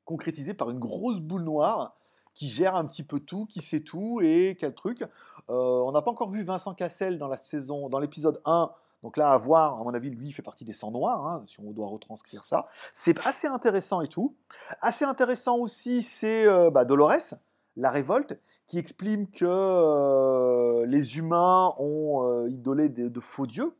concrétisée 0.05 0.55
par 0.55 0.71
une 0.71 0.79
grosse 0.79 1.19
boule 1.19 1.43
noire 1.43 1.97
qui 2.35 2.49
gère 2.49 2.77
un 2.77 2.85
petit 2.87 3.03
peu 3.03 3.21
tout, 3.21 3.47
qui 3.47 3.61
sait 3.61 3.81
tout 3.81 4.21
et 4.23 4.57
quel 4.59 4.75
truc. 4.75 5.03
Euh, 5.51 5.55
on 5.55 5.93
n'a 5.93 6.03
pas 6.03 6.11
encore 6.11 6.31
vu 6.31 6.45
Vincent 6.45 6.75
Cassel 6.75 7.19
dans 7.19 7.29
la 7.29 7.39
saison, 7.39 7.89
dans 7.89 7.99
l'épisode 7.99 8.41
1. 8.45 8.71
Donc 9.03 9.17
là, 9.17 9.31
à 9.33 9.37
voir, 9.37 9.81
à 9.81 9.85
mon 9.85 9.93
avis, 9.95 10.11
lui, 10.11 10.29
il 10.29 10.33
fait 10.33 10.43
partie 10.43 10.65
des 10.65 10.73
sangs 10.73 10.93
noirs, 10.93 11.27
hein, 11.27 11.45
si 11.49 11.59
on 11.61 11.73
doit 11.73 11.89
retranscrire 11.89 12.45
ça. 12.45 12.69
C'est 12.95 13.27
assez 13.27 13.49
intéressant 13.49 14.01
et 14.01 14.09
tout. 14.09 14.37
Assez 14.81 15.05
intéressant 15.05 15.59
aussi, 15.59 16.03
c'est 16.03 16.47
euh, 16.47 16.71
bah, 16.71 16.85
Dolores, 16.85 17.35
la 17.77 17.91
révolte, 17.91 18.39
qui 18.69 18.79
explique 18.79 19.41
que 19.41 19.45
euh, 19.45 20.87
les 20.87 21.19
humains 21.19 21.75
ont 21.79 22.47
idolé 22.47 22.89
de, 22.89 23.21
faux 23.21 23.47
dieux. 23.47 23.77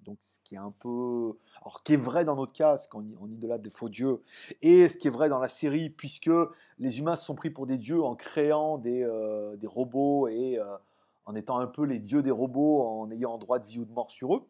Donc, 0.00 0.18
ce 0.20 0.40
qui 0.42 0.56
est 0.56 0.58
un 0.58 0.74
peu. 0.80 1.34
Alors, 1.64 1.82
qui 1.84 1.94
est 1.94 1.96
vrai 1.96 2.24
dans 2.24 2.34
notre 2.34 2.52
cas, 2.52 2.76
ce 2.76 2.88
qu'on 2.88 3.04
on 3.20 3.28
idolâtre 3.28 3.62
des 3.62 3.70
faux 3.70 3.88
dieux, 3.88 4.22
et 4.62 4.88
ce 4.88 4.96
qui 4.96 5.06
est 5.06 5.10
vrai 5.10 5.28
dans 5.28 5.38
la 5.38 5.48
série, 5.48 5.90
puisque 5.90 6.30
les 6.78 6.98
humains 6.98 7.14
se 7.14 7.24
sont 7.24 7.36
pris 7.36 7.50
pour 7.50 7.66
des 7.66 7.78
dieux 7.78 8.02
en 8.02 8.16
créant 8.16 8.78
des, 8.78 9.02
euh, 9.04 9.56
robots 9.64 10.26
et 10.26 10.58
euh, 10.58 10.64
en 11.24 11.36
étant 11.36 11.60
un 11.60 11.68
peu 11.68 11.84
les 11.84 12.00
dieux 12.00 12.22
des 12.22 12.32
robots, 12.32 12.82
en 12.82 13.10
ayant 13.12 13.38
droit 13.38 13.60
de 13.60 13.66
vie 13.66 13.78
ou 13.78 13.84
de 13.84 13.92
mort 13.92 14.10
sur 14.10 14.34
eux. 14.34 14.48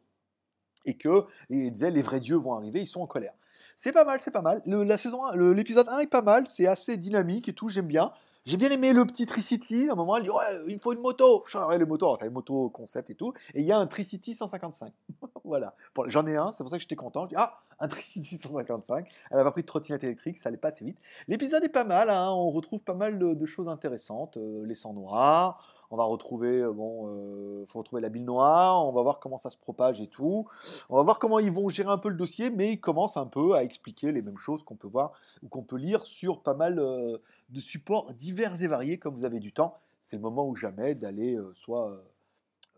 Et 0.86 0.96
que, 0.96 1.26
les 1.50 2.02
vrais 2.02 2.20
dieux 2.20 2.36
vont 2.36 2.54
arriver, 2.54 2.80
ils 2.80 2.86
sont 2.86 3.02
en 3.02 3.06
colère. 3.06 3.34
C'est 3.76 3.92
pas 3.92 4.04
mal, 4.04 4.20
c'est 4.22 4.30
pas 4.30 4.42
mal. 4.42 4.62
La 4.66 4.98
saison 4.98 5.30
l'épisode 5.32 5.88
1 5.88 6.00
est 6.00 6.06
pas 6.06 6.22
mal, 6.22 6.46
c'est 6.46 6.66
assez 6.66 6.96
dynamique 6.96 7.48
et 7.48 7.52
tout, 7.52 7.68
j'aime 7.68 7.86
bien. 7.86 8.12
J'ai 8.44 8.56
bien 8.56 8.70
aimé 8.70 8.92
le 8.92 9.04
petit 9.04 9.24
Tricity. 9.24 9.88
À 9.88 9.92
un 9.92 9.94
moment, 9.94 10.16
elle 10.16 10.24
dit 10.24 10.30
Ouais, 10.30 10.44
il 10.66 10.74
me 10.74 10.80
faut 10.80 10.92
une 10.92 11.00
moto. 11.00 11.44
Ouais, 11.68 11.78
les 11.78 11.84
motos, 11.84 12.16
t'as 12.16 12.24
les 12.24 12.30
motos 12.30 12.70
concept 12.70 13.10
et 13.10 13.14
tout. 13.14 13.32
Et 13.54 13.60
il 13.60 13.66
y 13.66 13.70
a 13.70 13.78
un 13.78 13.86
Tricity 13.86 14.34
155. 14.34 14.92
voilà. 15.44 15.76
J'en 16.06 16.26
ai 16.26 16.36
un, 16.36 16.50
c'est 16.50 16.64
pour 16.64 16.70
ça 16.70 16.76
que 16.76 16.82
j'étais 16.82 16.96
content. 16.96 17.22
Je 17.24 17.28
dis 17.28 17.34
Ah, 17.36 17.60
un 17.78 17.86
Tricity 17.86 18.38
155. 18.38 19.06
Elle 19.30 19.36
n'a 19.36 19.44
pas 19.44 19.52
pris 19.52 19.62
de 19.62 19.66
trottinette 19.66 20.02
électrique, 20.02 20.38
ça 20.38 20.48
allait 20.48 20.58
pas 20.58 20.68
assez 20.68 20.84
vite. 20.84 20.98
L'épisode 21.28 21.62
est 21.62 21.68
pas 21.68 21.84
mal. 21.84 22.10
Hein, 22.10 22.32
on 22.32 22.50
retrouve 22.50 22.82
pas 22.82 22.94
mal 22.94 23.20
de, 23.20 23.32
de 23.32 23.46
choses 23.46 23.68
intéressantes. 23.68 24.36
Euh, 24.38 24.66
les 24.66 24.74
sangs 24.74 24.94
noirs. 24.94 25.81
On 25.92 25.96
va 25.96 26.04
retrouver, 26.04 26.64
bon, 26.72 27.06
euh, 27.06 27.66
faut 27.66 27.80
retrouver 27.80 28.00
la 28.00 28.08
bile 28.08 28.24
noire. 28.24 28.86
On 28.86 28.92
va 28.92 29.02
voir 29.02 29.20
comment 29.20 29.36
ça 29.36 29.50
se 29.50 29.58
propage 29.58 30.00
et 30.00 30.06
tout. 30.06 30.48
On 30.88 30.96
va 30.96 31.02
voir 31.02 31.18
comment 31.18 31.38
ils 31.38 31.52
vont 31.52 31.68
gérer 31.68 31.90
un 31.90 31.98
peu 31.98 32.08
le 32.08 32.16
dossier, 32.16 32.48
mais 32.48 32.72
ils 32.72 32.80
commencent 32.80 33.18
un 33.18 33.26
peu 33.26 33.54
à 33.54 33.62
expliquer 33.62 34.10
les 34.10 34.22
mêmes 34.22 34.38
choses 34.38 34.62
qu'on 34.62 34.74
peut 34.74 34.88
voir 34.88 35.12
ou 35.42 35.48
qu'on 35.48 35.62
peut 35.62 35.76
lire 35.76 36.06
sur 36.06 36.42
pas 36.42 36.54
mal 36.54 36.78
euh, 36.78 37.18
de 37.50 37.60
supports 37.60 38.14
divers 38.14 38.62
et 38.62 38.68
variés. 38.68 38.98
Comme 38.98 39.14
vous 39.14 39.26
avez 39.26 39.38
du 39.38 39.52
temps, 39.52 39.76
c'est 40.00 40.16
le 40.16 40.22
moment 40.22 40.48
ou 40.48 40.56
jamais 40.56 40.94
d'aller 40.94 41.36
euh, 41.36 41.52
soit 41.52 41.90
euh, 41.90 42.02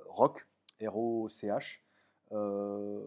rock, 0.09 0.48
R-O-C-H, 0.83 1.79
euh, 2.33 3.00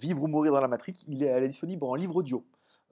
Vivre 0.00 0.24
ou 0.24 0.26
mourir 0.26 0.52
dans 0.52 0.60
la 0.60 0.66
matrice. 0.66 1.04
Il 1.06 1.22
est, 1.22 1.26
elle 1.26 1.44
est 1.44 1.48
disponible 1.48 1.84
en 1.84 1.94
livre 1.94 2.16
audio. 2.16 2.44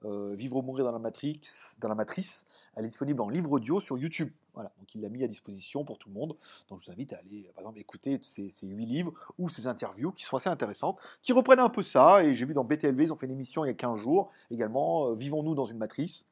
Euh, 0.05 0.33
Vivre 0.33 0.55
ou 0.55 0.61
mourir 0.61 0.85
dans 0.85 0.93
la, 0.93 0.99
matrix, 0.99 1.41
dans 1.79 1.89
la 1.89 1.95
matrice, 1.95 2.45
elle 2.75 2.85
est 2.85 2.87
disponible 2.87 3.21
en 3.21 3.27
livre 3.27 3.51
audio 3.51 3.81
sur 3.81 3.97
YouTube. 3.97 4.31
Voilà, 4.53 4.71
donc 4.79 4.93
il 4.95 5.01
l'a 5.01 5.09
mis 5.09 5.23
à 5.23 5.27
disposition 5.27 5.85
pour 5.85 5.97
tout 5.97 6.09
le 6.09 6.15
monde. 6.15 6.35
Donc 6.67 6.79
je 6.79 6.85
vous 6.85 6.91
invite 6.91 7.13
à 7.13 7.17
aller, 7.17 7.49
par 7.53 7.61
exemple, 7.61 7.79
écouter 7.79 8.19
ces, 8.21 8.51
8 8.63 8.85
livres 8.85 9.13
ou 9.37 9.49
ces 9.49 9.67
interviews 9.67 10.11
qui 10.11 10.23
sont 10.23 10.37
assez 10.37 10.49
intéressantes, 10.49 10.99
qui 11.21 11.31
reprennent 11.33 11.59
un 11.59 11.69
peu 11.69 11.83
ça. 11.83 12.23
Et 12.23 12.35
j'ai 12.35 12.45
vu 12.45 12.53
dans 12.53 12.63
BTLV, 12.63 13.03
ils 13.03 13.13
ont 13.13 13.15
fait 13.15 13.27
une 13.27 13.31
émission 13.31 13.63
il 13.63 13.69
y 13.69 13.71
a 13.71 13.75
15 13.75 13.99
jours 13.99 14.31
également, 14.49 15.07
euh, 15.07 15.15
Vivons-nous 15.15 15.55
dans 15.55 15.65
une 15.65 15.77
matrice. 15.77 16.27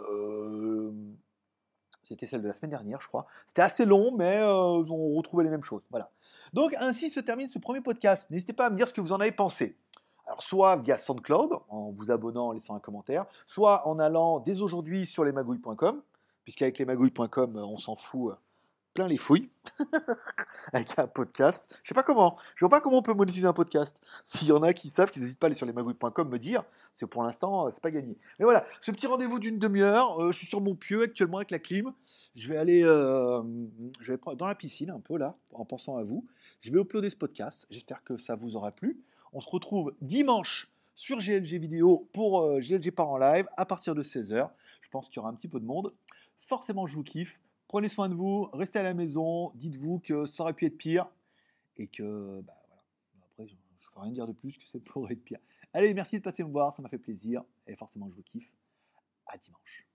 Euh, 0.00 0.92
c'était 2.02 2.26
celle 2.26 2.42
de 2.42 2.48
la 2.48 2.54
semaine 2.54 2.70
dernière, 2.70 3.00
je 3.00 3.08
crois. 3.08 3.26
C'était 3.48 3.62
assez 3.62 3.86
long, 3.86 4.14
mais 4.14 4.38
euh, 4.38 4.84
on 4.90 5.14
retrouvait 5.14 5.44
les 5.44 5.50
mêmes 5.50 5.62
choses. 5.62 5.82
Voilà. 5.90 6.10
Donc 6.52 6.74
ainsi 6.78 7.08
se 7.08 7.20
termine 7.20 7.48
ce 7.48 7.58
premier 7.58 7.80
podcast. 7.80 8.28
N'hésitez 8.30 8.52
pas 8.52 8.66
à 8.66 8.70
me 8.70 8.76
dire 8.76 8.88
ce 8.88 8.92
que 8.92 9.00
vous 9.00 9.12
en 9.12 9.20
avez 9.20 9.32
pensé. 9.32 9.76
Alors, 10.26 10.42
soit 10.42 10.76
via 10.76 10.96
SoundCloud, 10.96 11.52
en 11.68 11.90
vous 11.90 12.10
abonnant, 12.10 12.48
en 12.48 12.52
laissant 12.52 12.74
un 12.74 12.80
commentaire, 12.80 13.26
soit 13.46 13.86
en 13.86 13.98
allant 13.98 14.40
dès 14.40 14.60
aujourd'hui 14.60 15.04
sur 15.06 15.24
lesmagouilles.com, 15.24 16.02
puisqu'avec 16.44 16.78
lesmagouilles.com, 16.78 17.56
on 17.56 17.76
s'en 17.78 17.96
fout 17.96 18.32
euh, 18.32 18.36
plein 18.94 19.08
les 19.08 19.16
fouilles, 19.16 19.50
avec 20.72 20.96
un 20.98 21.08
podcast. 21.08 21.64
Je 21.82 21.88
sais 21.88 21.94
pas 21.94 22.04
comment. 22.04 22.38
Je 22.54 22.60
vois 22.64 22.70
pas 22.70 22.80
comment 22.80 22.98
on 22.98 23.02
peut 23.02 23.12
monétiser 23.12 23.46
un 23.46 23.52
podcast. 23.52 24.00
S'il 24.24 24.48
y 24.48 24.52
en 24.52 24.62
a 24.62 24.72
qui 24.72 24.88
savent, 24.88 25.10
qui 25.10 25.18
n'hésitent 25.18 25.38
pas 25.38 25.46
à 25.46 25.48
aller 25.48 25.56
sur 25.56 25.66
lesmagouilles.com 25.66 26.28
me 26.28 26.38
dire, 26.38 26.62
c'est 26.94 27.08
pour 27.08 27.24
l'instant, 27.24 27.68
c'est 27.70 27.82
pas 27.82 27.90
gagné. 27.90 28.16
Mais 28.38 28.44
voilà, 28.44 28.64
ce 28.80 28.92
petit 28.92 29.08
rendez-vous 29.08 29.40
d'une 29.40 29.58
demi-heure, 29.58 30.22
euh, 30.22 30.32
je 30.32 30.38
suis 30.38 30.46
sur 30.46 30.60
mon 30.60 30.76
pieu 30.76 31.02
actuellement 31.02 31.38
avec 31.38 31.50
la 31.50 31.58
clim. 31.58 31.92
Je 32.36 32.48
vais 32.48 32.56
aller, 32.56 32.84
euh, 32.84 33.42
je 34.00 34.12
vais 34.12 34.18
dans 34.36 34.46
la 34.46 34.54
piscine 34.54 34.90
un 34.90 35.00
peu 35.00 35.18
là, 35.18 35.34
en 35.52 35.64
pensant 35.64 35.96
à 35.96 36.04
vous. 36.04 36.24
Je 36.60 36.70
vais 36.70 36.80
uploader 36.80 37.10
ce 37.10 37.16
podcast. 37.16 37.66
J'espère 37.70 38.02
que 38.04 38.16
ça 38.16 38.36
vous 38.36 38.54
aura 38.54 38.70
plu. 38.70 39.02
On 39.32 39.40
se 39.40 39.50
retrouve 39.50 39.92
dimanche 40.00 40.68
sur 40.94 41.18
GLG 41.18 41.58
vidéo 41.58 42.08
pour 42.12 42.42
euh, 42.42 42.60
GLG 42.60 42.92
part 42.92 43.08
en 43.08 43.18
live 43.18 43.48
à 43.56 43.66
partir 43.66 43.96
de 43.96 44.04
16h. 44.04 44.50
Je 44.80 44.88
pense 44.90 45.08
qu'il 45.08 45.16
y 45.16 45.18
aura 45.18 45.30
un 45.30 45.34
petit 45.34 45.48
peu 45.48 45.58
de 45.58 45.64
monde. 45.64 45.92
Forcément, 46.46 46.86
je 46.86 46.94
vous 46.96 47.04
kiffe. 47.04 47.40
Prenez 47.68 47.88
soin 47.88 48.08
de 48.08 48.14
vous, 48.14 48.48
restez 48.52 48.78
à 48.78 48.82
la 48.82 48.94
maison, 48.94 49.50
dites-vous 49.54 49.98
que 50.00 50.26
ça 50.26 50.42
aurait 50.42 50.52
pu 50.52 50.66
être 50.66 50.76
pire 50.76 51.08
et 51.76 51.88
que, 51.88 52.40
bah 52.42 52.54
voilà. 52.68 52.82
Après, 53.24 53.46
je 53.48 53.54
ne 53.54 53.58
peux 53.94 54.00
rien 54.00 54.12
dire 54.12 54.26
de 54.26 54.32
plus 54.32 54.56
que 54.58 54.64
ça 54.64 54.78
pourrait 54.78 55.14
être 55.14 55.24
pire. 55.24 55.40
Allez, 55.72 55.92
merci 55.94 56.18
de 56.18 56.22
passer 56.22 56.44
me 56.44 56.50
voir, 56.50 56.74
ça 56.74 56.82
m'a 56.82 56.88
fait 56.88 56.98
plaisir 56.98 57.42
et 57.66 57.74
forcément, 57.74 58.08
je 58.08 58.14
vous 58.14 58.22
kiffe. 58.22 58.52
À 59.26 59.38
dimanche. 59.38 59.86